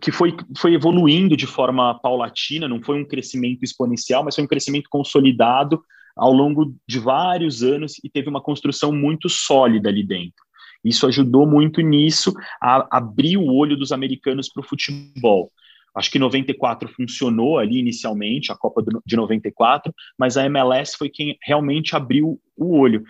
que 0.00 0.12
foi, 0.12 0.36
foi 0.56 0.74
evoluindo 0.74 1.36
de 1.36 1.46
forma 1.46 1.98
paulatina, 1.98 2.68
não 2.68 2.82
foi 2.82 3.00
um 3.00 3.04
crescimento 3.04 3.64
exponencial, 3.64 4.22
mas 4.22 4.34
foi 4.34 4.44
um 4.44 4.48
crescimento 4.48 4.88
consolidado 4.90 5.82
ao 6.20 6.34
longo 6.34 6.76
de 6.86 6.98
vários 6.98 7.62
anos 7.62 7.94
e 8.04 8.10
teve 8.10 8.28
uma 8.28 8.42
construção 8.42 8.92
muito 8.92 9.26
sólida 9.26 9.88
ali 9.88 10.04
dentro. 10.04 10.44
Isso 10.84 11.06
ajudou 11.06 11.46
muito 11.46 11.80
nisso 11.80 12.34
a 12.62 12.86
abrir 12.98 13.38
o 13.38 13.46
olho 13.46 13.74
dos 13.74 13.90
americanos 13.90 14.50
para 14.52 14.60
o 14.60 14.66
futebol. 14.66 15.50
Acho 15.94 16.10
que 16.10 16.18
94 16.18 16.90
funcionou 16.94 17.58
ali 17.58 17.78
inicialmente, 17.78 18.52
a 18.52 18.54
Copa 18.54 18.84
de 19.04 19.16
94, 19.16 19.94
mas 20.18 20.36
a 20.36 20.44
MLS 20.44 20.94
foi 20.94 21.08
quem 21.08 21.38
realmente 21.42 21.96
abriu 21.96 22.38
o 22.54 22.78
olho. 22.78 23.02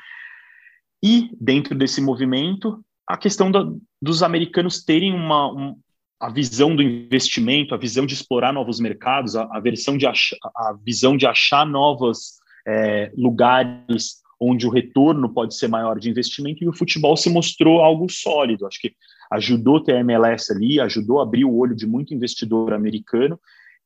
E 1.02 1.30
dentro 1.40 1.74
desse 1.74 2.00
movimento, 2.00 2.80
a 3.08 3.16
questão 3.16 3.50
da, 3.50 3.66
dos 4.00 4.22
americanos 4.22 4.84
terem 4.84 5.12
uma, 5.12 5.52
um, 5.52 5.76
a 6.20 6.30
visão 6.30 6.76
do 6.76 6.82
investimento, 6.82 7.74
a 7.74 7.78
visão 7.78 8.06
de 8.06 8.14
explorar 8.14 8.52
novos 8.52 8.78
mercados, 8.78 9.34
a, 9.34 9.48
a, 9.50 9.58
versão 9.58 9.98
de 9.98 10.06
a 10.06 10.12
visão 10.84 11.16
de 11.16 11.26
achar 11.26 11.66
novas 11.66 12.39
é, 12.70 13.12
lugares 13.16 14.20
onde 14.40 14.66
o 14.66 14.70
retorno 14.70 15.28
pode 15.28 15.54
ser 15.54 15.68
maior 15.68 15.98
de 15.98 16.08
investimento, 16.08 16.64
e 16.64 16.68
o 16.68 16.72
futebol 16.72 17.16
se 17.16 17.28
mostrou 17.28 17.80
algo 17.80 18.08
sólido. 18.08 18.66
Acho 18.66 18.80
que 18.80 18.94
ajudou 19.30 19.82
ter 19.82 19.96
a 19.96 20.00
MLS 20.00 20.50
ali, 20.52 20.80
ajudou 20.80 21.20
a 21.20 21.24
abrir 21.24 21.44
o 21.44 21.54
olho 21.54 21.74
de 21.74 21.86
muito 21.86 22.14
investidor 22.14 22.72
americano, 22.72 23.38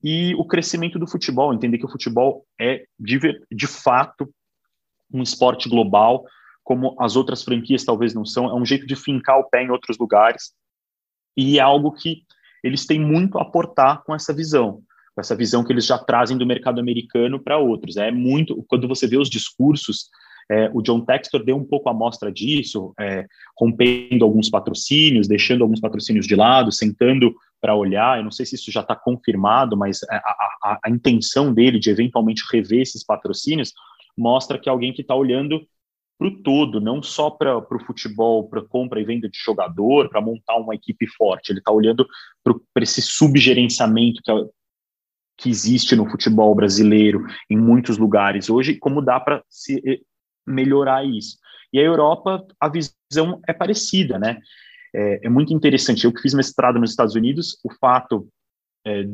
e 0.03 0.35
o 0.35 0.45
crescimento 0.45 0.99
do 0.99 1.07
futebol, 1.07 1.53
entender 1.53 1.79
que 1.79 1.87
o 1.87 1.91
futebol 1.91 2.45
é, 2.61 2.85
de, 3.01 3.19
de 3.51 3.67
fato, 3.67 4.33
um 5.13 5.23
esporte 5.23 5.69
global, 5.69 6.25
como 6.63 6.95
as 7.01 7.17
outras 7.17 7.43
franquias 7.43 7.85
talvez 7.85 8.15
não 8.15 8.25
são, 8.25 8.47
é 8.47 8.55
um 8.55 8.67
jeito 8.67 8.87
de 8.87 8.95
fincar 8.95 9.39
o 9.39 9.49
pé 9.49 9.65
em 9.65 9.71
outros 9.71 9.99
lugares, 9.99 10.53
e 11.37 11.59
é 11.59 11.63
algo 11.63 11.91
que 11.91 12.23
eles 12.63 12.87
têm 12.87 13.01
muito 13.01 13.39
a 13.39 13.43
aportar 13.43 14.05
com 14.05 14.15
essa 14.15 14.33
visão 14.33 14.83
com 15.15 15.21
essa 15.21 15.37
visão 15.37 15.65
que 15.65 15.73
eles 15.73 15.87
já 15.87 15.97
trazem 15.99 16.37
do 16.37 16.47
mercado 16.47 16.81
americano 16.81 17.39
para 17.39 17.59
outros. 17.59 17.97
É 17.97 18.11
muito, 18.11 18.65
quando 18.69 18.89
você 18.89 19.07
vê 19.07 19.17
os 19.17 19.31
discursos, 19.31 20.09
é, 20.51 20.71
o 20.75 20.83
John 20.83 21.01
Textor 21.01 21.43
deu 21.43 21.57
um 21.57 21.65
pouco 21.65 21.89
a 21.89 21.95
mostra 21.95 22.31
disso, 22.31 22.93
é, 22.99 23.27
rompendo 23.59 24.25
alguns 24.25 24.51
patrocínios, 24.51 25.29
deixando 25.29 25.63
alguns 25.63 25.81
patrocínios 25.81 26.27
de 26.27 26.35
lado, 26.35 26.71
sentando 26.73 27.35
para 27.61 27.75
olhar. 27.75 28.19
Eu 28.19 28.25
não 28.25 28.31
sei 28.31 28.45
se 28.45 28.57
isso 28.57 28.71
já 28.71 28.81
está 28.81 28.95
confirmado, 28.95 29.77
mas 29.77 30.01
a, 30.11 30.17
a, 30.17 30.79
a, 30.85 30.91
intenção 30.91 31.53
dele 31.53 31.79
de 31.79 31.91
eventualmente 31.91 32.43
rever 32.53 32.83
esses 32.83 33.05
patrocínios 33.05 33.73
mostra 34.17 34.59
que 34.59 34.69
é 34.69 34.73
alguém 34.73 34.93
que 34.93 35.01
está 35.01 35.15
olhando 35.15 35.67
para 36.19 36.29
o 36.29 36.43
todo, 36.43 36.81
não 36.81 37.03
só 37.03 37.31
para 37.31 37.59
o 37.59 37.85
futebol, 37.85 38.49
para 38.49 38.63
compra 38.63 39.01
e 39.01 39.05
venda 39.05 39.29
de 39.29 39.39
jogador, 39.39 40.09
para 40.09 40.21
montar 40.21 40.57
uma 40.57 40.75
equipe 40.75 41.07
forte. 41.09 41.51
Ele 41.51 41.59
está 41.59 41.73
olhando 41.73 42.07
para 42.43 42.83
esse 42.85 43.03
subgerenciamento 43.03 44.21
que, 44.23 44.31
que 45.37 45.51
existe 45.51 45.97
no 45.97 46.09
futebol 46.09 46.55
brasileiro 46.55 47.27
em 47.51 47.57
muitos 47.57 47.99
lugares 47.99 48.49
hoje, 48.49 48.77
como 48.77 49.03
dá 49.03 49.19
para 49.19 49.43
se 49.49 49.83
eh, 49.87 50.01
melhorar 50.47 51.05
isso. 51.05 51.37
E 51.73 51.79
a 51.79 51.83
Europa, 51.83 52.47
a 52.61 52.69
visão 52.69 53.41
é 53.49 53.53
parecida, 53.53 54.19
né? 54.19 54.39
É, 54.95 55.27
é, 55.27 55.29
muito 55.29 55.53
interessante. 55.53 56.05
Eu 56.05 56.13
que 56.13 56.23
fiz 56.23 56.33
mestrado 56.33 56.79
nos 56.79 56.91
Estados 56.91 57.17
Unidos, 57.17 57.59
o 57.65 57.73
fato 57.81 58.29
é, 58.87 59.05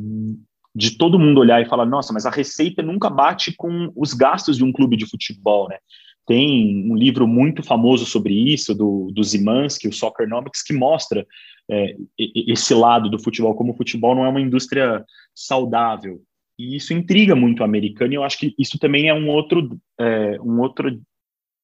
de 0.74 0.98
todo 0.98 1.18
mundo 1.18 1.40
olhar 1.40 1.62
e 1.62 1.68
falar, 1.68 1.86
nossa, 1.86 2.12
mas 2.12 2.26
a 2.26 2.30
receita 2.30 2.82
nunca 2.82 3.08
bate 3.08 3.54
com 3.56 3.90
os 3.96 4.12
gastos 4.12 4.58
de 4.58 4.64
um 4.64 4.72
clube 4.72 4.96
de 4.96 5.08
futebol, 5.08 5.68
né? 5.68 5.78
Tem 6.26 6.88
um 6.88 6.94
livro 6.94 7.26
muito 7.26 7.62
famoso 7.62 8.04
sobre 8.04 8.34
isso, 8.34 8.74
do, 8.74 9.10
do 9.12 9.24
Zimanski, 9.24 9.88
o 9.88 9.92
Soccernomics, 9.92 10.62
que 10.62 10.72
mostra 10.72 11.26
é, 11.68 11.96
esse 12.18 12.74
lado 12.74 13.08
do 13.08 13.18
futebol, 13.18 13.54
como 13.54 13.72
o 13.72 13.76
futebol 13.76 14.14
não 14.14 14.24
é 14.24 14.28
uma 14.28 14.40
indústria 14.40 15.04
saudável. 15.40 16.20
E 16.58 16.76
isso 16.76 16.92
intriga 16.92 17.34
muito 17.34 17.60
o 17.60 17.64
americano, 17.64 18.12
e 18.12 18.16
eu 18.16 18.24
acho 18.24 18.38
que 18.38 18.54
isso 18.58 18.78
também 18.78 19.08
é 19.08 19.14
um 19.14 19.28
outro, 19.28 19.80
é, 19.98 20.38
um 20.40 20.60
outro 20.60 21.00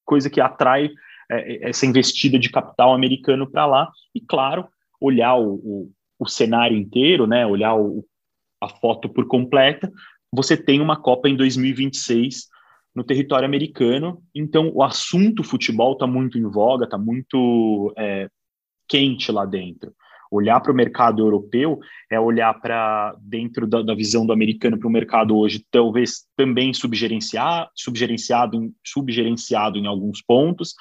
coisa 0.03 0.29
que 0.29 0.41
atrai 0.41 0.89
é, 1.29 1.69
essa 1.69 1.85
investida 1.85 2.39
de 2.39 2.49
capital 2.49 2.93
americano 2.93 3.49
para 3.49 3.65
lá 3.65 3.91
e, 4.15 4.21
claro, 4.21 4.67
olhar 4.99 5.35
o, 5.35 5.53
o, 5.55 5.91
o, 6.17 6.27
cenário 6.27 6.75
inteiro, 6.75 7.27
né, 7.27 7.45
olhar 7.45 7.75
o, 7.75 8.03
a 8.59 8.69
foto 8.69 9.07
por 9.07 9.27
completa, 9.27 9.91
você 10.33 10.57
tem 10.57 10.81
uma 10.81 10.99
Copa 10.99 11.29
em 11.29 11.35
2026 11.35 12.47
no 12.95 13.03
território 13.03 13.45
americano, 13.45 14.23
então 14.33 14.71
o 14.73 14.81
assunto 14.81 15.43
futebol 15.43 15.93
está 15.93 16.07
muito 16.07 16.39
em 16.39 16.49
voga, 16.49 16.85
está 16.85 16.97
muito 16.97 17.93
é, 17.95 18.27
quente 18.87 19.31
lá 19.31 19.45
dentro. 19.45 19.93
Olhar 20.31 20.59
para 20.59 20.71
o 20.71 20.75
mercado 20.75 21.21
europeu 21.21 21.79
é 22.11 22.19
olhar 22.19 22.53
para 22.55 23.15
dentro 23.21 23.65
da, 23.67 23.81
da, 23.81 23.95
visão 23.95 24.25
do 24.25 24.33
americano 24.33 24.77
para 24.77 24.87
o 24.87 24.91
mercado 24.91 25.37
hoje, 25.37 25.65
talvez 25.71 26.25
também 26.35 26.73
subgerenciar, 26.73 27.69
subgerenciado, 27.75 28.57
em, 28.57 28.73
subgerenciado 28.85 29.77
em 29.77 29.87
alguns 29.87 30.21
pontos, 30.21 30.73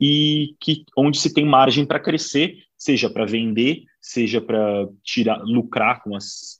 e 0.00 0.54
que 0.60 0.84
onde 0.96 1.18
se 1.18 1.32
tem 1.32 1.44
margem 1.44 1.84
para 1.84 2.00
crescer, 2.00 2.56
seja 2.76 3.10
para 3.10 3.26
vender, 3.26 3.82
seja 4.00 4.40
para 4.40 4.88
tirar 5.02 5.42
lucrar 5.42 6.02
com 6.02 6.14
as 6.14 6.58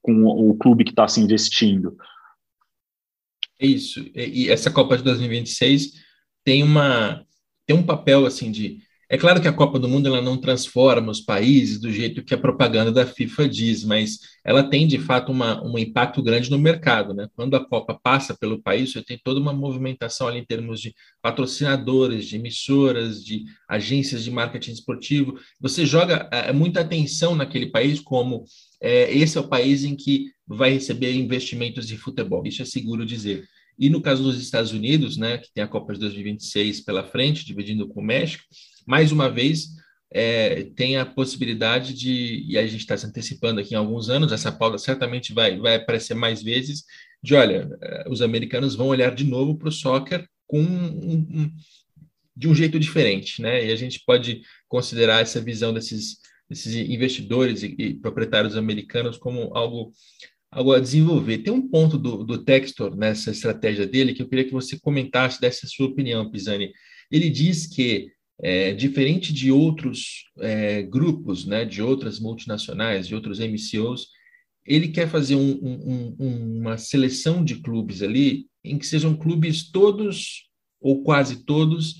com 0.00 0.22
o 0.26 0.54
clube 0.54 0.84
que 0.84 0.90
está 0.90 1.08
se 1.08 1.18
investindo. 1.18 1.96
É 3.58 3.66
isso. 3.66 4.04
E 4.14 4.50
essa 4.50 4.70
Copa 4.70 4.98
de 4.98 5.02
2026 5.02 5.94
tem 6.44 6.62
uma 6.62 7.26
tem 7.66 7.74
um 7.74 7.82
papel 7.82 8.26
assim 8.26 8.50
de 8.50 8.82
é 9.08 9.18
claro 9.18 9.40
que 9.40 9.48
a 9.48 9.52
Copa 9.52 9.78
do 9.78 9.88
Mundo 9.88 10.08
ela 10.08 10.22
não 10.22 10.36
transforma 10.36 11.10
os 11.10 11.20
países 11.20 11.78
do 11.78 11.90
jeito 11.90 12.24
que 12.24 12.34
a 12.34 12.38
propaganda 12.38 12.90
da 12.90 13.06
FIFA 13.06 13.48
diz, 13.48 13.84
mas 13.84 14.18
ela 14.44 14.62
tem 14.62 14.86
de 14.86 14.98
fato 14.98 15.30
uma, 15.30 15.62
um 15.62 15.78
impacto 15.78 16.22
grande 16.22 16.50
no 16.50 16.58
mercado. 16.58 17.12
Né? 17.12 17.28
Quando 17.34 17.54
a 17.54 17.64
Copa 17.64 17.98
passa 18.02 18.36
pelo 18.36 18.62
país, 18.62 18.92
você 18.92 19.02
tem 19.02 19.20
toda 19.22 19.38
uma 19.38 19.52
movimentação 19.52 20.26
ali 20.26 20.38
em 20.38 20.44
termos 20.44 20.80
de 20.80 20.94
patrocinadores, 21.20 22.26
de 22.26 22.36
emissoras, 22.36 23.22
de 23.22 23.44
agências 23.68 24.24
de 24.24 24.30
marketing 24.30 24.72
esportivo. 24.72 25.38
Você 25.60 25.84
joga 25.84 26.28
é, 26.32 26.52
muita 26.52 26.80
atenção 26.80 27.34
naquele 27.34 27.66
país 27.66 28.00
como 28.00 28.44
é, 28.80 29.12
esse 29.14 29.36
é 29.36 29.40
o 29.40 29.48
país 29.48 29.84
em 29.84 29.94
que 29.94 30.32
vai 30.46 30.72
receber 30.72 31.14
investimentos 31.14 31.86
de 31.86 31.96
futebol. 31.96 32.46
Isso 32.46 32.62
é 32.62 32.64
seguro 32.64 33.04
dizer. 33.04 33.44
E 33.78 33.88
no 33.88 34.00
caso 34.00 34.22
dos 34.22 34.40
Estados 34.40 34.72
Unidos, 34.72 35.16
né, 35.16 35.38
que 35.38 35.52
tem 35.52 35.64
a 35.64 35.68
Copa 35.68 35.92
de 35.92 36.00
2026 36.00 36.82
pela 36.82 37.02
frente, 37.02 37.44
dividindo 37.44 37.88
com 37.88 38.00
o 38.00 38.04
México, 38.04 38.44
mais 38.86 39.12
uma 39.12 39.28
vez, 39.30 39.68
é, 40.12 40.64
tem 40.76 40.96
a 40.96 41.04
possibilidade 41.04 41.92
de, 41.92 42.44
e 42.48 42.56
a 42.56 42.66
gente 42.66 42.80
está 42.80 42.96
se 42.96 43.06
antecipando 43.06 43.60
aqui 43.60 43.74
em 43.74 43.76
alguns 43.76 44.08
anos, 44.08 44.32
essa 44.32 44.52
pauta 44.52 44.78
certamente 44.78 45.32
vai, 45.32 45.58
vai 45.58 45.76
aparecer 45.76 46.14
mais 46.14 46.42
vezes, 46.42 46.84
de 47.22 47.34
olha, 47.34 47.68
é, 47.82 48.04
os 48.08 48.22
americanos 48.22 48.74
vão 48.74 48.88
olhar 48.88 49.14
de 49.14 49.24
novo 49.24 49.56
para 49.56 49.68
o 49.68 49.72
soccer 49.72 50.28
com 50.46 50.60
um, 50.60 51.16
um, 51.16 51.52
de 52.36 52.48
um 52.48 52.54
jeito 52.54 52.78
diferente, 52.78 53.40
né? 53.42 53.66
E 53.66 53.72
a 53.72 53.76
gente 53.76 54.02
pode 54.06 54.42
considerar 54.68 55.22
essa 55.22 55.40
visão 55.40 55.72
desses, 55.72 56.18
desses 56.48 56.74
investidores 56.74 57.62
e, 57.62 57.74
e 57.78 57.94
proprietários 57.94 58.56
americanos 58.56 59.16
como 59.16 59.56
algo 59.56 59.92
algo 60.54 60.72
a 60.72 60.78
desenvolver. 60.78 61.38
Tem 61.38 61.52
um 61.52 61.68
ponto 61.68 61.98
do, 61.98 62.22
do 62.22 62.44
Textor 62.44 62.96
nessa 62.96 63.32
estratégia 63.32 63.86
dele 63.88 64.14
que 64.14 64.22
eu 64.22 64.28
queria 64.28 64.44
que 64.44 64.52
você 64.52 64.78
comentasse 64.78 65.40
dessa 65.40 65.66
sua 65.66 65.86
opinião, 65.86 66.30
Pisani. 66.30 66.72
Ele 67.10 67.28
diz 67.28 67.66
que 67.66 68.12
é, 68.42 68.72
diferente 68.72 69.32
de 69.32 69.50
outros 69.50 70.24
é, 70.40 70.82
grupos, 70.82 71.46
né, 71.46 71.64
de 71.64 71.82
outras 71.82 72.18
multinacionais, 72.18 73.06
de 73.06 73.14
outros 73.14 73.38
MCOs, 73.38 74.08
ele 74.66 74.88
quer 74.88 75.08
fazer 75.08 75.36
um, 75.36 75.52
um, 75.62 76.16
um, 76.18 76.58
uma 76.60 76.78
seleção 76.78 77.44
de 77.44 77.56
clubes 77.56 78.02
ali 78.02 78.46
em 78.64 78.78
que 78.78 78.86
sejam 78.86 79.14
clubes 79.14 79.70
todos 79.70 80.48
ou 80.80 81.02
quase 81.02 81.44
todos 81.44 81.96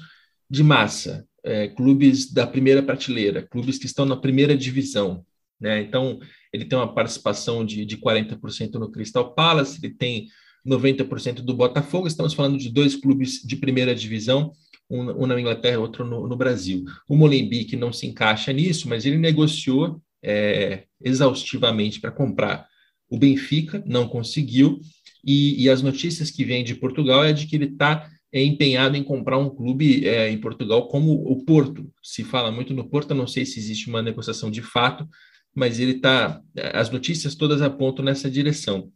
de 0.49 0.63
massa, 0.63 1.27
é, 1.45 1.69
clubes 1.69 2.33
da 2.33 2.47
primeira 2.47 2.83
prateleira, 2.83 3.47
clubes 3.47 3.79
que 3.79 3.87
estão 3.87 4.07
na 4.07 4.17
primeira 4.17 4.57
divisão. 4.57 5.25
Né? 5.61 5.83
Então, 5.83 6.19
ele 6.53 6.65
tem 6.65 6.79
uma 6.79 6.93
participação 6.93 7.65
de, 7.65 7.85
de 7.85 7.99
40% 7.99 8.75
no 8.75 8.91
Crystal 8.91 9.35
Palace, 9.35 9.79
ele 9.83 9.95
tem 9.95 10.29
90% 10.67 11.43
do 11.43 11.55
Botafogo, 11.55 12.07
estamos 12.07 12.33
falando 12.33 12.59
de 12.59 12.71
dois 12.71 12.97
clubes 12.97 13.43
de 13.43 13.57
primeira 13.57 13.95
divisão, 13.95 14.53
um, 14.91 15.27
na 15.27 15.41
Inglaterra, 15.41 15.79
outro 15.79 16.05
no, 16.05 16.29
no, 16.29 16.37
Brasil. 16.37 16.85
O 17.09 17.17
Molenbeek 17.17 17.77
não 17.77 17.93
se 17.93 18.07
encaixa 18.07 18.53
nisso, 18.53 18.89
mas 18.89 19.05
ele 19.07 19.19
negociou 19.19 20.01
é, 20.23 20.85
exaustivamente 21.01 22.01
para 22.01 22.11
comprar 22.11 22.67
o 23.09 23.19
Benfica, 23.19 23.83
não 23.87 24.09
conseguiu, 24.09 24.81
e, 25.25 25.63
e, 25.63 25.71
as 25.71 25.81
notícias 25.81 26.31
que 26.31 26.45
vêm 26.45 26.63
de 26.63 26.75
Portugal 26.75 27.25
é 27.25 27.33
de 27.33 27.47
que 27.47 27.57
ele 27.57 27.67
está 27.67 28.11
é, 28.33 28.43
empenhado 28.43 28.97
em 28.97 29.03
comprar 29.03 29.39
um 29.39 29.49
clube 29.49 30.07
é, 30.07 30.29
em 30.31 30.39
Portugal 30.39 30.89
como 30.89 31.13
o 31.13 31.45
Porto. 31.45 31.91
Se 32.03 32.23
fala 32.23 32.51
muito 32.51 32.75
no 32.75 32.89
Porto, 32.89 33.15
não 33.15 33.27
sei 33.27 33.47
se 33.47 33.59
existe 33.59 33.89
uma 33.89 34.03
negociação 34.03 34.51
de 34.51 34.61
fato, 34.61 35.09
mas 35.55 35.79
ele 35.79 35.93
está. 35.93 36.43
As 36.75 36.91
notícias 36.91 37.35
todas 37.35 37.63
apontam 37.63 38.05
nessa 38.05 38.31
direção. 38.31 38.91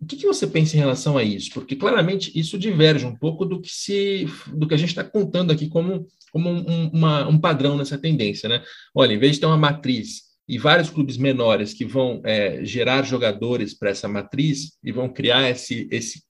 O 0.00 0.06
que, 0.06 0.16
que, 0.16 0.26
você 0.26 0.46
pensa 0.46 0.76
em 0.76 0.78
relação 0.78 1.18
a 1.18 1.24
isso? 1.24 1.50
Porque 1.52 1.74
claramente 1.74 2.30
isso 2.38 2.56
diverge 2.56 3.04
um 3.04 3.16
pouco 3.16 3.44
do 3.44 3.60
que 3.60 3.70
se, 3.70 4.26
do 4.46 4.66
que 4.66 4.74
a 4.74 4.76
gente 4.76 4.90
está 4.90 5.02
contando 5.02 5.50
aqui 5.50 5.68
como, 5.68 6.06
como 6.30 6.48
um, 6.48 6.88
uma, 6.90 7.28
um 7.28 7.38
padrão 7.38 7.76
nessa 7.76 7.98
tendência, 7.98 8.48
né? 8.48 8.62
Olha, 8.94 9.12
em 9.12 9.18
vez 9.18 9.34
de 9.34 9.40
ter 9.40 9.46
uma 9.46 9.56
matriz 9.56 10.28
e 10.48 10.56
vários 10.56 10.88
clubes 10.88 11.16
menores 11.16 11.74
que 11.74 11.84
vão 11.84 12.22
é, 12.24 12.64
gerar 12.64 13.02
jogadores 13.02 13.74
para 13.74 13.90
essa 13.90 14.06
matriz 14.06 14.78
e 14.84 14.92
vão 14.92 15.08
criar 15.08 15.50
esse, 15.50 15.88
esse, 15.90 16.22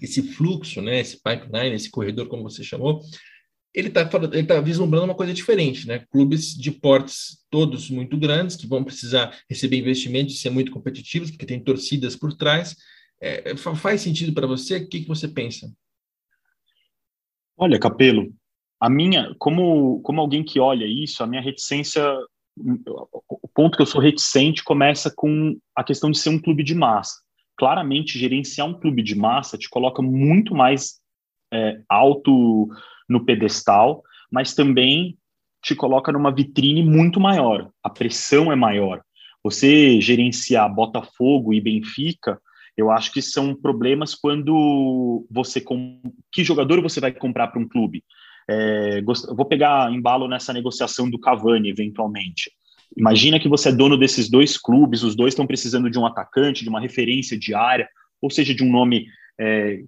esse 0.00 0.22
fluxo, 0.22 0.80
né? 0.80 1.00
Esse 1.00 1.20
pipeline, 1.20 1.74
esse 1.74 1.90
corredor, 1.90 2.28
como 2.28 2.44
você 2.44 2.62
chamou, 2.62 3.02
ele 3.74 3.88
está 3.88 4.08
ele 4.32 4.44
tá 4.44 4.60
vislumbrando 4.60 5.04
uma 5.04 5.14
coisa 5.14 5.34
diferente, 5.34 5.86
né? 5.86 6.04
Clubes 6.10 6.54
de 6.54 6.70
portes 6.70 7.44
todos 7.50 7.90
muito 7.90 8.16
grandes 8.16 8.54
que 8.54 8.68
vão 8.68 8.84
precisar 8.84 9.36
receber 9.50 9.78
investimentos 9.78 10.34
e 10.34 10.38
ser 10.38 10.50
muito 10.50 10.70
competitivos, 10.70 11.30
porque 11.30 11.44
tem 11.44 11.58
torcidas 11.58 12.14
por 12.14 12.32
trás 12.32 12.76
é, 13.20 13.56
faz 13.56 14.00
sentido 14.00 14.32
para 14.32 14.46
você? 14.46 14.76
O 14.76 14.88
que, 14.88 15.00
que 15.00 15.08
você 15.08 15.28
pensa? 15.28 15.72
Olha, 17.56 17.78
Capelo, 17.78 18.32
a 18.80 18.90
minha, 18.90 19.34
como, 19.38 20.00
como 20.02 20.20
alguém 20.20 20.44
que 20.44 20.60
olha 20.60 20.84
isso, 20.84 21.22
a 21.22 21.26
minha 21.26 21.40
reticência, 21.40 22.02
o 22.56 23.48
ponto 23.54 23.76
que 23.76 23.82
eu 23.82 23.86
sou 23.86 24.00
reticente 24.00 24.62
começa 24.62 25.10
com 25.14 25.58
a 25.74 25.82
questão 25.82 26.10
de 26.10 26.18
ser 26.18 26.28
um 26.28 26.40
clube 26.40 26.62
de 26.62 26.74
massa. 26.74 27.14
Claramente, 27.56 28.18
gerenciar 28.18 28.68
um 28.68 28.78
clube 28.78 29.02
de 29.02 29.14
massa 29.14 29.56
te 29.56 29.68
coloca 29.70 30.02
muito 30.02 30.54
mais 30.54 31.00
é, 31.52 31.80
alto 31.88 32.68
no 33.08 33.24
pedestal, 33.24 34.02
mas 34.30 34.54
também 34.54 35.16
te 35.62 35.74
coloca 35.74 36.12
numa 36.12 36.30
vitrine 36.30 36.82
muito 36.82 37.18
maior. 37.18 37.70
A 37.82 37.88
pressão 37.88 38.52
é 38.52 38.56
maior. 38.56 39.02
Você 39.42 40.00
gerenciar 40.00 40.72
Botafogo 40.72 41.54
e 41.54 41.60
Benfica 41.60 42.38
eu 42.76 42.90
acho 42.90 43.12
que 43.12 43.22
são 43.22 43.54
problemas 43.54 44.14
quando 44.14 45.26
você 45.30 45.60
com 45.60 46.00
que 46.30 46.44
jogador 46.44 46.80
você 46.82 47.00
vai 47.00 47.12
comprar 47.12 47.48
para 47.48 47.60
um 47.60 47.68
clube. 47.68 48.04
É, 48.48 49.02
vou 49.02 49.46
pegar 49.46 49.92
embalo 49.92 50.28
nessa 50.28 50.52
negociação 50.52 51.10
do 51.10 51.18
Cavani 51.18 51.70
eventualmente. 51.70 52.50
Imagina 52.96 53.40
que 53.40 53.48
você 53.48 53.70
é 53.70 53.72
dono 53.72 53.96
desses 53.96 54.30
dois 54.30 54.56
clubes, 54.56 55.02
os 55.02 55.16
dois 55.16 55.32
estão 55.32 55.46
precisando 55.46 55.90
de 55.90 55.98
um 55.98 56.06
atacante, 56.06 56.62
de 56.62 56.68
uma 56.68 56.80
referência 56.80 57.38
diária, 57.38 57.88
ou 58.20 58.30
seja, 58.30 58.54
de 58.54 58.62
um 58.62 58.70
nome 58.70 59.06
é, 59.40 59.80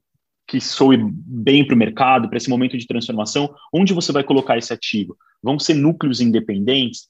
que 0.46 0.60
soe 0.60 0.98
bem 0.98 1.64
para 1.64 1.74
o 1.74 1.78
mercado, 1.78 2.28
para 2.28 2.38
esse 2.38 2.50
momento 2.50 2.76
de 2.76 2.86
transformação. 2.86 3.54
Onde 3.72 3.92
você 3.92 4.10
vai 4.10 4.24
colocar 4.24 4.58
esse 4.58 4.72
ativo? 4.72 5.16
Vão 5.42 5.58
ser 5.58 5.74
núcleos 5.74 6.20
independentes? 6.20 7.08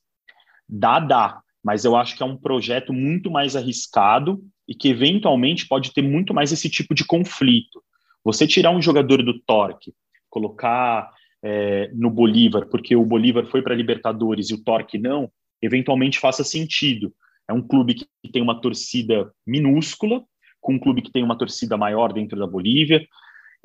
Dá, 0.68 1.01
dá, 1.01 1.41
mas 1.69 1.85
eu 1.85 1.95
acho 1.95 2.16
que 2.16 2.23
é 2.23 2.27
um 2.27 2.35
projeto 2.35 2.95
muito 2.95 3.31
mais 3.31 3.55
arriscado 3.55 4.43
e 4.66 4.75
que 4.75 4.89
eventualmente 4.89 5.69
pode 5.69 5.93
ter 5.93 6.01
muito 6.01 6.33
mais 6.33 6.51
esse 6.51 6.71
tipo 6.71 6.95
de 6.95 7.05
conflito. 7.05 7.83
Você 8.25 8.47
tirar 8.47 8.71
um 8.71 8.81
jogador 8.81 9.23
do 9.23 9.39
Torque, 9.41 9.93
colocar 10.31 11.11
é, 11.45 11.91
no 11.93 12.09
Bolívar, 12.09 12.66
porque 12.71 12.97
o 12.97 13.05
Bolívar 13.05 13.45
foi 13.49 13.61
para 13.61 13.75
a 13.75 13.77
Libertadores 13.77 14.49
e 14.49 14.55
o 14.55 14.64
Torque 14.64 14.97
não, 14.97 15.31
eventualmente 15.61 16.19
faça 16.19 16.43
sentido. 16.43 17.12
É 17.47 17.53
um 17.53 17.61
clube 17.61 17.97
que 17.97 18.33
tem 18.33 18.41
uma 18.41 18.59
torcida 18.59 19.31
minúscula, 19.47 20.25
com 20.62 20.73
um 20.73 20.79
clube 20.79 21.03
que 21.03 21.12
tem 21.12 21.23
uma 21.23 21.37
torcida 21.37 21.77
maior 21.77 22.14
dentro 22.14 22.39
da 22.39 22.47
Bolívia, 22.47 23.07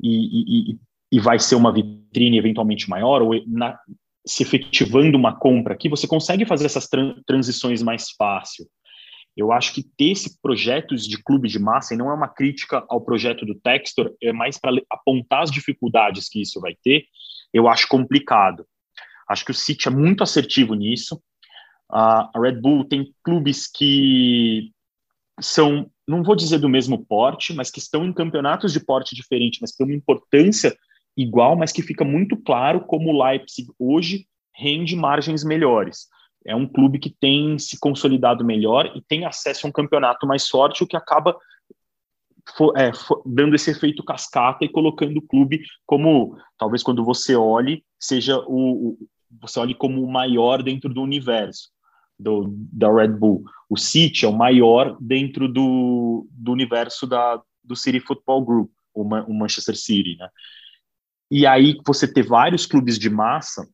e, 0.02 0.72
e, 0.72 0.78
e 1.10 1.18
vai 1.18 1.38
ser 1.38 1.54
uma 1.54 1.72
vitrine 1.72 2.36
eventualmente 2.36 2.86
maior, 2.86 3.22
ou 3.22 3.32
na, 3.46 3.78
se 4.26 4.42
efetivando 4.42 5.18
uma 5.18 5.38
compra 5.38 5.74
aqui, 5.74 5.88
você 5.88 6.06
consegue 6.06 6.46
fazer 6.46 6.66
essas 6.66 6.88
transições 7.26 7.82
mais 7.82 8.10
fácil. 8.10 8.66
Eu 9.36 9.52
acho 9.52 9.74
que 9.74 9.82
ter 9.82 10.12
esse 10.12 10.40
projetos 10.40 11.06
de 11.06 11.20
clube 11.22 11.48
de 11.48 11.58
massa, 11.58 11.92
e 11.92 11.96
não 11.96 12.08
é 12.10 12.14
uma 12.14 12.28
crítica 12.28 12.84
ao 12.88 13.00
projeto 13.00 13.44
do 13.44 13.54
Textor, 13.56 14.14
é 14.22 14.32
mais 14.32 14.58
para 14.58 14.80
apontar 14.88 15.42
as 15.42 15.50
dificuldades 15.50 16.28
que 16.28 16.40
isso 16.40 16.60
vai 16.60 16.74
ter, 16.82 17.04
eu 17.52 17.68
acho 17.68 17.88
complicado. 17.88 18.64
Acho 19.28 19.44
que 19.44 19.50
o 19.50 19.54
City 19.54 19.88
é 19.88 19.90
muito 19.90 20.22
assertivo 20.22 20.74
nisso. 20.74 21.20
a 21.90 22.30
Red 22.36 22.60
Bull 22.60 22.84
tem 22.84 23.12
clubes 23.22 23.66
que 23.66 24.70
são, 25.40 25.90
não 26.06 26.22
vou 26.22 26.36
dizer 26.36 26.58
do 26.58 26.68
mesmo 26.68 27.04
porte, 27.04 27.52
mas 27.52 27.70
que 27.70 27.78
estão 27.78 28.04
em 28.04 28.12
campeonatos 28.12 28.72
de 28.72 28.80
porte 28.80 29.14
diferente, 29.14 29.58
mas 29.60 29.70
que 29.70 29.78
têm 29.78 29.86
uma 29.86 29.96
importância 29.96 30.76
igual, 31.16 31.56
mas 31.56 31.72
que 31.72 31.82
fica 31.82 32.04
muito 32.04 32.36
claro 32.36 32.80
como 32.86 33.10
o 33.10 33.24
Leipzig 33.24 33.68
hoje 33.78 34.26
rende 34.54 34.96
margens 34.96 35.44
melhores. 35.44 36.08
É 36.46 36.54
um 36.54 36.66
clube 36.66 36.98
que 36.98 37.10
tem 37.10 37.58
se 37.58 37.78
consolidado 37.78 38.44
melhor 38.44 38.92
e 38.94 39.02
tem 39.02 39.24
acesso 39.24 39.66
a 39.66 39.70
um 39.70 39.72
campeonato 39.72 40.26
mais 40.26 40.48
forte, 40.48 40.84
o 40.84 40.86
que 40.86 40.96
acaba 40.96 41.36
é, 42.76 42.90
dando 43.24 43.54
esse 43.54 43.70
efeito 43.70 44.04
cascata 44.04 44.64
e 44.64 44.68
colocando 44.68 45.16
o 45.16 45.22
clube 45.26 45.62
como, 45.86 46.36
talvez 46.58 46.82
quando 46.82 47.02
você 47.04 47.34
olhe, 47.34 47.82
seja 47.98 48.38
o, 48.46 48.90
o 48.90 48.98
você 49.40 49.58
olhe 49.58 49.74
como 49.74 50.02
o 50.02 50.10
maior 50.10 50.62
dentro 50.62 50.92
do 50.92 51.02
universo 51.02 51.70
do, 52.18 52.54
da 52.72 52.92
Red 52.92 53.08
Bull. 53.08 53.42
O 53.68 53.76
City 53.76 54.24
é 54.24 54.28
o 54.28 54.32
maior 54.32 54.96
dentro 55.00 55.48
do, 55.48 56.26
do 56.30 56.52
universo 56.52 57.06
da, 57.06 57.42
do 57.62 57.74
City 57.74 57.98
Football 57.98 58.44
Group, 58.44 58.70
o, 58.94 59.02
o 59.02 59.34
Manchester 59.34 59.76
City, 59.76 60.16
né? 60.16 60.28
E 61.36 61.48
aí 61.48 61.76
você 61.84 62.06
ter 62.06 62.22
vários 62.22 62.64
clubes 62.64 62.96
de 62.96 63.10
massa 63.10 63.68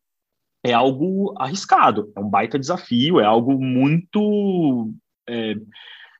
é 0.64 0.72
algo 0.72 1.34
arriscado, 1.36 2.10
é 2.16 2.20
um 2.20 2.30
baita 2.30 2.58
desafio, 2.58 3.20
é 3.20 3.24
algo 3.26 3.60
muito 3.60 4.90
é, 5.28 5.56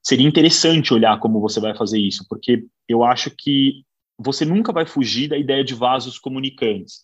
seria 0.03 0.28
interessante 0.28 0.93
olhar 0.93 1.18
como 1.18 1.41
você 1.41 1.59
vai 1.59 1.74
fazer 1.74 1.99
isso, 1.99 2.26
porque 2.28 2.66
eu 2.86 3.03
acho 3.03 3.30
que 3.30 3.82
você 4.18 4.45
nunca 4.45 4.70
vai 4.70 4.84
fugir 4.84 5.28
da 5.28 5.38
ideia 5.38 5.64
de 5.64 5.72
vasos 5.72 6.18
comunicantes. 6.18 7.01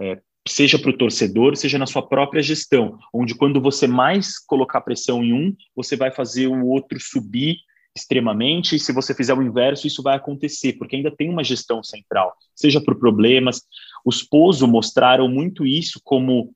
É, 0.00 0.18
seja 0.48 0.78
para 0.78 0.88
o 0.88 0.96
torcedor, 0.96 1.54
seja 1.54 1.76
na 1.76 1.84
sua 1.84 2.08
própria 2.08 2.42
gestão, 2.42 2.98
onde 3.12 3.34
quando 3.34 3.60
você 3.60 3.86
mais 3.86 4.38
colocar 4.38 4.80
pressão 4.80 5.22
em 5.22 5.34
um, 5.34 5.54
você 5.76 5.94
vai 5.94 6.10
fazer 6.10 6.46
o 6.46 6.66
outro 6.68 6.98
subir 6.98 7.58
extremamente, 7.96 8.76
e 8.76 8.78
se 8.78 8.92
você 8.92 9.14
fizer 9.14 9.34
o 9.34 9.42
inverso, 9.42 9.86
isso 9.86 10.02
vai 10.02 10.16
acontecer, 10.16 10.72
porque 10.74 10.96
ainda 10.96 11.14
tem 11.14 11.30
uma 11.30 11.44
gestão 11.44 11.82
central, 11.82 12.34
seja 12.54 12.80
por 12.80 12.98
problemas. 12.98 13.62
Os 14.04 14.22
Pozo 14.22 14.66
mostraram 14.66 15.28
muito 15.28 15.64
isso 15.64 16.00
como 16.02 16.52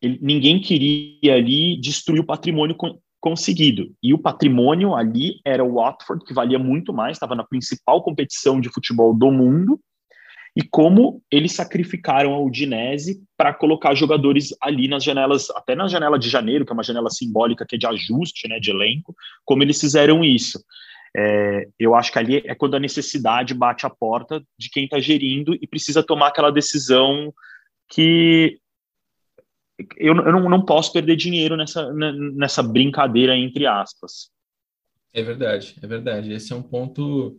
ele, 0.00 0.18
ninguém 0.22 0.60
queria 0.60 1.34
ali 1.34 1.80
destruir 1.80 2.20
o 2.20 2.26
patrimônio 2.26 2.76
conseguido. 3.20 3.94
E 4.02 4.12
o 4.12 4.18
patrimônio 4.18 4.94
ali 4.94 5.40
era 5.44 5.64
o 5.64 5.74
Watford, 5.74 6.24
que 6.24 6.34
valia 6.34 6.58
muito 6.58 6.92
mais, 6.92 7.16
estava 7.16 7.36
na 7.36 7.44
principal 7.44 8.02
competição 8.02 8.60
de 8.60 8.68
futebol 8.68 9.14
do 9.14 9.30
mundo, 9.30 9.80
e 10.54 10.62
como 10.62 11.22
eles 11.30 11.52
sacrificaram 11.52 12.34
a 12.34 12.40
Udinese 12.40 13.22
para 13.36 13.54
colocar 13.54 13.94
jogadores 13.94 14.54
ali 14.60 14.86
nas 14.86 15.02
janelas, 15.02 15.50
até 15.50 15.74
na 15.74 15.88
janela 15.88 16.18
de 16.18 16.28
janeiro, 16.28 16.64
que 16.64 16.72
é 16.72 16.74
uma 16.74 16.82
janela 16.82 17.10
simbólica 17.10 17.64
que 17.66 17.76
é 17.76 17.78
de 17.78 17.86
ajuste, 17.86 18.48
né, 18.48 18.60
de 18.60 18.70
elenco, 18.70 19.14
como 19.44 19.62
eles 19.62 19.80
fizeram 19.80 20.22
isso. 20.22 20.62
É, 21.16 21.68
eu 21.78 21.94
acho 21.94 22.10
que 22.12 22.18
ali 22.18 22.36
é 22.46 22.54
quando 22.54 22.74
a 22.74 22.80
necessidade 22.80 23.54
bate 23.54 23.86
a 23.86 23.90
porta 23.90 24.42
de 24.58 24.70
quem 24.70 24.84
está 24.84 24.98
gerindo 24.98 25.54
e 25.54 25.66
precisa 25.66 26.02
tomar 26.02 26.28
aquela 26.28 26.50
decisão 26.50 27.32
que 27.88 28.58
eu, 29.96 30.14
eu 30.14 30.32
não, 30.32 30.48
não 30.48 30.64
posso 30.64 30.92
perder 30.92 31.16
dinheiro 31.16 31.56
nessa, 31.56 31.92
nessa 31.92 32.62
brincadeira, 32.62 33.36
entre 33.36 33.66
aspas. 33.66 34.30
É 35.12 35.22
verdade, 35.22 35.76
é 35.82 35.86
verdade. 35.86 36.32
Esse 36.32 36.52
é 36.52 36.56
um 36.56 36.62
ponto, 36.62 37.38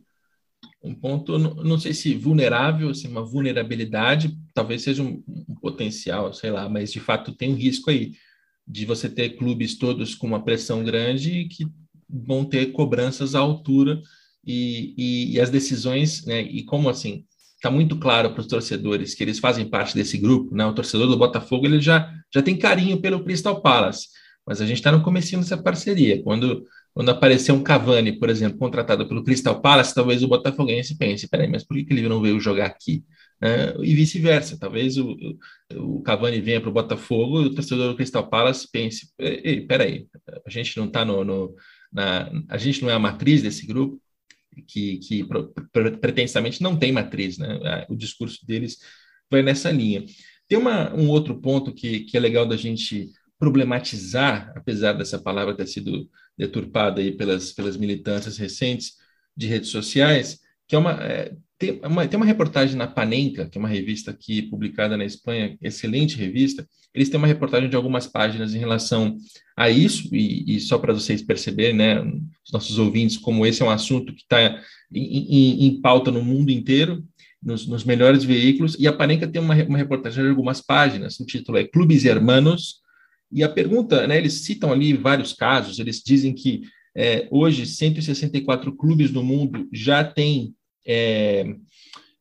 um 0.83 0.93
ponto, 0.93 1.37
não 1.37 1.79
sei 1.79 1.93
se 1.93 2.13
vulnerável, 2.15 2.89
assim, 2.89 3.07
uma 3.07 3.23
vulnerabilidade, 3.23 4.37
talvez 4.53 4.81
seja 4.81 5.01
um, 5.01 5.23
um 5.27 5.55
potencial, 5.55 6.33
sei 6.33 6.51
lá, 6.51 6.67
mas 6.67 6.91
de 6.91 6.99
fato 6.99 7.33
tem 7.33 7.51
um 7.51 7.55
risco 7.55 7.89
aí 7.89 8.13
de 8.67 8.85
você 8.85 9.09
ter 9.09 9.31
clubes 9.37 9.77
todos 9.77 10.15
com 10.15 10.27
uma 10.27 10.43
pressão 10.43 10.83
grande 10.83 11.45
que 11.45 11.67
vão 12.09 12.45
ter 12.45 12.71
cobranças 12.71 13.35
à 13.35 13.39
altura 13.39 14.01
e, 14.45 14.93
e, 14.97 15.33
e 15.33 15.39
as 15.39 15.49
decisões, 15.49 16.25
né? 16.25 16.41
E 16.41 16.63
como 16.63 16.89
assim, 16.89 17.25
está 17.55 17.71
muito 17.71 17.97
claro 17.97 18.31
para 18.31 18.41
os 18.41 18.47
torcedores 18.47 19.15
que 19.15 19.23
eles 19.23 19.39
fazem 19.39 19.69
parte 19.69 19.95
desse 19.95 20.17
grupo, 20.17 20.53
né? 20.55 20.65
O 20.65 20.73
torcedor 20.73 21.07
do 21.07 21.17
Botafogo 21.17 21.65
ele 21.65 21.79
já, 21.79 22.13
já 22.33 22.41
tem 22.41 22.57
carinho 22.57 22.99
pelo 22.99 23.23
Crystal 23.23 23.61
Palace, 23.61 24.07
mas 24.45 24.61
a 24.61 24.65
gente 24.65 24.77
está 24.77 24.91
no 24.91 25.01
comecinho 25.01 25.41
dessa 25.41 25.57
parceria. 25.57 26.21
Quando, 26.21 26.65
quando 26.93 27.09
aparecer 27.09 27.51
um 27.51 27.63
Cavani, 27.63 28.19
por 28.19 28.29
exemplo, 28.29 28.59
contratado 28.59 29.07
pelo 29.07 29.23
Crystal 29.23 29.59
Palace, 29.59 29.95
talvez 29.95 30.21
o 30.21 30.27
Botafoguense 30.27 30.97
pense, 30.97 31.27
peraí, 31.27 31.47
mas 31.47 31.63
por 31.63 31.75
que, 31.75 31.91
ele 31.91 32.07
não 32.07 32.21
veio 32.21 32.39
jogar 32.39 32.67
aqui? 32.67 33.03
Né? 33.41 33.73
E 33.81 33.95
vice-versa, 33.95 34.57
talvez 34.59 34.97
o, 34.97 35.17
o 35.75 36.01
Cavani 36.03 36.39
venha 36.39 36.61
para 36.61 36.69
o 36.69 36.73
Botafogo 36.73 37.41
e 37.41 37.45
o 37.47 37.55
torcedor 37.55 37.89
do 37.89 37.95
Crystal 37.95 38.29
Palace 38.29 38.67
pense, 38.71 39.07
ei, 39.17 39.61
peraí, 39.61 40.07
a 40.45 40.49
gente 40.49 40.77
não 40.77 40.85
está 40.85 41.03
no, 41.03 41.23
no 41.23 41.55
na, 41.91 42.31
a 42.49 42.57
gente 42.57 42.81
não 42.81 42.89
é 42.89 42.93
a 42.93 42.99
matriz 42.99 43.41
desse 43.41 43.65
grupo, 43.65 44.01
que, 44.67 44.97
que 44.97 45.27
pretensamente 45.99 46.61
não 46.61 46.77
tem 46.77 46.91
matriz, 46.91 47.37
né? 47.37 47.85
O 47.89 47.95
discurso 47.95 48.45
deles 48.45 48.77
vai 49.29 49.41
nessa 49.41 49.71
linha. 49.71 50.05
Tem 50.47 50.57
uma, 50.57 50.93
um 50.93 51.09
outro 51.09 51.39
ponto 51.39 51.73
que, 51.73 52.01
que 52.01 52.17
é 52.17 52.19
legal 52.19 52.45
da 52.45 52.55
gente 52.55 53.11
problematizar, 53.39 54.53
apesar 54.55 54.93
dessa 54.93 55.19
palavra 55.19 55.55
ter 55.55 55.67
sido 55.67 56.09
deturpada 56.37 57.01
aí 57.01 57.11
pelas, 57.11 57.51
pelas 57.51 57.77
militâncias 57.77 58.37
recentes 58.37 58.93
de 59.35 59.47
redes 59.47 59.69
sociais, 59.69 60.39
que 60.67 60.75
é 60.75 60.79
uma, 60.79 60.91
é, 61.03 61.35
tem, 61.57 61.79
uma, 61.83 62.07
tem 62.07 62.17
uma 62.17 62.25
reportagem 62.25 62.75
na 62.75 62.87
Panenka, 62.87 63.47
que 63.49 63.57
é 63.57 63.59
uma 63.59 63.69
revista 63.69 64.11
aqui 64.11 64.41
publicada 64.41 64.97
na 64.97 65.05
Espanha, 65.05 65.57
excelente 65.61 66.17
revista, 66.17 66.67
eles 66.93 67.09
têm 67.09 67.17
uma 67.17 67.27
reportagem 67.27 67.69
de 67.69 67.75
algumas 67.75 68.05
páginas 68.05 68.53
em 68.53 68.59
relação 68.59 69.17
a 69.57 69.69
isso, 69.69 70.13
e, 70.13 70.55
e 70.55 70.59
só 70.59 70.77
para 70.77 70.93
vocês 70.93 71.21
perceberem, 71.21 71.75
né, 71.75 72.01
os 72.01 72.51
nossos 72.51 72.77
ouvintes, 72.77 73.17
como 73.17 73.45
esse 73.45 73.61
é 73.61 73.65
um 73.65 73.69
assunto 73.69 74.13
que 74.13 74.21
está 74.21 74.61
em, 74.91 75.01
em, 75.01 75.67
em, 75.67 75.81
pauta 75.81 76.11
no 76.11 76.23
mundo 76.23 76.51
inteiro, 76.51 77.03
nos, 77.41 77.67
nos, 77.67 77.83
melhores 77.83 78.23
veículos, 78.23 78.75
e 78.79 78.87
a 78.87 78.93
Panenka 78.93 79.27
tem 79.27 79.41
uma, 79.41 79.55
uma 79.63 79.77
reportagem 79.77 80.23
de 80.23 80.29
algumas 80.29 80.61
páginas, 80.61 81.19
o 81.19 81.25
título 81.25 81.57
é 81.57 81.63
Clubes 81.63 82.05
Hermanos, 82.05 82.82
e 83.33 83.43
a 83.43 83.49
pergunta, 83.49 84.05
né, 84.07 84.17
eles 84.17 84.45
citam 84.45 84.71
ali 84.71 84.93
vários 84.93 85.33
casos, 85.33 85.79
eles 85.79 86.01
dizem 86.05 86.33
que 86.33 86.61
é, 86.95 87.27
hoje 87.31 87.65
164 87.65 88.75
clubes 88.75 89.11
no 89.11 89.23
mundo 89.23 89.67
já 89.73 90.03
têm, 90.03 90.53
é, 90.85 91.55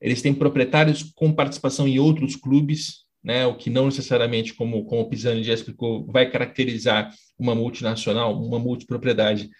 eles 0.00 0.22
têm 0.22 0.32
proprietários 0.32 1.02
com 1.14 1.32
participação 1.32 1.86
em 1.86 1.98
outros 1.98 2.36
clubes, 2.36 3.02
né, 3.22 3.46
o 3.46 3.54
que 3.54 3.70
não 3.70 3.86
necessariamente, 3.86 4.54
como, 4.54 4.84
como 4.84 5.02
o 5.02 5.08
Pisani 5.08 5.44
já 5.44 5.54
explicou, 5.54 6.06
vai 6.06 6.30
caracterizar 6.30 7.12
uma 7.38 7.54
multinacional, 7.54 8.42
uma 8.42 8.58
multipropriedade, 8.58 9.50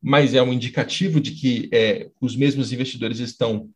mas 0.00 0.34
é 0.34 0.42
um 0.42 0.52
indicativo 0.52 1.20
de 1.20 1.32
que 1.32 1.68
é, 1.72 2.08
os 2.20 2.34
mesmos 2.34 2.72
investidores 2.72 3.20
estão 3.20 3.68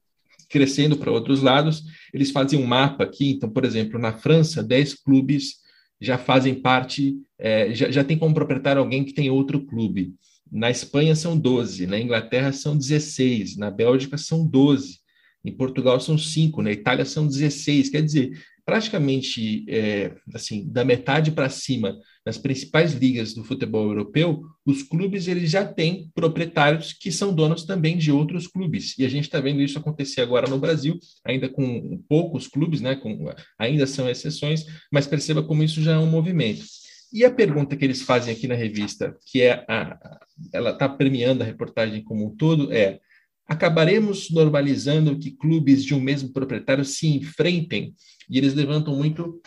crescendo 0.49 0.97
para 0.97 1.13
outros 1.13 1.41
lados. 1.41 1.85
Eles 2.13 2.31
fazem 2.31 2.59
um 2.59 2.67
mapa 2.67 3.05
aqui, 3.05 3.31
então, 3.31 3.49
por 3.49 3.65
exemplo, 3.65 3.99
na 3.99 4.13
França, 4.13 4.63
10 4.63 4.95
clubes 4.95 5.57
já 6.01 6.19
fazem 6.19 6.55
parte, 6.55 7.17
é, 7.39 7.75
já, 7.75 7.91
já 7.91 8.05
tem 8.05 8.19
como 8.19 8.35
proprietário 8.35 8.81
alguém 8.81 9.05
que 9.05 9.15
tem 9.15 9.31
outro 9.31 9.65
clube. 9.65 10.15
Na 10.51 10.71
Espanha 10.71 11.15
são 11.17 11.37
12, 11.37 11.87
na 11.87 11.99
Inglaterra 11.99 12.53
são 12.53 12.77
16, 12.77 13.57
na 13.57 13.71
Bélgica 13.71 14.17
são 14.17 14.47
12, 14.47 15.01
em 15.47 15.53
Portugal 15.53 16.01
são 16.01 16.19
5, 16.19 16.61
na 16.61 16.73
Itália 16.73 17.05
são 17.05 17.27
16. 17.27 17.91
Quer 17.91 18.03
dizer, 18.03 18.33
praticamente 18.65 19.65
é, 19.69 20.13
assim 20.35 20.69
da 20.69 20.85
metade 20.85 21.31
para 21.31 21.49
cima 21.49 21.97
nas 22.27 22.37
principais 22.37 22.93
ligas 22.93 23.33
do 23.33 23.45
futebol 23.45 23.85
europeu, 23.85 24.43
os 24.67 24.83
clubes 24.83 25.29
eles 25.29 25.49
já 25.49 25.65
têm 25.65 26.11
proprietários 26.13 26.93
que 26.93 27.13
são 27.13 27.33
donos 27.33 27.63
também 27.63 27.97
de 27.97 28.11
outros 28.11 28.49
clubes. 28.49 28.99
E 28.99 29.07
a 29.07 29.09
gente 29.09 29.25
está 29.25 29.39
vendo 29.39 29.63
isso 29.63 29.79
acontecer 29.79 30.21
agora 30.21 30.51
no 30.51 30.59
Brasil, 30.59 30.99
ainda 31.25 31.49
com 31.49 32.03
poucos 32.09 32.49
clubes, 32.49 32.81
né? 32.81 32.97
Com, 32.97 33.33
ainda 33.57 33.87
são 33.87 34.11
exceções, 34.11 34.67
mas 34.91 35.07
perceba 35.07 35.45
como 35.45 35.63
isso 35.63 35.81
já 35.81 35.93
é 35.93 35.99
um 35.99 36.11
movimento. 36.11 36.65
E 37.13 37.25
a 37.25 37.31
pergunta 37.31 37.77
que 37.77 37.85
eles 37.85 38.03
fazem 38.03 38.35
aqui 38.35 38.49
na 38.49 38.57
revista, 38.57 39.17
que 39.31 39.43
é 39.43 39.65
a, 39.69 40.19
ela 40.53 40.71
está 40.71 40.89
premiando 40.89 41.45
a 41.45 41.47
reportagem 41.47 42.03
como 42.03 42.27
um 42.27 42.37
todo, 42.37 42.73
é 42.73 42.99
acabaremos 43.47 44.31
normalizando 44.31 45.19
que 45.19 45.31
clubes 45.31 45.85
de 45.85 45.95
um 45.95 46.01
mesmo 46.01 46.33
proprietário 46.33 46.85
se 46.85 47.07
enfrentem 47.09 47.95
e 48.29 48.39
eles 48.39 48.55
levantam 48.55 48.95
muito 48.97 49.41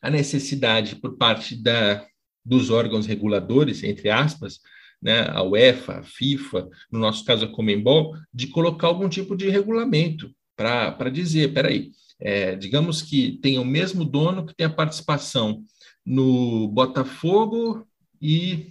a 0.00 0.10
necessidade 0.10 0.96
por 0.96 1.16
parte 1.16 1.54
da, 1.54 2.06
dos 2.44 2.70
órgãos 2.70 3.06
reguladores, 3.06 3.82
entre 3.82 4.10
aspas, 4.10 4.60
né, 5.00 5.28
a 5.30 5.42
UEFA, 5.42 5.98
a 5.98 6.02
FIFA, 6.02 6.68
no 6.90 6.98
nosso 6.98 7.24
caso 7.24 7.44
a 7.44 7.48
Comembol, 7.48 8.14
de 8.32 8.46
colocar 8.46 8.86
algum 8.86 9.08
tipo 9.08 9.36
de 9.36 9.48
regulamento 9.48 10.30
para 10.56 11.10
dizer, 11.10 11.52
peraí, 11.52 11.90
é, 12.18 12.54
digamos 12.54 13.02
que 13.02 13.38
tem 13.42 13.58
o 13.58 13.64
mesmo 13.64 14.04
dono 14.04 14.46
que 14.46 14.54
tem 14.54 14.66
a 14.66 14.70
participação 14.70 15.62
no 16.06 16.68
Botafogo 16.68 17.86
e 18.20 18.68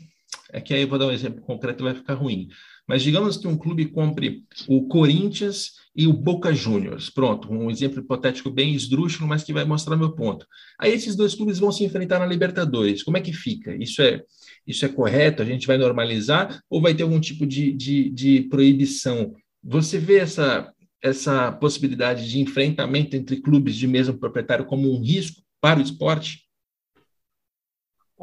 é 0.51 0.61
que 0.61 0.73
aí 0.73 0.83
eu 0.83 0.87
vou 0.87 0.99
dar 0.99 1.07
um 1.07 1.11
exemplo 1.11 1.41
concreto 1.41 1.83
vai 1.83 1.95
ficar 1.95 2.13
ruim. 2.13 2.47
Mas 2.87 3.01
digamos 3.01 3.37
que 3.37 3.47
um 3.47 3.57
clube 3.57 3.85
compre 3.85 4.43
o 4.67 4.87
Corinthians 4.87 5.71
e 5.95 6.05
o 6.05 6.13
Boca 6.13 6.53
Juniors. 6.53 7.09
Pronto, 7.09 7.51
um 7.51 7.71
exemplo 7.71 7.99
hipotético 7.99 8.49
bem 8.49 8.73
esdrúxulo, 8.73 9.27
mas 9.27 9.43
que 9.43 9.53
vai 9.53 9.63
mostrar 9.63 9.95
meu 9.95 10.11
ponto. 10.13 10.45
Aí 10.79 10.91
esses 10.91 11.15
dois 11.15 11.33
clubes 11.33 11.59
vão 11.59 11.71
se 11.71 11.83
enfrentar 11.83 12.19
na 12.19 12.25
Libertadores. 12.25 13.01
Como 13.01 13.17
é 13.17 13.21
que 13.21 13.31
fica? 13.31 13.75
Isso 13.75 14.01
é, 14.01 14.21
isso 14.67 14.85
é 14.85 14.89
correto? 14.89 15.41
A 15.41 15.45
gente 15.45 15.65
vai 15.65 15.77
normalizar 15.77 16.61
ou 16.69 16.81
vai 16.81 16.93
ter 16.93 17.03
algum 17.03 17.19
tipo 17.19 17.45
de, 17.45 17.71
de, 17.71 18.09
de 18.09 18.41
proibição? 18.49 19.33
Você 19.63 19.97
vê 19.97 20.17
essa, 20.17 20.69
essa 21.01 21.51
possibilidade 21.53 22.29
de 22.29 22.41
enfrentamento 22.41 23.15
entre 23.15 23.39
clubes 23.39 23.75
de 23.75 23.87
mesmo 23.87 24.17
proprietário 24.17 24.65
como 24.65 24.91
um 24.91 25.01
risco 25.01 25.41
para 25.61 25.79
o 25.79 25.83
esporte? 25.83 26.42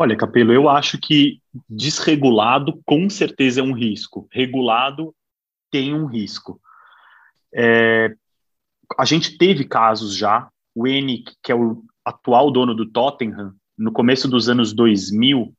Olha, 0.03 0.17
Capelo, 0.17 0.51
eu 0.51 0.67
acho 0.67 0.97
que 0.99 1.43
desregulado 1.69 2.81
com 2.87 3.11
certeza 3.11 3.61
é 3.61 3.63
um 3.63 3.75
risco. 3.75 4.27
Regulado 4.33 5.15
tem 5.71 5.93
um 5.93 6.07
risco. 6.07 6.59
É, 7.55 8.15
a 8.99 9.05
gente 9.05 9.37
teve 9.37 9.63
casos 9.63 10.17
já. 10.17 10.49
O 10.75 10.87
N, 10.87 11.23
que 11.43 11.53
é 11.53 11.55
o 11.55 11.85
atual 12.03 12.51
dono 12.51 12.75
do 12.75 12.91
Tottenham, 12.91 13.53
no 13.77 13.93
começo 13.93 14.27
dos 14.27 14.49
anos 14.49 14.73
2000, 14.73 15.55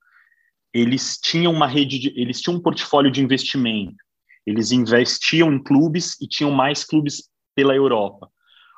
eles 0.73 1.19
tinham 1.21 1.53
uma 1.53 1.67
rede, 1.67 1.99
de, 1.99 2.19
eles 2.19 2.41
tinham 2.41 2.57
um 2.57 2.63
portfólio 2.63 3.11
de 3.11 3.21
investimento. 3.21 4.03
Eles 4.43 4.71
investiam 4.71 5.53
em 5.53 5.61
clubes 5.61 6.19
e 6.19 6.27
tinham 6.27 6.49
mais 6.49 6.83
clubes 6.83 7.29
pela 7.53 7.75
Europa. 7.75 8.27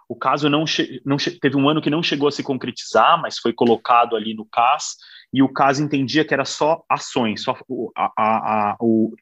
O 0.10 0.16
caso 0.18 0.50
não, 0.50 0.66
não 1.06 1.16
teve 1.16 1.56
um 1.56 1.70
ano 1.70 1.82
que 1.82 1.90
não 1.90 2.04
chegou 2.04 2.28
a 2.28 2.32
se 2.34 2.44
concretizar, 2.44 3.22
mas 3.22 3.38
foi 3.38 3.54
colocado 3.54 4.18
ali 4.18 4.34
no 4.34 4.46
CAS, 4.46 4.98
e 5.34 5.42
o 5.42 5.50
CAS 5.50 5.80
entendia 5.80 6.24
que 6.24 6.34
era 6.34 6.46
só 6.46 6.84
ações, 6.88 7.42
só 7.42 7.58
a, 7.96 8.14
a, 8.16 8.72
a, 8.72 8.78
o 8.80 9.16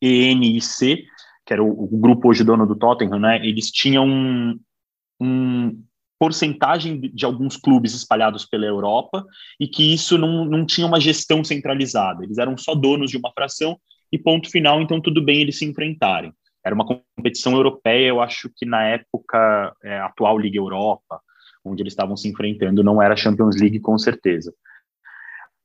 ENIC, 0.00 1.04
que 1.44 1.52
era 1.52 1.62
o, 1.62 1.84
o, 1.84 1.98
grupo 1.98 2.28
hoje 2.28 2.42
dono 2.42 2.66
do 2.66 2.74
Tottenham, 2.74 3.18
né? 3.18 3.36
Eles 3.46 3.70
tinham 3.70 4.06
um, 4.06 4.58
um 5.20 5.82
porcentagem 6.18 7.00
de 7.00 7.24
alguns 7.24 7.56
clubes 7.56 7.94
espalhados 7.94 8.46
pela 8.46 8.64
Europa 8.64 9.24
e 9.60 9.68
que 9.68 9.94
isso 9.94 10.16
não, 10.16 10.44
não 10.44 10.64
tinha 10.64 10.86
uma 10.86 11.00
gestão 11.00 11.44
centralizada. 11.44 12.24
Eles 12.24 12.38
eram 12.38 12.56
só 12.56 12.74
donos 12.74 13.10
de 13.10 13.18
uma 13.18 13.30
fração 13.32 13.78
e 14.10 14.18
ponto 14.18 14.50
final, 14.50 14.80
então 14.80 15.00
tudo 15.00 15.22
bem 15.22 15.42
eles 15.42 15.58
se 15.58 15.66
enfrentarem. 15.66 16.32
Era 16.64 16.74
uma 16.74 16.84
competição 16.84 17.52
europeia, 17.52 18.08
eu 18.08 18.20
acho 18.20 18.50
que 18.56 18.66
na 18.66 18.84
época 18.84 19.74
é, 19.82 20.00
atual 20.00 20.38
Liga 20.38 20.58
Europa, 20.58 21.20
onde 21.64 21.82
eles 21.82 21.92
estavam 21.92 22.16
se 22.16 22.28
enfrentando, 22.28 22.82
não 22.82 23.00
era 23.00 23.16
Champions 23.16 23.56
League 23.56 23.80
com 23.80 23.98
certeza. 23.98 24.52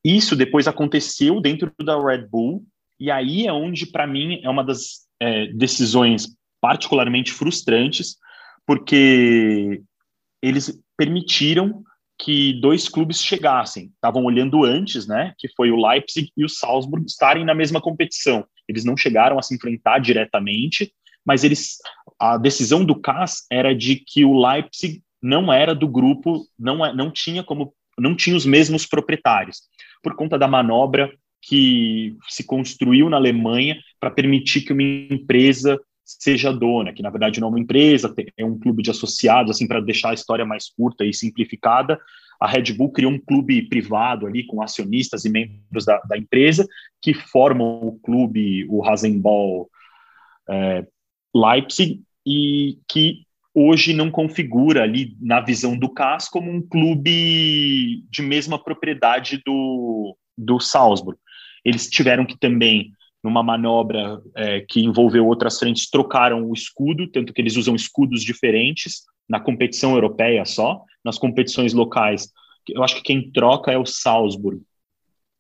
Isso 0.03 0.35
depois 0.35 0.67
aconteceu 0.67 1.39
dentro 1.39 1.71
da 1.79 2.01
Red 2.01 2.27
Bull, 2.27 2.63
e 2.99 3.09
aí 3.09 3.47
é 3.47 3.53
onde, 3.53 3.85
para 3.85 4.05
mim, 4.05 4.41
é 4.43 4.49
uma 4.49 4.63
das 4.63 5.07
é, 5.19 5.47
decisões 5.47 6.27
particularmente 6.61 7.31
frustrantes, 7.31 8.17
porque 8.65 9.81
eles 10.41 10.79
permitiram 10.97 11.83
que 12.17 12.53
dois 12.61 12.87
clubes 12.87 13.21
chegassem. 13.21 13.91
Estavam 13.95 14.23
olhando 14.23 14.63
antes, 14.63 15.07
né? 15.07 15.33
Que 15.37 15.49
foi 15.55 15.71
o 15.71 15.75
Leipzig 15.75 16.31
e 16.37 16.45
o 16.45 16.49
Salzburg 16.49 17.05
estarem 17.05 17.43
na 17.43 17.53
mesma 17.53 17.81
competição. 17.81 18.45
Eles 18.67 18.85
não 18.85 18.95
chegaram 18.95 19.37
a 19.37 19.41
se 19.41 19.53
enfrentar 19.55 19.99
diretamente, 19.99 20.93
mas 21.25 21.43
eles 21.43 21.77
a 22.19 22.37
decisão 22.37 22.85
do 22.85 22.95
CAS 22.95 23.45
era 23.51 23.75
de 23.75 23.97
que 23.97 24.23
o 24.23 24.39
Leipzig 24.39 25.01
não 25.21 25.51
era 25.51 25.73
do 25.73 25.87
grupo, 25.87 26.45
não, 26.57 26.85
é, 26.85 26.93
não 26.93 27.11
tinha 27.11 27.43
como 27.43 27.73
não 27.97 28.15
tinha 28.15 28.35
os 28.35 28.45
mesmos 28.45 28.87
proprietários, 28.87 29.61
por 30.03 30.15
conta 30.15 30.37
da 30.37 30.47
manobra 30.47 31.11
que 31.41 32.15
se 32.27 32.45
construiu 32.45 33.09
na 33.09 33.17
Alemanha 33.17 33.77
para 33.99 34.11
permitir 34.11 34.61
que 34.61 34.73
uma 34.73 34.83
empresa 34.83 35.79
seja 36.05 36.51
dona, 36.51 36.93
que 36.93 37.01
na 37.01 37.09
verdade 37.09 37.39
não 37.39 37.47
é 37.47 37.51
uma 37.51 37.59
empresa, 37.59 38.13
é 38.37 38.45
um 38.45 38.59
clube 38.59 38.83
de 38.83 38.91
associados, 38.91 39.51
assim, 39.51 39.67
para 39.67 39.79
deixar 39.79 40.11
a 40.11 40.13
história 40.13 40.45
mais 40.45 40.69
curta 40.69 41.05
e 41.05 41.13
simplificada. 41.13 41.99
A 42.39 42.47
Red 42.47 42.73
Bull 42.73 42.91
criou 42.91 43.11
um 43.11 43.19
clube 43.19 43.61
privado 43.69 44.27
ali 44.27 44.45
com 44.45 44.61
acionistas 44.61 45.23
e 45.23 45.29
membros 45.29 45.85
da, 45.85 45.99
da 46.01 46.17
empresa 46.17 46.67
que 47.01 47.13
formam 47.13 47.87
o 47.87 47.99
clube, 47.99 48.65
o 48.69 48.81
Rasenball 48.81 49.69
é, 50.49 50.85
Leipzig, 51.33 52.01
e 52.25 52.79
que 52.87 53.25
hoje 53.53 53.93
não 53.93 54.09
configura 54.09 54.83
ali 54.83 55.15
na 55.21 55.39
visão 55.39 55.77
do 55.77 55.89
CAS 55.89 56.27
como 56.27 56.51
um 56.51 56.61
clube 56.61 58.03
de 58.09 58.21
mesma 58.21 58.57
propriedade 58.57 59.41
do, 59.45 60.17
do 60.37 60.59
Salzburg. 60.59 61.19
Eles 61.63 61.89
tiveram 61.89 62.25
que 62.25 62.37
também 62.37 62.91
numa 63.23 63.41
manobra 63.41 64.21
é, 64.35 64.61
que 64.61 64.81
envolveu 64.81 65.25
outras 65.25 65.57
frentes, 65.57 65.89
trocaram 65.89 66.49
o 66.49 66.53
escudo, 66.53 67.07
tanto 67.07 67.31
que 67.31 67.39
eles 67.39 67.55
usam 67.55 67.73
escudos 67.73 68.21
diferentes 68.21 69.03
na 69.29 69.39
competição 69.39 69.93
europeia 69.93 70.43
só, 70.43 70.81
nas 71.05 71.17
competições 71.17 71.73
locais. 71.73 72.29
Eu 72.67 72.83
acho 72.83 72.95
que 72.95 73.03
quem 73.03 73.31
troca 73.31 73.71
é 73.71 73.77
o 73.77 73.85
Salzburg, 73.85 74.61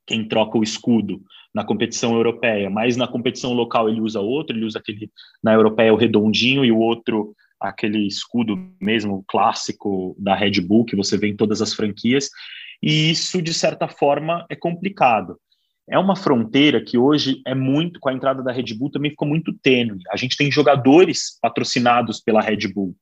quem 0.07 0.25
troca 0.27 0.57
o 0.57 0.63
escudo 0.63 1.21
na 1.53 1.63
competição 1.63 2.15
europeia, 2.15 2.69
mas 2.69 2.95
na 2.95 3.07
competição 3.07 3.53
local 3.53 3.89
ele 3.89 4.01
usa 4.01 4.19
outro, 4.19 4.55
ele 4.55 4.65
usa 4.65 4.79
aquele 4.79 5.11
na 5.43 5.53
europeia 5.53 5.93
o 5.93 5.97
redondinho 5.97 6.63
e 6.63 6.71
o 6.71 6.79
outro 6.79 7.35
aquele 7.69 8.05
escudo 8.07 8.57
mesmo 8.81 9.23
clássico 9.27 10.15
da 10.19 10.35
Red 10.35 10.61
Bull 10.61 10.85
que 10.85 10.95
você 10.95 11.17
vê 11.17 11.27
em 11.27 11.35
todas 11.35 11.61
as 11.61 11.73
franquias. 11.73 12.29
E 12.81 13.11
isso 13.11 13.41
de 13.41 13.53
certa 13.53 13.87
forma 13.87 14.45
é 14.49 14.55
complicado 14.55 15.37
é 15.89 15.99
uma 15.99 16.15
fronteira 16.15 16.81
que 16.81 16.97
hoje 16.97 17.41
é 17.45 17.53
muito, 17.53 17.99
com 17.99 18.09
a 18.09 18.13
entrada 18.13 18.41
da 18.41 18.51
Red 18.51 18.73
Bull, 18.73 18.89
também 18.89 19.11
ficou 19.11 19.27
muito 19.27 19.53
tênue. 19.53 19.99
A 20.09 20.15
gente 20.15 20.37
tem 20.37 20.51
jogadores 20.51 21.37
patrocinados 21.41 22.21
pela 22.21 22.41
Red 22.41 22.67
Bull. 22.73 22.95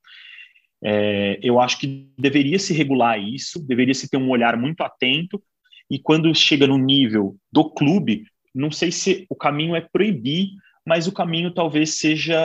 É, 0.83 1.39
eu 1.43 1.59
acho 1.59 1.79
que 1.79 2.09
deveria 2.17 2.57
se 2.57 2.73
regular 2.73 3.19
isso, 3.19 3.63
deveria 3.65 3.93
se 3.93 4.09
ter 4.09 4.17
um 4.17 4.29
olhar 4.29 4.57
muito 4.57 4.81
atento, 4.81 5.41
e 5.89 5.99
quando 5.99 6.33
chega 6.33 6.65
no 6.65 6.77
nível 6.77 7.35
do 7.51 7.69
clube, 7.69 8.25
não 8.53 8.71
sei 8.71 8.91
se 8.91 9.25
o 9.29 9.35
caminho 9.35 9.75
é 9.75 9.81
proibir, 9.81 10.49
mas 10.85 11.07
o 11.07 11.11
caminho 11.11 11.53
talvez 11.53 11.99
seja. 11.99 12.35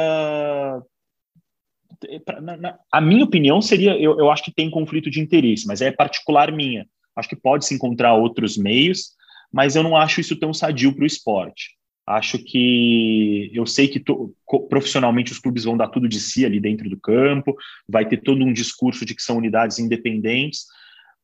A 2.93 3.01
minha 3.01 3.25
opinião 3.25 3.61
seria: 3.63 3.97
eu, 3.99 4.19
eu 4.19 4.31
acho 4.31 4.45
que 4.45 4.55
tem 4.55 4.71
conflito 4.71 5.11
de 5.11 5.21
interesse, 5.21 5.67
mas 5.67 5.81
é 5.81 5.91
particular 5.91 6.53
minha. 6.53 6.87
Acho 7.15 7.29
que 7.29 7.37
pode 7.37 7.65
se 7.65 7.75
encontrar 7.75 8.15
outros 8.15 8.57
meios 8.59 9.17
mas 9.53 9.75
eu 9.75 9.83
não 9.83 9.97
acho 9.97 10.21
isso 10.21 10.37
tão 10.37 10.53
sadio 10.53 10.93
para 10.95 11.05
o 11.05 11.07
esporte. 11.07 11.77
Acho 12.07 12.39
que 12.39 13.51
eu 13.53 13.67
sei 13.67 13.89
que 13.89 13.99
to, 13.99 14.35
profissionalmente 14.69 15.33
os 15.33 15.39
clubes 15.39 15.65
vão 15.65 15.77
dar 15.77 15.89
tudo 15.89 16.07
de 16.07 16.21
si 16.21 16.45
ali 16.45 16.61
dentro 16.61 16.91
do 16.91 17.01
campo, 17.01 17.57
vai 17.89 18.07
ter 18.07 18.19
todo 18.19 18.45
um 18.45 18.53
discurso 18.53 19.05
de 19.07 19.15
que 19.15 19.23
são 19.23 19.39
unidades 19.39 19.79
independentes, 19.79 20.67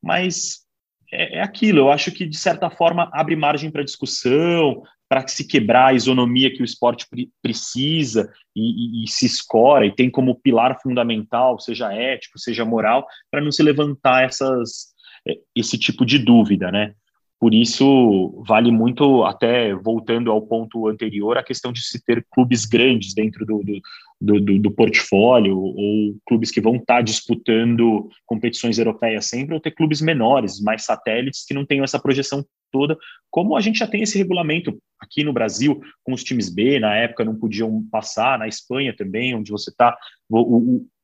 mas 0.01 0.62
é, 1.13 1.37
é 1.37 1.41
aquilo. 1.41 1.79
Eu 1.79 1.91
acho 1.91 2.11
que 2.11 2.25
de 2.25 2.37
certa 2.37 2.69
forma 2.69 3.09
abre 3.13 3.35
margem 3.35 3.71
para 3.71 3.83
discussão, 3.83 4.83
para 5.07 5.27
se 5.27 5.47
quebrar 5.47 5.87
a 5.87 5.93
isonomia 5.93 6.51
que 6.51 6.61
o 6.61 6.65
esporte 6.65 7.07
pre 7.07 7.29
precisa 7.41 8.31
e, 8.55 9.01
e, 9.01 9.03
e, 9.03 9.07
se 9.07 9.25
escora 9.25 9.85
e 9.85 9.93
tem 9.93 10.09
como 10.09 10.35
pilar 10.35 10.79
fundamental, 10.81 11.59
seja 11.59 11.93
ético, 11.93 12.39
seja 12.39 12.65
moral, 12.65 13.05
para 13.29 13.41
não 13.41 13.51
se 13.51 13.61
levantar 13.61 14.23
essas, 14.23 14.93
é, 15.27 15.37
esse 15.55 15.77
tipo 15.77 16.05
de 16.05 16.17
dúvida, 16.17 16.71
né? 16.71 16.95
Por 17.43 17.53
isso, 17.53 18.41
vale 18.47 18.71
muito, 18.71 19.25
até 19.25 19.75
voltando 19.75 20.31
ao 20.31 20.41
ponto 20.41 20.87
anterior, 20.87 21.37
a 21.37 21.43
questão 21.43 21.73
de 21.73 21.81
se 21.83 22.01
ter 22.01 22.25
clubes 22.31 22.63
grandes 22.63 23.13
dentro 23.13 23.45
do, 23.45 23.61
do, 24.21 24.39
do, 24.39 24.59
do 24.59 24.71
portfólio, 24.71 25.57
ou 25.57 26.15
clubes 26.25 26.51
que 26.51 26.61
vão 26.61 26.77
estar 26.77 27.01
disputando 27.01 28.07
competições 28.25 28.77
europeias 28.77 29.25
sempre, 29.25 29.53
ou 29.55 29.59
ter 29.59 29.71
clubes 29.71 29.99
menores, 29.99 30.61
mais 30.61 30.85
satélites, 30.85 31.43
que 31.45 31.53
não 31.53 31.65
tenham 31.65 31.83
essa 31.83 31.99
projeção 31.99 32.45
toda, 32.71 32.97
como 33.29 33.57
a 33.57 33.59
gente 33.59 33.79
já 33.79 33.87
tem 33.87 34.01
esse 34.03 34.17
regulamento 34.17 34.77
aqui 34.97 35.21
no 35.21 35.33
Brasil, 35.33 35.81
com 36.01 36.13
os 36.13 36.23
times 36.23 36.47
B, 36.47 36.79
na 36.79 36.95
época 36.95 37.25
não 37.25 37.35
podiam 37.35 37.85
passar, 37.91 38.39
na 38.39 38.47
Espanha 38.47 38.95
também, 38.95 39.35
onde 39.35 39.51
você 39.51 39.69
está, 39.69 39.97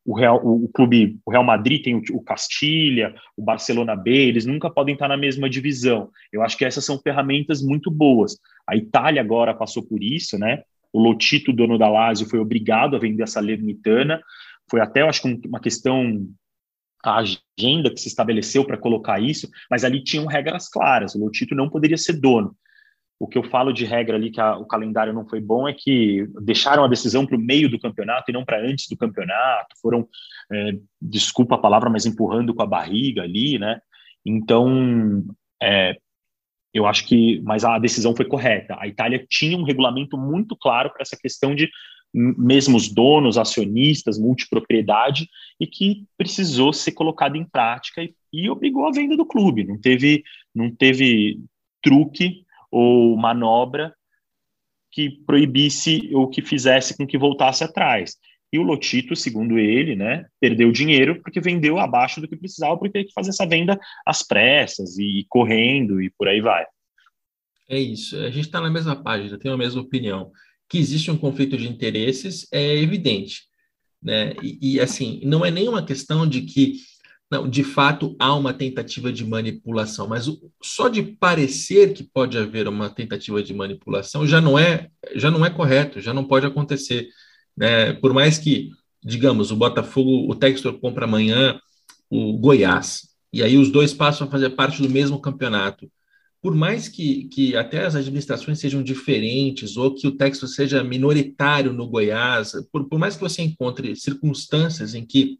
Real, 0.07 0.43
o, 0.43 0.65
o, 0.65 0.69
clube, 0.69 1.19
o 1.25 1.31
Real 1.31 1.43
Madrid 1.43 1.83
tem 1.83 1.95
o, 1.95 2.01
o 2.13 2.23
Castilha, 2.23 3.13
o 3.37 3.43
Barcelona 3.43 3.95
B, 3.95 4.11
eles 4.11 4.45
nunca 4.45 4.69
podem 4.69 4.93
estar 4.93 5.07
na 5.07 5.17
mesma 5.17 5.49
divisão. 5.49 6.09
Eu 6.31 6.41
acho 6.41 6.57
que 6.57 6.65
essas 6.65 6.83
são 6.85 6.99
ferramentas 6.99 7.61
muito 7.61 7.91
boas. 7.91 8.37
A 8.67 8.75
Itália 8.75 9.21
agora 9.21 9.53
passou 9.53 9.83
por 9.83 10.01
isso, 10.01 10.37
né? 10.37 10.63
O 10.91 10.99
Lotito, 10.99 11.53
dono 11.53 11.77
da 11.77 11.87
Lazio, 11.87 12.27
foi 12.27 12.39
obrigado 12.39 12.95
a 12.95 12.99
vender 12.99 13.23
a 13.23 13.27
Salernitana. 13.27 14.21
Foi 14.69 14.81
até, 14.81 15.01
eu 15.01 15.09
acho 15.09 15.21
que 15.21 15.47
uma 15.47 15.59
questão 15.59 16.27
a 17.03 17.19
agenda 17.19 17.89
que 17.89 17.99
se 17.99 18.09
estabeleceu 18.09 18.65
para 18.65 18.77
colocar 18.77 19.21
isso, 19.21 19.49
mas 19.69 19.83
ali 19.83 20.03
tinham 20.03 20.25
regras 20.25 20.67
claras. 20.67 21.15
O 21.15 21.19
Lotito 21.19 21.55
não 21.55 21.69
poderia 21.69 21.97
ser 21.97 22.13
dono. 22.13 22.55
O 23.19 23.27
que 23.27 23.37
eu 23.37 23.43
falo 23.43 23.73
de 23.73 23.83
regra 23.83 24.15
ali 24.15 24.31
que 24.31 24.39
a, 24.39 24.57
o 24.57 24.65
calendário 24.65 25.13
não 25.13 25.27
foi 25.27 25.41
bom 25.41 25.67
é 25.67 25.73
que 25.73 26.25
deixaram 26.41 26.85
a 26.85 26.87
decisão 26.87 27.25
para 27.25 27.35
o 27.35 27.39
meio 27.39 27.69
do 27.69 27.79
campeonato 27.79 28.31
e 28.31 28.33
não 28.33 28.45
para 28.45 28.65
antes 28.65 28.87
do 28.87 28.95
campeonato. 28.95 29.75
Foram, 29.81 30.07
é, 30.51 30.71
desculpa 31.01 31.55
a 31.55 31.59
palavra, 31.59 31.89
mas 31.89 32.05
empurrando 32.05 32.53
com 32.53 32.63
a 32.63 32.67
barriga 32.67 33.23
ali, 33.23 33.59
né? 33.59 33.81
Então, 34.25 35.25
é, 35.61 35.97
eu 36.73 36.85
acho 36.85 37.05
que, 37.05 37.41
mas 37.41 37.65
a 37.65 37.77
decisão 37.77 38.15
foi 38.15 38.25
correta. 38.25 38.77
A 38.79 38.87
Itália 38.87 39.25
tinha 39.29 39.57
um 39.57 39.63
regulamento 39.63 40.17
muito 40.17 40.55
claro 40.55 40.89
para 40.89 41.01
essa 41.01 41.17
questão 41.17 41.53
de 41.53 41.69
mesmo 42.13 42.75
os 42.75 42.87
donos, 42.89 43.37
acionistas, 43.37 44.17
multipropriedade, 44.17 45.27
e 45.59 45.67
que 45.67 46.05
precisou 46.17 46.73
ser 46.73 46.93
colocado 46.93 47.35
em 47.35 47.45
prática 47.45 48.01
e, 48.01 48.15
e 48.33 48.49
obrigou 48.49 48.87
a 48.87 48.91
venda 48.91 49.15
do 49.15 49.25
clube. 49.25 49.63
Não 49.63 49.79
teve, 49.79 50.23
não 50.55 50.73
teve 50.73 51.39
truque 51.81 52.45
ou 52.71 53.15
manobra 53.17 53.93
que 54.91 55.09
proibisse 55.25 56.09
ou 56.13 56.27
que 56.27 56.41
fizesse 56.41 56.95
com 56.97 57.05
que 57.05 57.17
voltasse 57.17 57.63
atrás. 57.63 58.15
e 58.51 58.57
o 58.57 58.63
Lotito, 58.63 59.15
segundo 59.15 59.59
ele, 59.59 59.95
né, 59.95 60.25
perdeu 60.39 60.71
dinheiro 60.71 61.21
porque 61.21 61.39
vendeu 61.39 61.77
abaixo 61.77 62.19
do 62.19 62.27
que 62.27 62.35
precisava, 62.35 62.75
porque 62.75 62.93
teve 62.93 63.05
que 63.05 63.13
fazer 63.13 63.29
essa 63.29 63.45
venda 63.45 63.79
às 64.05 64.23
pressas 64.23 64.97
e 64.97 65.25
correndo 65.29 66.01
e 66.01 66.09
por 66.09 66.27
aí 66.27 66.41
vai. 66.41 66.65
É 67.69 67.77
isso, 67.77 68.17
a 68.17 68.31
gente 68.31 68.47
está 68.47 68.59
na 68.59 68.71
mesma 68.71 68.95
página, 68.95 69.37
tem 69.37 69.51
a 69.51 69.57
mesma 69.57 69.81
opinião. 69.81 70.31
Que 70.67 70.79
existe 70.79 71.11
um 71.11 71.17
conflito 71.17 71.55
de 71.55 71.67
interesses 71.67 72.47
é 72.51 72.77
evidente, 72.77 73.43
né? 74.01 74.33
E, 74.41 74.73
e 74.73 74.79
assim, 74.79 75.21
não 75.23 75.45
é 75.45 75.51
nenhuma 75.51 75.85
questão 75.85 76.27
de 76.27 76.41
que 76.41 76.77
não, 77.31 77.47
de 77.47 77.63
fato 77.63 78.15
há 78.17 78.33
uma 78.33 78.53
tentativa 78.53 79.11
de 79.13 79.23
manipulação, 79.23 80.07
mas 80.07 80.27
o, 80.27 80.51
só 80.63 80.87
de 80.87 81.03
parecer 81.03 81.93
que 81.93 82.03
pode 82.03 82.37
haver 82.37 82.67
uma 82.67 82.89
tentativa 82.89 83.43
de 83.43 83.53
manipulação 83.53 84.25
já 84.25 84.41
não 84.41 84.57
é 84.57 84.89
já 85.15 85.29
não 85.29 85.45
é 85.45 85.49
correto, 85.49 86.01
já 86.01 86.13
não 86.13 86.23
pode 86.23 86.45
acontecer. 86.47 87.07
Né? 87.55 87.93
Por 87.93 88.13
mais 88.13 88.37
que, 88.39 88.71
digamos, 89.03 89.51
o 89.51 89.55
Botafogo, 89.55 90.31
o 90.31 90.35
Textor 90.35 90.79
compra 90.79 91.05
amanhã 91.05 91.59
o 92.09 92.37
Goiás, 92.37 93.09
e 93.31 93.43
aí 93.43 93.57
os 93.57 93.71
dois 93.71 93.93
passam 93.93 94.27
a 94.27 94.31
fazer 94.31 94.49
parte 94.51 94.81
do 94.81 94.89
mesmo 94.89 95.21
campeonato. 95.21 95.91
Por 96.41 96.55
mais 96.55 96.87
que, 96.87 97.25
que 97.25 97.55
até 97.55 97.85
as 97.85 97.95
administrações 97.95 98.59
sejam 98.59 98.81
diferentes, 98.81 99.77
ou 99.77 99.93
que 99.93 100.07
o 100.07 100.15
Textor 100.15 100.49
seja 100.49 100.83
minoritário 100.83 101.73
no 101.73 101.87
Goiás, 101.87 102.53
por, 102.71 102.87
por 102.87 102.97
mais 102.97 103.15
que 103.15 103.21
você 103.21 103.43
encontre 103.43 103.95
circunstâncias 103.95 104.95
em 104.95 105.05
que 105.05 105.37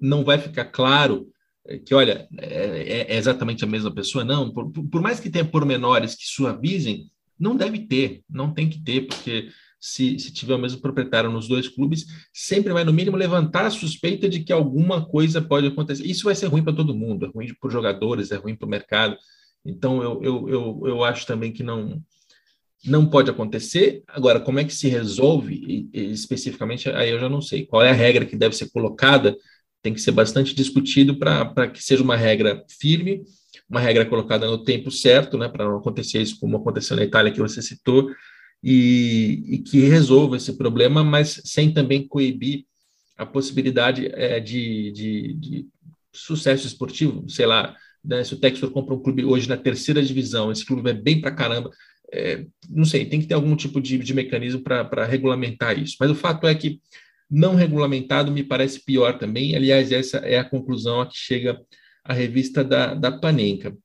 não 0.00 0.24
vai 0.24 0.38
ficar 0.38 0.66
claro 0.66 1.28
eh, 1.66 1.78
que, 1.78 1.94
olha, 1.94 2.28
é, 2.38 3.14
é 3.14 3.16
exatamente 3.16 3.64
a 3.64 3.66
mesma 3.66 3.92
pessoa, 3.92 4.24
não. 4.24 4.52
Por, 4.52 4.70
por 4.70 5.00
mais 5.00 5.20
que 5.20 5.30
tenha 5.30 5.44
pormenores 5.44 6.14
que 6.14 6.24
suavizem, 6.24 7.10
não 7.38 7.56
deve 7.56 7.80
ter, 7.86 8.22
não 8.28 8.52
tem 8.52 8.68
que 8.68 8.82
ter, 8.82 9.06
porque 9.06 9.48
se, 9.80 10.18
se 10.18 10.32
tiver 10.32 10.54
o 10.54 10.58
mesmo 10.58 10.80
proprietário 10.80 11.30
nos 11.30 11.48
dois 11.48 11.66
clubes, 11.66 12.04
sempre 12.32 12.72
vai, 12.72 12.84
no 12.84 12.92
mínimo, 12.92 13.16
levantar 13.16 13.64
a 13.64 13.70
suspeita 13.70 14.28
de 14.28 14.40
que 14.40 14.52
alguma 14.52 15.06
coisa 15.06 15.40
pode 15.40 15.66
acontecer. 15.66 16.04
Isso 16.04 16.24
vai 16.24 16.34
ser 16.34 16.46
ruim 16.46 16.62
para 16.62 16.76
todo 16.76 16.94
mundo, 16.94 17.26
é 17.26 17.28
ruim 17.30 17.46
para 17.58 17.66
os 17.66 17.72
jogadores, 17.72 18.30
é 18.30 18.36
ruim 18.36 18.54
para 18.54 18.66
o 18.66 18.70
mercado. 18.70 19.16
Então, 19.64 20.02
eu, 20.02 20.22
eu, 20.22 20.48
eu, 20.48 20.82
eu 20.84 21.04
acho 21.04 21.26
também 21.26 21.50
que 21.50 21.62
não, 21.62 22.02
não 22.84 23.06
pode 23.06 23.30
acontecer. 23.30 24.02
Agora, 24.06 24.38
como 24.38 24.58
é 24.58 24.64
que 24.64 24.74
se 24.74 24.88
resolve 24.88 25.88
especificamente, 25.92 26.90
aí 26.90 27.10
eu 27.10 27.18
já 27.18 27.28
não 27.28 27.40
sei. 27.40 27.64
Qual 27.64 27.82
é 27.82 27.90
a 27.90 27.94
regra 27.94 28.26
que 28.26 28.36
deve 28.36 28.54
ser 28.54 28.70
colocada? 28.70 29.34
Tem 29.82 29.94
que 29.94 30.00
ser 30.00 30.12
bastante 30.12 30.54
discutido 30.54 31.18
para 31.18 31.68
que 31.68 31.82
seja 31.82 32.02
uma 32.02 32.16
regra 32.16 32.62
firme, 32.80 33.22
uma 33.68 33.80
regra 33.80 34.04
colocada 34.04 34.46
no 34.46 34.62
tempo 34.64 34.90
certo, 34.90 35.38
né, 35.38 35.48
para 35.48 35.64
não 35.64 35.78
acontecer 35.78 36.20
isso 36.20 36.38
como 36.38 36.56
aconteceu 36.56 36.96
na 36.96 37.04
Itália, 37.04 37.32
que 37.32 37.40
você 37.40 37.62
citou, 37.62 38.10
e, 38.62 39.42
e 39.46 39.58
que 39.58 39.80
resolva 39.80 40.36
esse 40.36 40.56
problema, 40.56 41.02
mas 41.02 41.40
sem 41.44 41.72
também 41.72 42.06
coibir 42.06 42.64
a 43.16 43.24
possibilidade 43.24 44.10
é, 44.12 44.40
de, 44.40 44.92
de, 44.92 45.34
de, 45.34 45.66
sucesso 46.12 46.66
esportivo, 46.66 47.28
sei 47.28 47.46
lá, 47.46 47.76
né, 48.04 48.24
se 48.24 48.34
o 48.34 48.38
Textor 48.38 48.70
compra 48.70 48.94
um 48.94 49.02
clube 49.02 49.24
hoje 49.24 49.48
na 49.48 49.56
terceira 49.56 50.02
divisão, 50.02 50.50
esse 50.50 50.66
clube 50.66 50.82
vai 50.82 50.92
bem 50.92 51.20
para 51.20 51.30
caramba, 51.30 51.70
é, 52.12 52.44
não 52.68 52.84
sei, 52.84 53.06
tem 53.06 53.20
que 53.20 53.26
ter 53.26 53.34
algum 53.34 53.54
tipo 53.54 53.80
de, 53.80 53.96
de 53.98 54.12
mecanismo 54.12 54.60
para 54.62 55.04
regulamentar 55.04 55.78
isso. 55.78 55.96
Mas 56.00 56.10
o 56.10 56.14
fato 56.14 56.46
é 56.46 56.54
que 56.54 56.80
não 57.30 57.54
regulamentado 57.54 58.32
me 58.32 58.42
parece 58.42 58.84
pior 58.84 59.18
também. 59.18 59.54
Aliás, 59.54 59.92
essa 59.92 60.18
é 60.18 60.38
a 60.38 60.44
conclusão 60.44 61.00
a 61.00 61.06
que 61.06 61.16
chega 61.16 61.60
a 62.04 62.12
revista 62.12 62.64
da, 62.64 62.94
da 62.94 63.12
Panenka. 63.12 63.76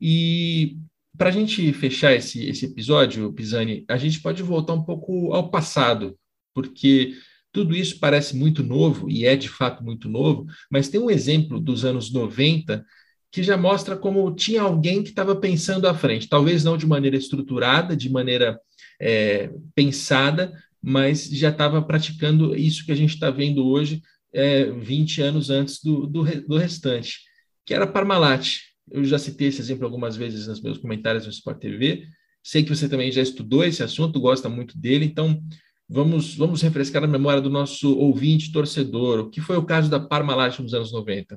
E 0.00 0.76
para 1.16 1.30
a 1.30 1.32
gente 1.32 1.72
fechar 1.72 2.14
esse, 2.14 2.46
esse 2.46 2.66
episódio, 2.66 3.32
Pisani, 3.32 3.84
a 3.88 3.96
gente 3.96 4.20
pode 4.20 4.42
voltar 4.42 4.74
um 4.74 4.82
pouco 4.82 5.32
ao 5.32 5.50
passado, 5.50 6.18
porque 6.54 7.14
tudo 7.52 7.74
isso 7.74 7.98
parece 7.98 8.36
muito 8.36 8.62
novo, 8.62 9.10
e 9.10 9.24
é 9.24 9.34
de 9.34 9.48
fato 9.48 9.82
muito 9.82 10.08
novo, 10.08 10.46
mas 10.70 10.88
tem 10.88 11.00
um 11.00 11.10
exemplo 11.10 11.58
dos 11.58 11.84
anos 11.84 12.12
90 12.12 12.84
que 13.32 13.42
já 13.42 13.56
mostra 13.56 13.96
como 13.96 14.34
tinha 14.34 14.62
alguém 14.62 15.02
que 15.02 15.10
estava 15.10 15.34
pensando 15.36 15.88
à 15.88 15.94
frente, 15.94 16.28
talvez 16.28 16.64
não 16.64 16.76
de 16.76 16.86
maneira 16.86 17.16
estruturada, 17.16 17.96
de 17.96 18.10
maneira 18.10 18.58
é, 19.00 19.50
pensada, 19.74 20.52
mas 20.88 21.24
já 21.24 21.48
estava 21.48 21.82
praticando 21.82 22.54
isso 22.54 22.86
que 22.86 22.92
a 22.92 22.94
gente 22.94 23.14
está 23.14 23.28
vendo 23.28 23.66
hoje, 23.66 24.00
é, 24.32 24.66
20 24.66 25.20
anos 25.20 25.50
antes 25.50 25.82
do, 25.82 26.06
do, 26.06 26.22
do 26.46 26.56
restante, 26.56 27.22
que 27.64 27.74
era 27.74 27.88
Parmalat. 27.88 28.60
Eu 28.88 29.02
já 29.02 29.18
citei 29.18 29.48
esse 29.48 29.60
exemplo 29.60 29.84
algumas 29.84 30.16
vezes 30.16 30.46
nos 30.46 30.62
meus 30.62 30.78
comentários 30.78 31.24
no 31.24 31.32
Sport 31.32 31.58
TV. 31.58 32.06
Sei 32.40 32.62
que 32.62 32.68
você 32.68 32.88
também 32.88 33.10
já 33.10 33.20
estudou 33.20 33.64
esse 33.64 33.82
assunto, 33.82 34.20
gosta 34.20 34.48
muito 34.48 34.78
dele, 34.78 35.04
então 35.04 35.42
vamos, 35.88 36.36
vamos 36.36 36.62
refrescar 36.62 37.02
a 37.02 37.08
memória 37.08 37.40
do 37.40 37.50
nosso 37.50 37.98
ouvinte 37.98 38.52
torcedor. 38.52 39.18
O 39.18 39.28
que 39.28 39.40
foi 39.40 39.56
o 39.56 39.66
caso 39.66 39.90
da 39.90 39.98
Parmalat 39.98 40.60
nos 40.60 40.72
anos 40.72 40.92
90? 40.92 41.36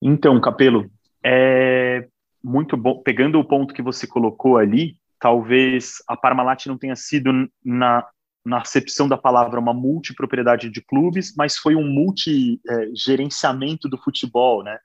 Então, 0.00 0.40
Capelo, 0.40 0.88
é 1.24 2.06
muito 2.40 2.76
bom. 2.76 3.02
Pegando 3.02 3.40
o 3.40 3.44
ponto 3.44 3.74
que 3.74 3.82
você 3.82 4.06
colocou 4.06 4.58
ali, 4.58 4.96
talvez 5.22 6.02
a 6.08 6.16
Parmalat 6.16 6.66
não 6.66 6.76
tenha 6.76 6.96
sido 6.96 7.48
na, 7.64 8.04
na 8.44 8.60
acepção 8.60 9.08
da 9.08 9.16
palavra 9.16 9.60
uma 9.60 9.72
multipropriedade 9.72 10.68
de 10.68 10.82
clubes, 10.82 11.32
mas 11.36 11.56
foi 11.56 11.76
um 11.76 11.86
multi-gerenciamento 11.86 13.86
é, 13.86 13.90
do 13.90 13.96
futebol, 13.96 14.64
né? 14.64 14.76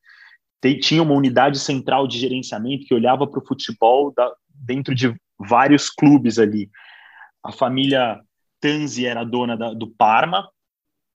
tinha 0.80 1.02
uma 1.02 1.16
unidade 1.16 1.58
central 1.58 2.08
de 2.08 2.20
gerenciamento 2.20 2.86
que 2.86 2.94
olhava 2.94 3.26
para 3.26 3.40
o 3.40 3.46
futebol 3.46 4.14
da, 4.16 4.32
dentro 4.54 4.94
de 4.94 5.16
vários 5.40 5.90
clubes 5.90 6.38
ali. 6.38 6.70
A 7.44 7.52
família 7.52 8.22
Tanzi 8.60 9.08
era 9.08 9.24
dona 9.24 9.58
da, 9.58 9.74
do 9.74 9.88
Parma, 9.88 10.48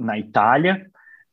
na 0.01 0.19
Itália, 0.19 0.85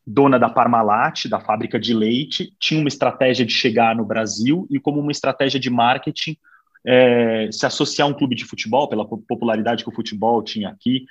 dona 0.06 0.38
da 0.38 0.50
Parmalat, 0.50 1.28
da 1.28 1.40
fábrica 1.40 1.80
de 1.80 1.94
leite, 1.94 2.54
tinha 2.60 2.80
uma 2.80 2.90
estratégia 2.90 3.46
de 3.46 3.54
chegar 3.54 3.96
no 3.96 4.06
Brasil 4.06 4.68
e, 4.70 4.80
como 4.80 5.00
uma 5.00 5.12
estratégia 5.12 5.60
de 5.60 5.72
marketing, 5.72 6.38
é, 6.86 7.50
se 7.52 7.66
associar 7.66 8.08
a 8.08 8.12
um 8.12 8.14
clube 8.14 8.36
de 8.36 8.46
futebol, 8.46 8.88
pela 8.88 9.06
popularidade 9.06 9.84
que 9.84 9.90
o 9.90 9.96
futebol 9.96 10.42
tinha 10.44 10.70
aqui, 10.70 11.06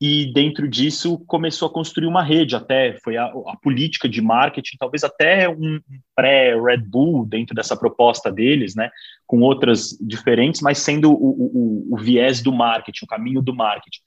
e 0.00 0.32
dentro 0.32 0.66
disso 0.66 1.18
começou 1.26 1.68
a 1.68 1.72
construir 1.72 2.06
uma 2.06 2.22
rede 2.22 2.56
até 2.56 2.94
foi 3.04 3.18
a, 3.18 3.26
a 3.26 3.56
política 3.62 4.08
de 4.08 4.22
marketing 4.22 4.78
talvez 4.78 5.04
até 5.04 5.46
um 5.46 5.78
pré 6.16 6.58
Red 6.58 6.78
Bull 6.78 7.26
dentro 7.26 7.54
dessa 7.54 7.76
proposta 7.76 8.32
deles 8.32 8.74
né 8.74 8.90
com 9.26 9.40
outras 9.40 9.90
diferentes 10.00 10.62
mas 10.62 10.78
sendo 10.78 11.12
o, 11.12 11.14
o, 11.14 11.94
o 11.94 11.98
viés 11.98 12.40
do 12.40 12.50
marketing 12.50 13.04
o 13.04 13.08
caminho 13.08 13.42
do 13.42 13.54
marketing. 13.54 14.00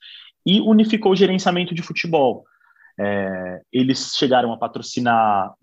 E 0.46 0.60
unificou 0.60 1.12
o 1.12 1.16
gerenciamento 1.16 1.74
de 1.74 1.80
futebol. 1.80 2.44
É, 3.00 3.62
eles 3.72 4.14
chegaram 4.14 4.52
a 4.52 4.58
patrocinar 4.58 5.54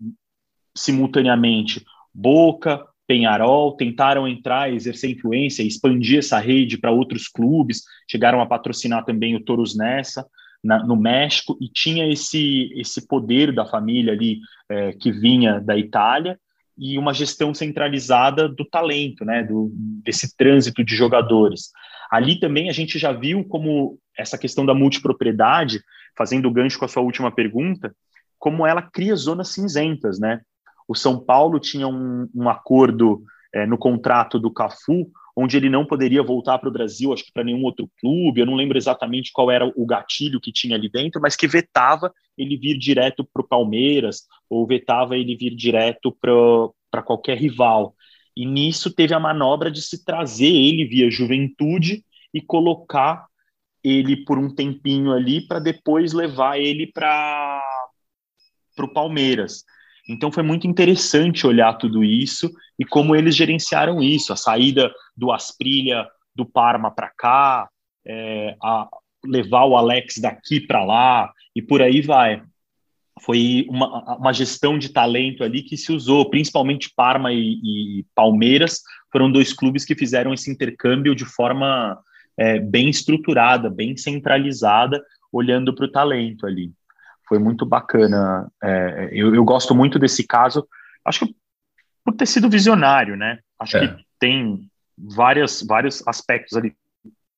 simultaneamente 0.76 1.84
Boca 2.12 2.84
Penharol, 3.06 3.76
tentaram 3.76 4.26
entrar, 4.26 4.72
exercer 4.72 5.10
influência, 5.10 5.62
expandir 5.62 6.18
essa 6.18 6.38
rede 6.38 6.78
para 6.78 6.90
outros 6.90 7.28
clubes, 7.28 7.82
chegaram 8.10 8.40
a 8.40 8.46
patrocinar 8.46 9.04
também 9.04 9.34
o 9.34 9.44
Toros 9.44 9.76
Nessa, 9.76 10.26
na, 10.62 10.84
no 10.84 10.96
México, 10.96 11.58
e 11.60 11.68
tinha 11.68 12.10
esse, 12.10 12.72
esse 12.76 13.06
poder 13.06 13.52
da 13.52 13.66
família 13.66 14.12
ali 14.12 14.38
é, 14.68 14.92
que 14.92 15.10
vinha 15.10 15.60
da 15.60 15.76
Itália 15.76 16.38
e 16.78 16.96
uma 16.96 17.12
gestão 17.12 17.52
centralizada 17.52 18.48
do 18.48 18.64
talento, 18.64 19.24
né, 19.24 19.42
do, 19.42 19.70
desse 20.04 20.36
trânsito 20.36 20.84
de 20.84 20.96
jogadores. 20.96 21.70
Ali 22.10 22.38
também 22.38 22.70
a 22.70 22.72
gente 22.72 22.98
já 22.98 23.12
viu 23.12 23.44
como 23.44 23.98
essa 24.16 24.38
questão 24.38 24.64
da 24.64 24.74
multipropriedade, 24.74 25.80
fazendo 26.16 26.50
gancho 26.50 26.78
com 26.78 26.84
a 26.84 26.88
sua 26.88 27.02
última 27.02 27.30
pergunta, 27.30 27.94
como 28.38 28.66
ela 28.66 28.82
cria 28.82 29.14
zonas 29.16 29.48
cinzentas, 29.48 30.18
né? 30.18 30.40
O 30.86 30.94
São 30.94 31.18
Paulo 31.18 31.58
tinha 31.58 31.86
um, 31.86 32.28
um 32.34 32.48
acordo 32.48 33.22
é, 33.54 33.66
no 33.66 33.78
contrato 33.78 34.38
do 34.38 34.50
Cafu, 34.50 35.10
onde 35.36 35.56
ele 35.56 35.68
não 35.68 35.86
poderia 35.86 36.22
voltar 36.22 36.58
para 36.58 36.68
o 36.68 36.72
Brasil, 36.72 37.12
acho 37.12 37.24
que 37.24 37.32
para 37.32 37.44
nenhum 37.44 37.62
outro 37.64 37.90
clube, 38.00 38.40
eu 38.40 38.46
não 38.46 38.54
lembro 38.54 38.76
exatamente 38.76 39.32
qual 39.32 39.50
era 39.50 39.66
o 39.74 39.86
gatilho 39.86 40.40
que 40.40 40.52
tinha 40.52 40.76
ali 40.76 40.90
dentro, 40.90 41.20
mas 41.20 41.36
que 41.36 41.48
vetava 41.48 42.12
ele 42.36 42.56
vir 42.56 42.76
direto 42.78 43.24
para 43.24 43.42
o 43.42 43.48
Palmeiras, 43.48 44.26
ou 44.48 44.66
vetava 44.66 45.16
ele 45.16 45.36
vir 45.36 45.54
direto 45.54 46.16
para 46.20 47.02
qualquer 47.02 47.38
rival. 47.38 47.94
E 48.36 48.44
nisso 48.46 48.94
teve 48.94 49.14
a 49.14 49.20
manobra 49.20 49.70
de 49.70 49.80
se 49.82 50.04
trazer 50.04 50.52
ele 50.52 50.84
via 50.84 51.10
juventude 51.10 52.04
e 52.32 52.40
colocar 52.40 53.26
ele 53.82 54.24
por 54.24 54.38
um 54.38 54.54
tempinho 54.54 55.12
ali 55.12 55.46
para 55.46 55.58
depois 55.58 56.12
levar 56.12 56.58
ele 56.58 56.86
para 56.86 57.62
o 58.78 58.88
Palmeiras. 58.88 59.64
Então 60.08 60.32
foi 60.32 60.42
muito 60.42 60.66
interessante 60.66 61.46
olhar 61.46 61.74
tudo 61.74 62.02
isso 62.02 62.50
e 62.78 62.84
como 62.84 63.14
eles 63.14 63.36
gerenciaram 63.36 64.02
isso, 64.02 64.32
a 64.32 64.36
saída 64.36 64.92
do 65.16 65.30
Asprilha 65.30 66.06
do 66.34 66.44
Parma 66.44 66.90
para 66.90 67.10
cá, 67.10 67.68
é, 68.06 68.56
a 68.62 68.88
levar 69.24 69.64
o 69.64 69.76
Alex 69.76 70.18
daqui 70.18 70.60
para 70.60 70.84
lá 70.84 71.32
e 71.54 71.62
por 71.62 71.80
aí 71.80 72.00
vai. 72.00 72.42
Foi 73.20 73.66
uma, 73.68 74.16
uma 74.16 74.32
gestão 74.32 74.76
de 74.78 74.88
talento 74.88 75.44
ali 75.44 75.62
que 75.62 75.76
se 75.76 75.92
usou, 75.92 76.28
principalmente 76.28 76.92
Parma 76.96 77.32
e, 77.32 77.60
e 77.62 78.06
Palmeiras 78.14 78.80
foram 79.12 79.30
dois 79.30 79.52
clubes 79.52 79.84
que 79.84 79.94
fizeram 79.94 80.32
esse 80.32 80.50
intercâmbio 80.50 81.14
de 81.14 81.26
forma 81.26 81.98
é, 82.36 82.58
bem 82.58 82.88
estruturada, 82.88 83.68
bem 83.68 83.96
centralizada, 83.96 85.04
olhando 85.30 85.74
para 85.74 85.84
o 85.84 85.92
talento 85.92 86.46
ali. 86.46 86.72
Foi 87.32 87.38
muito 87.38 87.64
bacana. 87.64 88.46
É, 88.62 89.08
eu, 89.10 89.34
eu, 89.34 89.42
gosto 89.42 89.74
muito 89.74 89.98
desse 89.98 90.26
caso, 90.26 90.68
acho 91.02 91.24
que 91.24 91.34
por 92.04 92.12
ter 92.14 92.26
sido 92.26 92.50
visionário, 92.50 93.16
né? 93.16 93.38
Acho 93.58 93.78
é. 93.78 93.88
que 93.88 94.04
tem 94.18 94.68
várias, 94.98 95.62
vários 95.66 96.06
aspectos 96.06 96.58
ali, 96.58 96.76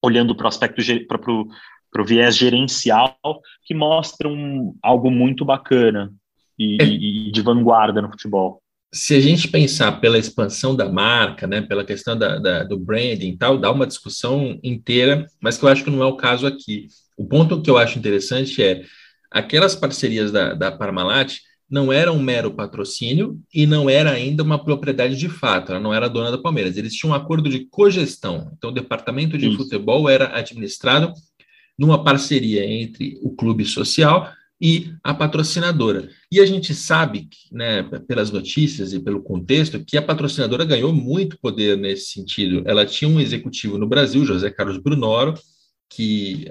olhando 0.03 0.34
para 0.34 0.47
o 0.47 0.49
aspecto 0.49 0.82
para 1.07 2.03
o 2.03 2.05
viés 2.05 2.36
gerencial, 2.36 3.16
que 3.62 3.72
mostram 3.72 4.74
algo 4.82 5.12
muito 5.12 5.45
bacana 5.45 6.12
e, 6.59 6.76
é. 6.82 6.84
e 6.86 7.30
de 7.30 7.40
vanguarda 7.40 8.03
no 8.03 8.11
futebol 8.11 8.61
se 8.92 9.12
a 9.12 9.20
gente 9.20 9.49
pensar 9.49 10.01
pela 10.01 10.16
expansão 10.16 10.76
da 10.76 10.88
marca, 10.88 11.49
né, 11.49 11.61
pela 11.61 11.84
questão 11.84 12.16
da, 12.16 12.38
da, 12.38 12.62
do 12.62 12.78
branding 12.78 13.30
e 13.30 13.36
tal, 13.36 13.59
dá 13.59 13.68
uma 13.72 13.88
discussão 13.88 14.57
inteira, 14.62 15.26
mas 15.40 15.59
que 15.59 15.64
eu 15.64 15.68
acho 15.68 15.82
que 15.82 15.90
não 15.90 16.01
é 16.01 16.07
o 16.07 16.16
caso 16.16 16.47
aqui. 16.47 16.86
O 17.18 17.26
ponto 17.26 17.61
que 17.61 17.68
eu 17.68 17.76
acho 17.76 17.99
interessante 17.99 18.62
é 18.62 18.84
aquelas 19.35 19.74
parcerias 19.74 20.30
da, 20.30 20.55
da 20.55 20.70
Parmalat 20.70 21.39
não 21.68 21.93
eram 21.93 22.16
um 22.16 22.22
mero 22.22 22.53
patrocínio 22.53 23.41
e 23.53 23.66
não 23.66 23.91
era 23.91 24.12
ainda 24.12 24.45
uma 24.45 24.62
propriedade 24.62 25.16
de 25.16 25.28
fato, 25.28 25.72
ela 25.72 25.80
não 25.80 25.93
era 25.93 26.09
dona 26.09 26.30
da 26.30 26.39
Palmeiras. 26.39 26.76
Eles 26.76 26.95
tinham 26.95 27.12
um 27.12 27.16
acordo 27.16 27.51
de 27.51 27.66
cogestão. 27.66 28.53
Então, 28.57 28.70
o 28.70 28.72
departamento 28.72 29.37
de 29.37 29.49
Isso. 29.49 29.57
futebol 29.57 30.09
era 30.09 30.37
administrado 30.39 31.12
numa 31.76 32.05
parceria 32.05 32.64
entre 32.64 33.18
o 33.22 33.35
clube 33.35 33.64
social 33.64 34.30
e 34.61 34.93
a 35.03 35.12
patrocinadora. 35.12 36.09
E 36.30 36.39
a 36.39 36.47
gente 36.47 36.72
sabe, 36.72 37.28
né, 37.51 37.82
pelas 38.07 38.30
notícias 38.30 38.93
e 38.93 39.01
pelo 39.01 39.20
contexto, 39.20 39.85
que 39.85 39.97
a 39.97 40.03
patrocinadora 40.03 40.64
ganhou 40.64 40.93
muito 40.93 41.37
poder 41.41 41.76
nesse 41.76 42.12
sentido. 42.12 42.62
Ela 42.66 42.87
tinha 42.87 43.11
um 43.11 43.18
executivo 43.18 43.78
no 43.78 43.89
Brasil, 43.89 44.24
José 44.24 44.49
Carlos 44.51 44.78
Brunoro, 44.78 45.35
que 45.91 46.47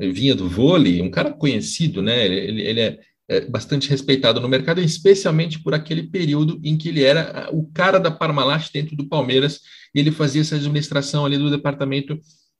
vinha 0.00 0.34
do 0.34 0.48
vôlei, 0.48 1.00
um 1.00 1.10
cara 1.10 1.32
conhecido, 1.32 2.02
né? 2.02 2.24
Ele, 2.24 2.62
ele 2.62 2.80
é, 2.80 2.98
é, 3.28 3.40
bastante 3.42 3.88
respeitado 3.88 4.40
no 4.40 4.48
mercado, 4.48 4.80
especialmente 4.80 5.62
por 5.62 5.74
aquele 5.74 6.04
período 6.04 6.60
em 6.62 6.76
que 6.76 6.88
ele 6.88 7.02
era 7.02 7.48
o 7.52 7.70
cara 7.72 7.98
da 7.98 8.10
Parmalat 8.10 8.70
dentro 8.72 8.96
do 8.96 9.08
Palmeiras 9.08 9.60
e 9.94 10.00
ele 10.00 10.10
fazia 10.10 10.40
essa 10.40 10.56
administração 10.56 11.24
ali 11.24 11.38
do 11.38 11.50
departamento 11.50 12.18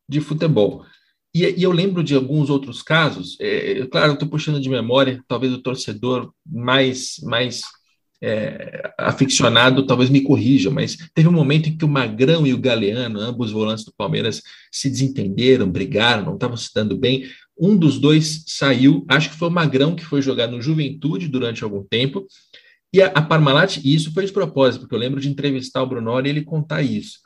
de 0.08 0.20
futebol. 0.20 0.84
E, 1.34 1.44
e, 1.44 1.62
eu 1.62 1.72
lembro 1.72 2.04
de 2.04 2.14
alguns 2.14 2.50
outros 2.50 2.82
casos, 2.82 3.36
é, 3.40 3.86
claro, 3.86 4.08
eu 4.08 4.14
estou 4.14 4.28
puxando 4.28 4.60
de 4.60 4.68
memória, 4.68 5.22
talvez 5.26 5.52
o 5.52 5.62
torcedor 5.62 6.32
mais, 6.46 7.16
mais 7.22 7.62
é, 8.22 8.94
aficionado 8.96 9.84
talvez 9.84 10.08
me 10.08 10.20
corrija, 10.20 10.70
mas 10.70 10.96
teve 11.12 11.28
um 11.28 11.32
momento 11.32 11.68
em 11.68 11.76
que 11.76 11.84
o 11.84 11.88
Magrão 11.88 12.46
e 12.46 12.54
o 12.54 12.58
Galeano, 12.58 13.18
ambos 13.20 13.50
volantes 13.50 13.84
do 13.84 13.92
Palmeiras, 13.92 14.40
se 14.70 14.88
desentenderam, 14.88 15.68
brigaram, 15.68 16.24
não 16.24 16.34
estavam 16.34 16.56
se 16.56 16.70
dando 16.72 16.96
bem. 16.96 17.24
Um 17.58 17.76
dos 17.76 17.98
dois 17.98 18.44
saiu, 18.46 19.04
acho 19.08 19.30
que 19.30 19.36
foi 19.36 19.48
o 19.48 19.52
Magrão 19.52 19.96
que 19.96 20.04
foi 20.04 20.22
jogar 20.22 20.46
no 20.46 20.62
Juventude 20.62 21.26
durante 21.26 21.64
algum 21.64 21.82
tempo, 21.82 22.24
e 22.92 23.02
a, 23.02 23.06
a 23.06 23.22
Parmalat, 23.22 23.78
e 23.78 23.94
isso 23.94 24.12
foi 24.12 24.24
de 24.24 24.32
propósito, 24.32 24.82
porque 24.82 24.94
eu 24.94 24.98
lembro 24.98 25.20
de 25.20 25.28
entrevistar 25.28 25.82
o 25.82 25.86
Brunori 25.86 26.28
e 26.28 26.30
ele 26.30 26.44
contar 26.44 26.82
isso. 26.82 27.18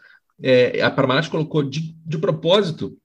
É, 0.42 0.80
a 0.80 0.90
Parmalat 0.90 1.28
colocou 1.28 1.62
de, 1.62 1.94
de 2.06 2.18
propósito 2.18 2.96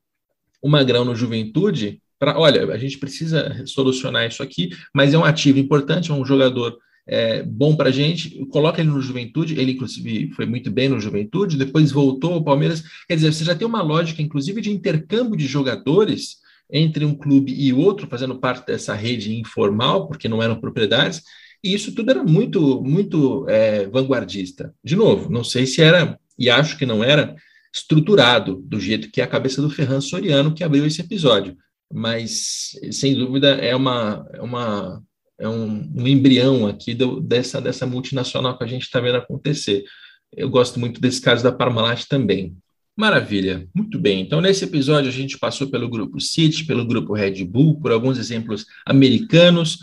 o 0.61 0.69
Magrão 0.69 1.03
no 1.03 1.15
Juventude 1.15 2.01
para, 2.19 2.37
olha, 2.37 2.71
a 2.71 2.77
gente 2.77 2.99
precisa 2.99 3.65
solucionar 3.65 4.27
isso 4.27 4.43
aqui, 4.43 4.69
mas 4.93 5.13
é 5.13 5.17
um 5.17 5.25
ativo 5.25 5.57
importante, 5.57 6.11
é 6.11 6.13
um 6.13 6.23
jogador 6.23 6.77
é, 7.07 7.43
bom 7.43 7.75
para 7.75 7.89
a 7.89 7.91
gente, 7.91 8.45
coloca 8.47 8.81
ele 8.81 8.89
no 8.89 9.01
Juventude, 9.01 9.59
ele 9.59 9.73
inclusive 9.73 10.31
foi 10.33 10.45
muito 10.45 10.69
bem 10.71 10.89
no 10.89 10.99
Juventude, 10.99 11.57
depois 11.57 11.91
voltou 11.91 12.33
ao 12.33 12.43
Palmeiras, 12.43 12.83
quer 13.07 13.15
dizer, 13.15 13.33
você 13.33 13.43
já 13.43 13.55
tem 13.55 13.67
uma 13.67 13.81
lógica, 13.81 14.21
inclusive, 14.21 14.61
de 14.61 14.71
intercâmbio 14.71 15.37
de 15.37 15.47
jogadores 15.47 16.37
entre 16.71 17.03
um 17.03 17.13
clube 17.13 17.53
e 17.53 17.73
outro, 17.73 18.07
fazendo 18.07 18.39
parte 18.39 18.65
dessa 18.65 18.93
rede 18.93 19.35
informal, 19.35 20.07
porque 20.07 20.29
não 20.29 20.41
eram 20.41 20.59
propriedades, 20.59 21.21
e 21.63 21.73
isso 21.73 21.93
tudo 21.93 22.11
era 22.11 22.23
muito, 22.23 22.81
muito 22.81 23.45
é, 23.49 23.85
vanguardista. 23.87 24.73
De 24.83 24.95
novo, 24.95 25.29
não 25.29 25.43
sei 25.43 25.65
se 25.65 25.81
era, 25.81 26.17
e 26.39 26.49
acho 26.49 26.77
que 26.77 26.85
não 26.85 27.03
era, 27.03 27.35
estruturado 27.73 28.57
do 28.65 28.79
jeito 28.79 29.09
que 29.09 29.21
é 29.21 29.23
a 29.23 29.27
cabeça 29.27 29.61
do 29.61 29.69
Ferran 29.69 30.01
Soriano 30.01 30.53
que 30.53 30.63
abriu 30.63 30.85
esse 30.85 31.01
episódio. 31.01 31.55
Mas, 31.93 32.71
sem 32.91 33.15
dúvida, 33.15 33.49
é, 33.55 33.75
uma, 33.75 34.25
é, 34.33 34.41
uma, 34.41 35.01
é 35.41 35.49
um, 35.49 35.91
um 35.95 36.07
embrião 36.07 36.67
aqui 36.67 36.93
do, 36.93 37.19
dessa, 37.19 37.59
dessa 37.59 37.85
multinacional 37.85 38.57
que 38.57 38.63
a 38.63 38.67
gente 38.67 38.83
está 38.83 38.99
vendo 38.99 39.17
acontecer. 39.17 39.83
Eu 40.31 40.49
gosto 40.49 40.79
muito 40.79 41.01
desse 41.01 41.19
caso 41.19 41.43
da 41.43 41.51
Parmalat 41.51 42.05
também. 42.05 42.55
Maravilha, 42.95 43.67
muito 43.73 43.99
bem. 43.99 44.21
Então, 44.21 44.39
nesse 44.39 44.63
episódio, 44.63 45.09
a 45.09 45.13
gente 45.13 45.37
passou 45.37 45.67
pelo 45.67 45.89
grupo 45.89 46.19
City, 46.19 46.65
pelo 46.65 46.85
grupo 46.85 47.13
Red 47.13 47.43
Bull, 47.43 47.79
por 47.79 47.91
alguns 47.91 48.17
exemplos 48.17 48.65
americanos. 48.85 49.79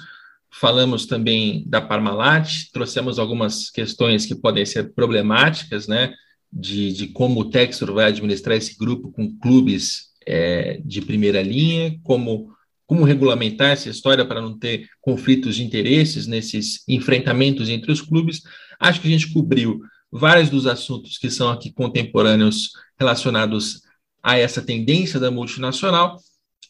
Falamos 0.51 1.05
também 1.05 1.65
da 1.67 1.81
Parmalat, 1.81 2.71
trouxemos 2.73 3.19
algumas 3.19 3.71
questões 3.71 4.25
que 4.25 4.35
podem 4.35 4.65
ser 4.65 4.95
problemáticas, 4.95 5.87
né? 5.87 6.15
de, 6.53 6.93
de 6.93 7.07
como 7.09 7.41
o 7.41 7.51
Textor 7.51 7.93
vai 7.93 8.07
administrar 8.07 8.57
esse 8.57 8.77
grupo 8.77 9.13
com 9.13 9.37
clubes 9.39 10.09
é, 10.27 10.81
de 10.85 11.01
primeira 11.03 11.43
linha, 11.43 11.99
como, 12.03 12.53
como 12.89 13.05
regulamentar 13.05 13.73
essa 13.73 13.91
história 13.91 14.25
para 14.25 14.41
não 14.41 14.59
ter 14.59 14.89
conflitos 15.03 15.57
de 15.57 15.63
interesses 15.63 16.27
nesses 16.27 16.83
enfrentamentos 16.89 17.69
entre 17.69 17.93
os 17.93 18.01
clubes. 18.01 18.43
Acho 18.81 19.03
que 19.03 19.07
a 19.07 19.11
gente 19.11 19.31
cobriu 19.31 19.83
vários 20.11 20.49
dos 20.49 20.67
assuntos 20.67 21.19
que 21.19 21.31
são 21.31 21.51
aqui 21.51 21.71
contemporâneos 21.71 22.71
relacionados 22.99 23.83
a 24.23 24.39
essa 24.39 24.63
tendência 24.63 25.21
da 25.21 25.31
multinacional. 25.31 26.17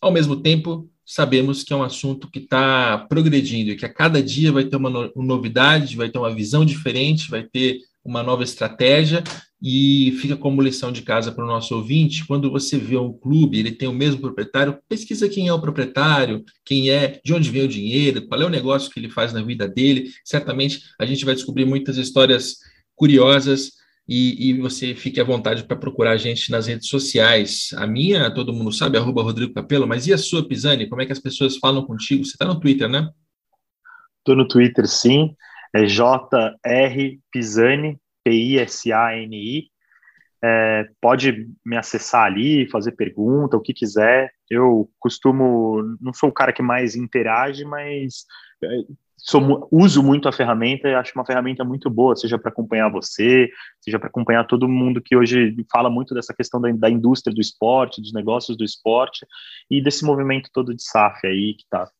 Ao 0.01 0.11
mesmo 0.11 0.35
tempo, 0.35 0.91
sabemos 1.07 1.63
que 1.63 1.73
é 1.73 1.77
um 1.77 1.85
assunto 1.85 2.29
que 2.29 2.41
está 2.41 3.07
progredindo 3.09 3.71
e 3.71 3.77
que 3.77 3.87
a 3.87 3.93
cada 3.93 4.21
dia 4.21 4.51
vai 4.51 4.65
ter 4.65 4.75
uma 4.75 5.13
novidade, 5.15 5.97
vai 5.97 6.11
ter 6.11 6.19
uma 6.19 6.35
visão 6.35 6.65
diferente, 6.65 7.31
vai 7.31 7.45
ter 7.45 7.79
uma 8.09 8.23
nova 8.23 8.43
estratégia 8.43 9.23
e 9.61 10.17
fica 10.21 10.37
como 10.37 10.63
lição 10.63 10.91
de 10.91 11.03
casa 11.03 11.33
para 11.33 11.45
o 11.45 11.47
nosso 11.47 11.75
ouvinte, 11.75 12.27
quando 12.27 12.51
você 12.51 12.79
vê 12.79 12.97
um 12.97 13.13
clube, 13.13 13.59
ele 13.59 13.73
tem 13.73 13.89
o 13.89 13.93
mesmo 13.93 14.21
proprietário, 14.21 14.79
pesquisa 14.89 15.29
quem 15.29 15.49
é 15.49 15.53
o 15.53 15.61
proprietário, 15.61 16.45
quem 16.65 16.91
é, 16.91 17.21
de 17.25 17.35
onde 17.35 17.51
vem 17.51 17.65
o 17.65 17.69
dinheiro, 17.69 18.27
qual 18.27 18.41
é 18.41 18.47
o 18.47 18.51
negócio 18.51 18.91
que 18.91 19.01
ele 19.01 19.11
faz 19.11 19.33
na 19.33 19.43
vida 19.43 19.69
dele. 19.69 20.11
Certamente 20.25 20.81
a 20.99 21.05
gente 21.05 21.25
vai 21.25 21.35
descobrir 21.35 21.65
muitas 21.65 21.97
histórias 21.97 22.59
curiosas 22.95 23.73
e, 24.09 24.49
e 24.49 24.53
você 24.55 24.95
fique 24.95 25.21
à 25.21 25.25
vontade 25.25 25.65
para 25.65 25.77
procurar 25.77 26.13
a 26.13 26.17
gente 26.17 26.51
nas 26.51 26.67
redes 26.67 26.89
sociais. 26.89 27.71
A 27.77 27.87
minha, 27.87 28.31
todo 28.31 28.55
mundo 28.55 28.73
sabe, 28.73 28.97
arroba 28.97 29.23
Rodrigo 29.23 29.53
Capelo, 29.53 29.87
mas 29.87 30.07
e 30.07 30.13
a 30.13 30.19
sua, 30.19 30.47
Pisani? 30.47 30.89
Como 30.89 31.03
é 31.03 31.07
que 31.07 31.13
as 31.13 31.19
pessoas 31.19 31.59
falam 31.59 31.85
contigo? 31.85 32.25
Você 32.25 32.31
está 32.31 32.47
no 32.47 32.59
Twitter, 32.59 32.89
né? 32.89 33.11
Estou 34.21 34.37
no 34.37 34.49
Twitter, 34.49 34.87
sim. 34.89 35.35
É 35.75 35.85
JR 35.85 37.19
Pisani, 37.31 37.99
P-I-S-A-N-I. 38.25 39.71
É, 40.43 40.89
pode 41.01 41.49
me 41.67 41.77
acessar 41.77 42.25
ali, 42.25 42.69
fazer 42.71 42.93
pergunta, 42.93 43.57
o 43.57 43.61
que 43.61 43.75
quiser. 43.75 44.31
Eu 44.49 44.89
costumo, 44.99 45.83
não 46.01 46.13
sou 46.13 46.29
o 46.29 46.33
cara 46.33 46.53
que 46.53 46.63
mais 46.63 46.95
interage, 46.95 47.65
mas 47.65 48.25
é, 48.63 48.69
sou, 49.19 49.69
uso 49.71 50.03
muito 50.03 50.29
a 50.29 50.33
ferramenta 50.33 50.89
e 50.89 50.95
acho 50.95 51.13
uma 51.15 51.27
ferramenta 51.27 51.65
muito 51.65 51.91
boa, 51.91 52.15
seja 52.15 52.39
para 52.39 52.51
acompanhar 52.51 52.89
você, 52.89 53.51
seja 53.81 53.99
para 53.99 54.09
acompanhar 54.09 54.47
todo 54.47 54.69
mundo 54.69 55.03
que 55.03 55.17
hoje 55.17 55.55
fala 55.71 55.91
muito 55.91 56.15
dessa 56.15 56.33
questão 56.33 56.61
da, 56.61 56.71
da, 56.71 56.89
indústria 56.89 57.35
do 57.35 57.41
esporte, 57.41 58.01
dos 58.01 58.13
negócios 58.13 58.57
do 58.57 58.65
esporte 58.65 59.27
e 59.71 59.83
desse 59.83 60.05
movimento 60.05 60.49
todo 60.53 60.75
de 60.75 60.83
SAF 60.83 61.27
aí 61.27 61.55
que 61.55 61.65
está 61.65 61.91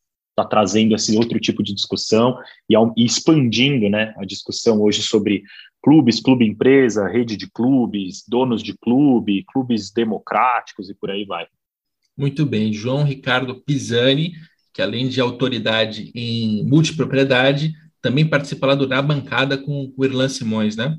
tá 0.43 0.49
trazendo 0.49 0.95
esse 0.95 1.17
outro 1.17 1.39
tipo 1.39 1.63
de 1.63 1.73
discussão 1.73 2.37
e, 2.69 2.75
e 2.97 3.05
expandindo 3.05 3.89
né, 3.89 4.13
a 4.17 4.25
discussão 4.25 4.81
hoje 4.81 5.01
sobre 5.01 5.43
clubes, 5.81 6.19
clube 6.19 6.45
empresa, 6.45 7.07
rede 7.07 7.37
de 7.37 7.49
clubes, 7.49 8.23
donos 8.27 8.61
de 8.61 8.77
clube, 8.77 9.45
clubes 9.51 9.91
democráticos 9.91 10.89
e 10.89 10.93
por 10.93 11.09
aí 11.09 11.25
vai. 11.25 11.47
Muito 12.17 12.45
bem, 12.45 12.73
João 12.73 13.03
Ricardo 13.03 13.61
Pisani, 13.61 14.33
que 14.73 14.81
além 14.81 15.07
de 15.07 15.21
autoridade 15.21 16.11
em 16.13 16.65
multipropriedade, 16.65 17.73
também 18.01 18.27
participa 18.27 18.67
lá 18.67 18.75
do 18.75 18.87
Na 18.87 19.01
Bancada 19.01 19.57
com 19.57 19.93
o 19.95 20.05
Irlan 20.05 20.29
Simões, 20.29 20.75
né? 20.75 20.97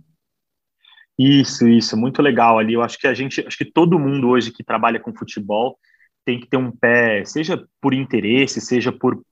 Isso, 1.18 1.68
isso, 1.68 1.96
muito 1.96 2.22
legal 2.22 2.58
ali. 2.58 2.72
Eu 2.72 2.82
acho 2.82 2.98
que 2.98 3.06
a 3.06 3.12
gente, 3.12 3.46
acho 3.46 3.58
que 3.58 3.64
todo 3.64 3.98
mundo 3.98 4.28
hoje 4.28 4.50
que 4.50 4.64
trabalha 4.64 4.98
com 4.98 5.14
futebol 5.14 5.78
tem 6.24 6.40
que 6.40 6.46
ter 6.46 6.56
um 6.56 6.70
pé, 6.70 7.24
seja 7.24 7.62
por 7.80 7.92
interesse, 7.92 8.60
seja 8.60 8.90
por, 8.90 9.22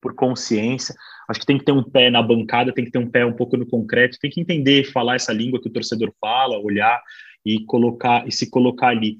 por 0.00 0.14
consciência, 0.14 0.94
acho 1.28 1.40
que 1.40 1.46
tem 1.46 1.58
que 1.58 1.64
ter 1.64 1.72
um 1.72 1.82
pé 1.82 2.10
na 2.10 2.22
bancada, 2.22 2.72
tem 2.72 2.84
que 2.84 2.90
ter 2.90 2.98
um 2.98 3.10
pé 3.10 3.24
um 3.24 3.32
pouco 3.32 3.56
no 3.56 3.66
concreto, 3.66 4.18
tem 4.20 4.30
que 4.30 4.40
entender, 4.40 4.90
falar 4.92 5.16
essa 5.16 5.32
língua 5.32 5.60
que 5.60 5.68
o 5.68 5.72
torcedor 5.72 6.12
fala, 6.20 6.58
olhar 6.58 7.00
e 7.44 7.64
colocar 7.64 8.26
e 8.26 8.32
se 8.32 8.50
colocar 8.50 8.88
ali. 8.88 9.18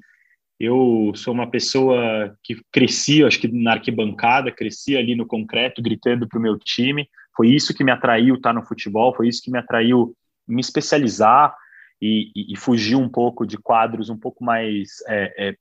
Eu 0.59 1.11
sou 1.15 1.33
uma 1.33 1.49
pessoa 1.49 2.35
que 2.43 2.55
cresci, 2.71 3.23
acho 3.23 3.39
que 3.39 3.47
na 3.47 3.73
arquibancada, 3.73 4.51
cresci 4.51 4.97
ali 4.97 5.15
no 5.15 5.25
concreto, 5.25 5.81
gritando 5.81 6.27
para 6.27 6.39
o 6.39 6.41
meu 6.41 6.57
time. 6.57 7.07
Foi 7.35 7.49
isso 7.49 7.73
que 7.73 7.83
me 7.83 7.91
atraiu 7.91 8.35
estar 8.35 8.53
no 8.53 8.65
futebol, 8.65 9.15
foi 9.15 9.27
isso 9.27 9.41
que 9.43 9.51
me 9.51 9.59
atraiu 9.59 10.15
me 10.47 10.61
especializar 10.61 11.53
e, 12.01 12.31
e, 12.35 12.53
e 12.53 12.57
fugir 12.57 12.95
um 12.95 13.09
pouco 13.09 13.45
de 13.45 13.57
quadros 13.57 14.09
um 14.09 14.17
pouco 14.17 14.43
mais 14.43 14.89
é, 15.07 15.49
é, 15.49 15.55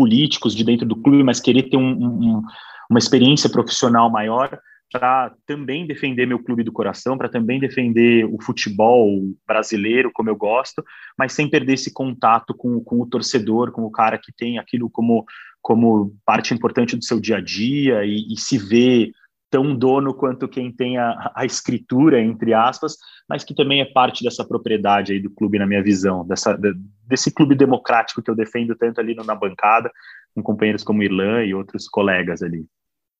políticos 0.00 0.54
de 0.56 0.64
dentro 0.64 0.86
do 0.86 0.96
clube, 0.96 1.22
mas 1.22 1.40
querer 1.40 1.64
ter 1.64 1.76
um, 1.76 1.90
um, 1.90 2.42
uma 2.88 2.98
experiência 2.98 3.50
profissional 3.50 4.10
maior 4.10 4.58
para 4.90 5.30
também 5.44 5.86
defender 5.86 6.26
meu 6.26 6.42
clube 6.42 6.64
do 6.64 6.72
coração, 6.72 7.18
para 7.18 7.28
também 7.28 7.60
defender 7.60 8.24
o 8.24 8.42
futebol 8.42 9.06
brasileiro 9.46 10.10
como 10.10 10.30
eu 10.30 10.36
gosto, 10.36 10.82
mas 11.18 11.34
sem 11.34 11.50
perder 11.50 11.74
esse 11.74 11.92
contato 11.92 12.54
com, 12.54 12.82
com 12.82 12.98
o 13.02 13.06
torcedor, 13.06 13.72
com 13.72 13.82
o 13.82 13.90
cara 13.90 14.16
que 14.16 14.32
tem 14.32 14.58
aquilo 14.58 14.88
como, 14.88 15.26
como 15.60 16.16
parte 16.24 16.54
importante 16.54 16.96
do 16.96 17.04
seu 17.04 17.20
dia 17.20 17.36
a 17.36 17.40
dia 17.42 18.02
e, 18.02 18.32
e 18.32 18.40
se 18.40 18.56
vê 18.56 19.12
tão 19.50 19.74
dono 19.74 20.14
quanto 20.14 20.48
quem 20.48 20.70
tem 20.70 20.96
a, 20.96 21.32
a, 21.34 21.44
escritura, 21.44 22.22
entre 22.22 22.54
aspas, 22.54 22.96
mas 23.28 23.42
que 23.42 23.54
também 23.54 23.80
é 23.80 23.84
parte 23.84 24.22
dessa 24.22 24.44
propriedade 24.44 25.12
aí 25.12 25.20
do 25.20 25.30
clube, 25.30 25.58
na 25.58 25.66
minha 25.66 25.82
visão, 25.82 26.26
dessa, 26.26 26.58
desse 27.04 27.32
clube 27.32 27.56
democrático 27.56 28.22
que 28.22 28.30
eu 28.30 28.36
defendo 28.36 28.76
tanto 28.76 29.00
ali 29.00 29.14
na 29.14 29.34
bancada, 29.34 29.90
com 30.34 30.42
companheiros 30.42 30.84
como 30.84 31.02
Irlan 31.02 31.44
e 31.44 31.52
outros 31.52 31.88
colegas 31.88 32.42
ali. 32.42 32.64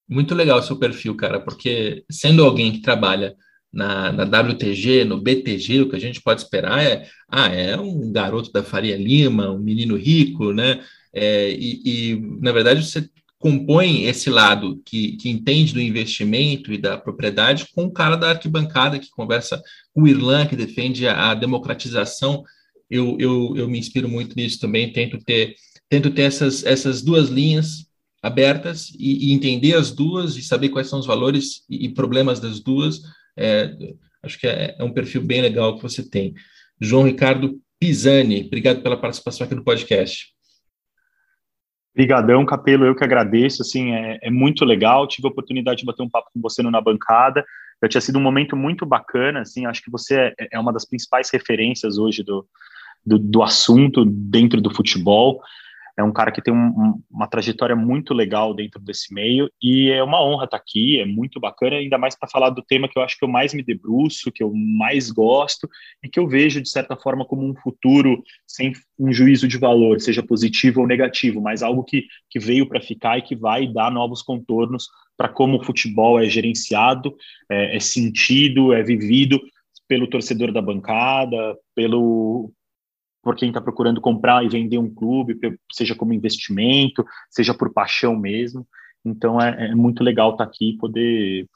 Muito 0.09 0.35
legal 0.35 0.62
seu 0.62 0.78
perfil, 0.78 1.16
cara, 1.16 1.41
porque 1.41 2.05
sendo 2.11 2.45
alguém 2.45 2.72
que 2.72 2.81
trabalha 2.81 3.35
na, 3.72 4.12
na, 4.12 4.24
WTG, 4.24 5.05
no 5.05 5.20
BTG, 5.20 5.83
o 5.83 5.91
que 5.91 5.97
a 5.97 6.01
gente 6.01 6.20
pode 6.20 6.41
esperar 6.41 6.83
é, 6.83 7.07
ah, 7.28 7.49
é 7.49 7.76
um 7.76 8.11
garoto 8.12 8.53
da 8.53 8.62
Faria 8.62 8.97
Lima, 8.97 9.51
um 9.51 9.59
menino 9.59 9.97
rico, 9.97 10.53
né? 10.53 10.81
É, 11.12 11.51
e, 11.51 11.83
e, 11.85 12.20
na 12.41 12.53
verdade, 12.53 12.85
você 12.85 13.09
compõe 13.41 14.05
esse 14.05 14.28
lado 14.28 14.82
que, 14.84 15.16
que 15.16 15.30
entende 15.30 15.72
do 15.72 15.80
investimento 15.80 16.72
e 16.72 16.78
da 16.78 16.99
propriedade 16.99 17.66
com 17.74 17.84
o 17.84 17.91
cara 17.91 18.14
da 18.14 18.30
arquibancada 18.30 18.99
que 18.99 19.11
conversa 19.11 19.62
com 19.95 20.03
o 20.03 20.09
Irlan, 20.09 20.47
que 20.47 20.55
defende 20.55 21.09
a, 21.09 21.30
a 21.30 21.34
democratização. 21.34 22.45
Eu, 22.88 23.16
eu, 23.18 23.55
eu 23.57 23.66
me 23.66 23.78
inspiro 23.78 24.11
muito 24.11 24.36
nisso 24.36 24.61
também, 24.61 24.93
tento 24.93 25.18
ter, 25.24 25.55
tento 25.88 26.11
ter 26.11 26.22
essas, 26.22 26.64
essas 26.64 27.01
duas 27.01 27.30
linhas 27.30 27.86
abertas 28.22 28.93
e, 28.99 29.30
e 29.30 29.32
entender 29.32 29.74
as 29.74 29.91
duas 29.91 30.36
e 30.36 30.43
saber 30.43 30.68
quais 30.68 30.88
são 30.88 31.01
os 31.01 31.07
valores 31.07 31.64
e, 31.68 31.86
e 31.86 31.95
problemas 31.95 32.41
das 32.41 32.61
duas. 32.61 33.01
É, 33.38 33.74
acho 34.22 34.38
que 34.38 34.47
é, 34.47 34.76
é 34.78 34.84
um 34.84 34.93
perfil 34.93 35.22
bem 35.22 35.41
legal 35.41 35.76
que 35.76 35.82
você 35.82 36.03
tem. 36.07 36.34
João 36.78 37.05
Ricardo 37.05 37.59
Pisani, 37.78 38.45
obrigado 38.45 38.82
pela 38.82 39.01
participação 39.01 39.47
aqui 39.47 39.55
no 39.55 39.64
podcast. 39.64 40.28
Obrigadão, 42.01 42.46
Capelo, 42.46 42.86
eu 42.86 42.94
que 42.94 43.05
agradeço, 43.05 43.61
assim, 43.61 43.92
é, 43.92 44.18
é, 44.22 44.30
muito 44.30 44.64
legal, 44.64 45.07
tive 45.07 45.28
a 45.28 45.30
oportunidade 45.30 45.80
de 45.80 45.84
bater 45.84 46.03
um 46.03 46.09
papo 46.09 46.30
com 46.32 46.40
você 46.40 46.62
no 46.62 46.70
Na 46.70 46.80
Bancada, 46.80 47.44
já 47.82 47.88
tinha 47.90 48.01
sido 48.01 48.18
um 48.18 48.22
momento 48.22 48.57
muito 48.57 48.86
bacana, 48.86 49.40
assim, 49.40 49.66
acho 49.66 49.82
que 49.82 49.90
você 49.90 50.34
é, 50.40 50.48
é 50.53 50.59
uma 50.59 50.72
das 50.72 50.86
principais 50.86 51.28
referências 51.30 51.98
hoje 51.98 52.22
do, 52.22 52.46
do, 53.05 53.18
do 53.18 53.42
assunto 53.42 54.03
dentro 54.07 54.62
do 54.62 54.74
futebol, 54.74 55.42
é 56.01 56.05
um 56.05 56.12
cara 56.12 56.32
que 56.32 56.42
tem 56.42 56.53
um, 56.53 57.01
uma 57.11 57.26
trajetória 57.26 57.76
muito 57.76 58.14
legal 58.14 58.55
dentro 58.55 58.80
desse 58.80 59.12
meio 59.12 59.51
e 59.62 59.90
é 59.90 60.03
uma 60.03 60.24
honra 60.24 60.44
estar 60.44 60.57
aqui, 60.57 60.98
é 60.98 61.05
muito 61.05 61.38
bacana, 61.38 61.76
ainda 61.76 61.98
mais 61.98 62.18
para 62.18 62.28
falar 62.28 62.51
do 62.51 62.62
tema 62.62 62.88
que 62.88 62.98
eu 62.98 63.03
acho 63.03 63.18
que 63.18 63.24
eu 63.24 63.28
mais 63.28 63.53
me 63.53 63.62
debruço, 63.62 64.32
que 64.32 64.42
eu 64.42 64.53
mais 64.55 65.11
gosto 65.11 65.68
e 66.03 66.09
que 66.09 66.18
eu 66.18 66.26
vejo, 66.26 66.61
de 66.61 66.70
certa 66.70 66.96
forma, 66.96 67.24
como 67.24 67.46
um 67.46 67.55
futuro 67.55 68.22
sem 68.46 68.72
um 68.98 69.12
juízo 69.12 69.46
de 69.46 69.59
valor, 69.59 70.01
seja 70.01 70.22
positivo 70.22 70.80
ou 70.80 70.86
negativo, 70.86 71.40
mas 71.40 71.62
algo 71.62 71.84
que, 71.84 72.07
que 72.30 72.38
veio 72.38 72.66
para 72.66 72.80
ficar 72.80 73.18
e 73.18 73.22
que 73.22 73.36
vai 73.36 73.66
dar 73.66 73.90
novos 73.90 74.22
contornos 74.22 74.88
para 75.16 75.28
como 75.28 75.59
o 75.59 75.64
futebol 75.64 76.18
é 76.18 76.24
gerenciado, 76.24 77.14
é, 77.51 77.76
é 77.76 77.80
sentido, 77.80 78.72
é 78.72 78.82
vivido 78.82 79.38
pelo 79.86 80.09
torcedor 80.09 80.51
da 80.51 80.62
bancada, 80.62 81.57
pelo, 81.74 82.53
por 83.23 83.37
quem 83.37 83.49
está 83.49 83.61
procurando 83.61 84.01
comprar 84.01 84.45
e 84.45 84.49
vender 84.49 84.79
um 84.79 84.93
clube, 84.93 85.39
seja 85.73 85.95
como 85.95 86.12
investimento, 86.12 87.05
seja 87.29 87.55
por 87.55 87.73
paixão 87.73 88.16
mesmo. 88.16 88.66
Então 89.05 89.41
é, 89.41 89.71
é 89.71 89.75
muito 89.75 90.03
legal 90.03 90.33
estar 90.33 90.45
tá 90.45 90.51
aqui 90.51 90.71
e 90.71 90.77
poder 90.77 91.47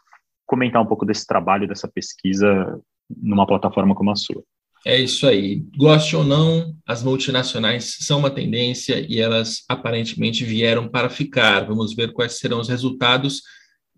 comentar 0.47 0.83
um 0.83 0.87
pouco 0.87 1.07
desse 1.07 1.27
trabalho, 1.27 1.69
dessa 1.69 1.89
pesquisa 1.89 2.81
numa 3.11 3.47
plataforma 3.47 3.95
como 3.95 4.11
a 4.11 4.17
sua. 4.17 4.43
É 4.87 5.01
isso 5.01 5.27
aí. 5.27 5.65
Goste 5.79 6.15
ou 6.15 6.23
não, 6.23 6.77
as 6.87 7.03
multinacionais 7.03 7.97
são 8.01 8.19
uma 8.19 8.31
tendência 8.31 9.01
e 9.09 9.19
elas 9.19 9.65
aparentemente 9.67 10.45
vieram 10.45 10.89
para 10.89 11.09
ficar. 11.09 11.61
Vamos 11.67 11.95
ver 11.95 12.13
quais 12.13 12.39
serão 12.39 12.61
os 12.61 12.69
resultados 12.69 13.41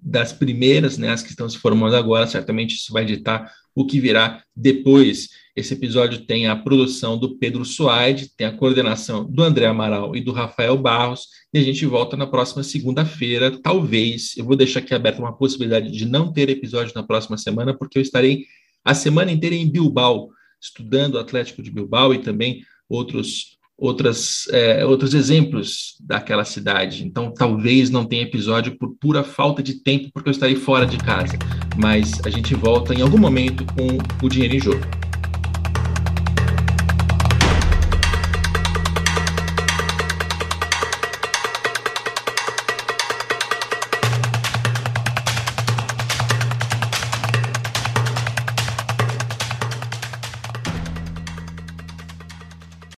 das 0.00 0.32
primeiras, 0.32 0.96
né, 0.96 1.10
as 1.10 1.22
que 1.22 1.30
estão 1.30 1.48
se 1.48 1.58
formando 1.58 1.96
agora. 1.96 2.26
Certamente 2.28 2.76
isso 2.76 2.92
vai 2.92 3.04
ditar 3.04 3.50
o 3.76 3.86
que 3.86 4.00
virá 4.00 4.42
depois. 4.56 5.28
Esse 5.54 5.74
episódio 5.74 6.24
tem 6.24 6.46
a 6.46 6.56
produção 6.56 7.18
do 7.18 7.36
Pedro 7.36 7.62
Suaide, 7.62 8.30
tem 8.34 8.46
a 8.46 8.56
coordenação 8.56 9.30
do 9.30 9.42
André 9.42 9.66
Amaral 9.66 10.16
e 10.16 10.20
do 10.20 10.32
Rafael 10.32 10.76
Barros, 10.78 11.28
e 11.52 11.58
a 11.58 11.62
gente 11.62 11.84
volta 11.84 12.16
na 12.16 12.26
próxima 12.26 12.62
segunda-feira, 12.62 13.50
talvez. 13.62 14.34
Eu 14.36 14.46
vou 14.46 14.56
deixar 14.56 14.80
aqui 14.80 14.94
aberta 14.94 15.20
uma 15.20 15.36
possibilidade 15.36 15.90
de 15.90 16.06
não 16.06 16.32
ter 16.32 16.48
episódio 16.48 16.94
na 16.94 17.02
próxima 17.02 17.36
semana, 17.36 17.76
porque 17.76 17.98
eu 17.98 18.02
estarei 18.02 18.46
a 18.82 18.94
semana 18.94 19.30
inteira 19.30 19.54
em 19.54 19.70
Bilbao, 19.70 20.30
estudando 20.60 21.16
o 21.16 21.18
Atlético 21.18 21.62
de 21.62 21.70
Bilbao 21.70 22.14
e 22.14 22.18
também 22.18 22.62
outros 22.88 23.55
outras, 23.78 24.46
é, 24.50 24.84
outros 24.84 25.14
exemplos 25.14 25.96
daquela 26.00 26.44
cidade. 26.44 27.04
Então, 27.04 27.32
talvez 27.32 27.90
não 27.90 28.04
tenha 28.04 28.22
episódio 28.22 28.76
por 28.78 28.96
pura 29.00 29.22
falta 29.22 29.62
de 29.62 29.82
tempo, 29.82 30.10
porque 30.12 30.28
eu 30.28 30.32
estarei 30.32 30.56
fora 30.56 30.86
de 30.86 30.96
casa. 30.96 31.38
Mas 31.76 32.12
a 32.24 32.30
gente 32.30 32.54
volta 32.54 32.94
em 32.94 33.02
algum 33.02 33.18
momento 33.18 33.64
com 33.74 33.98
o 34.24 34.28
dinheiro 34.28 34.56
em 34.56 34.60
jogo. 34.60 35.05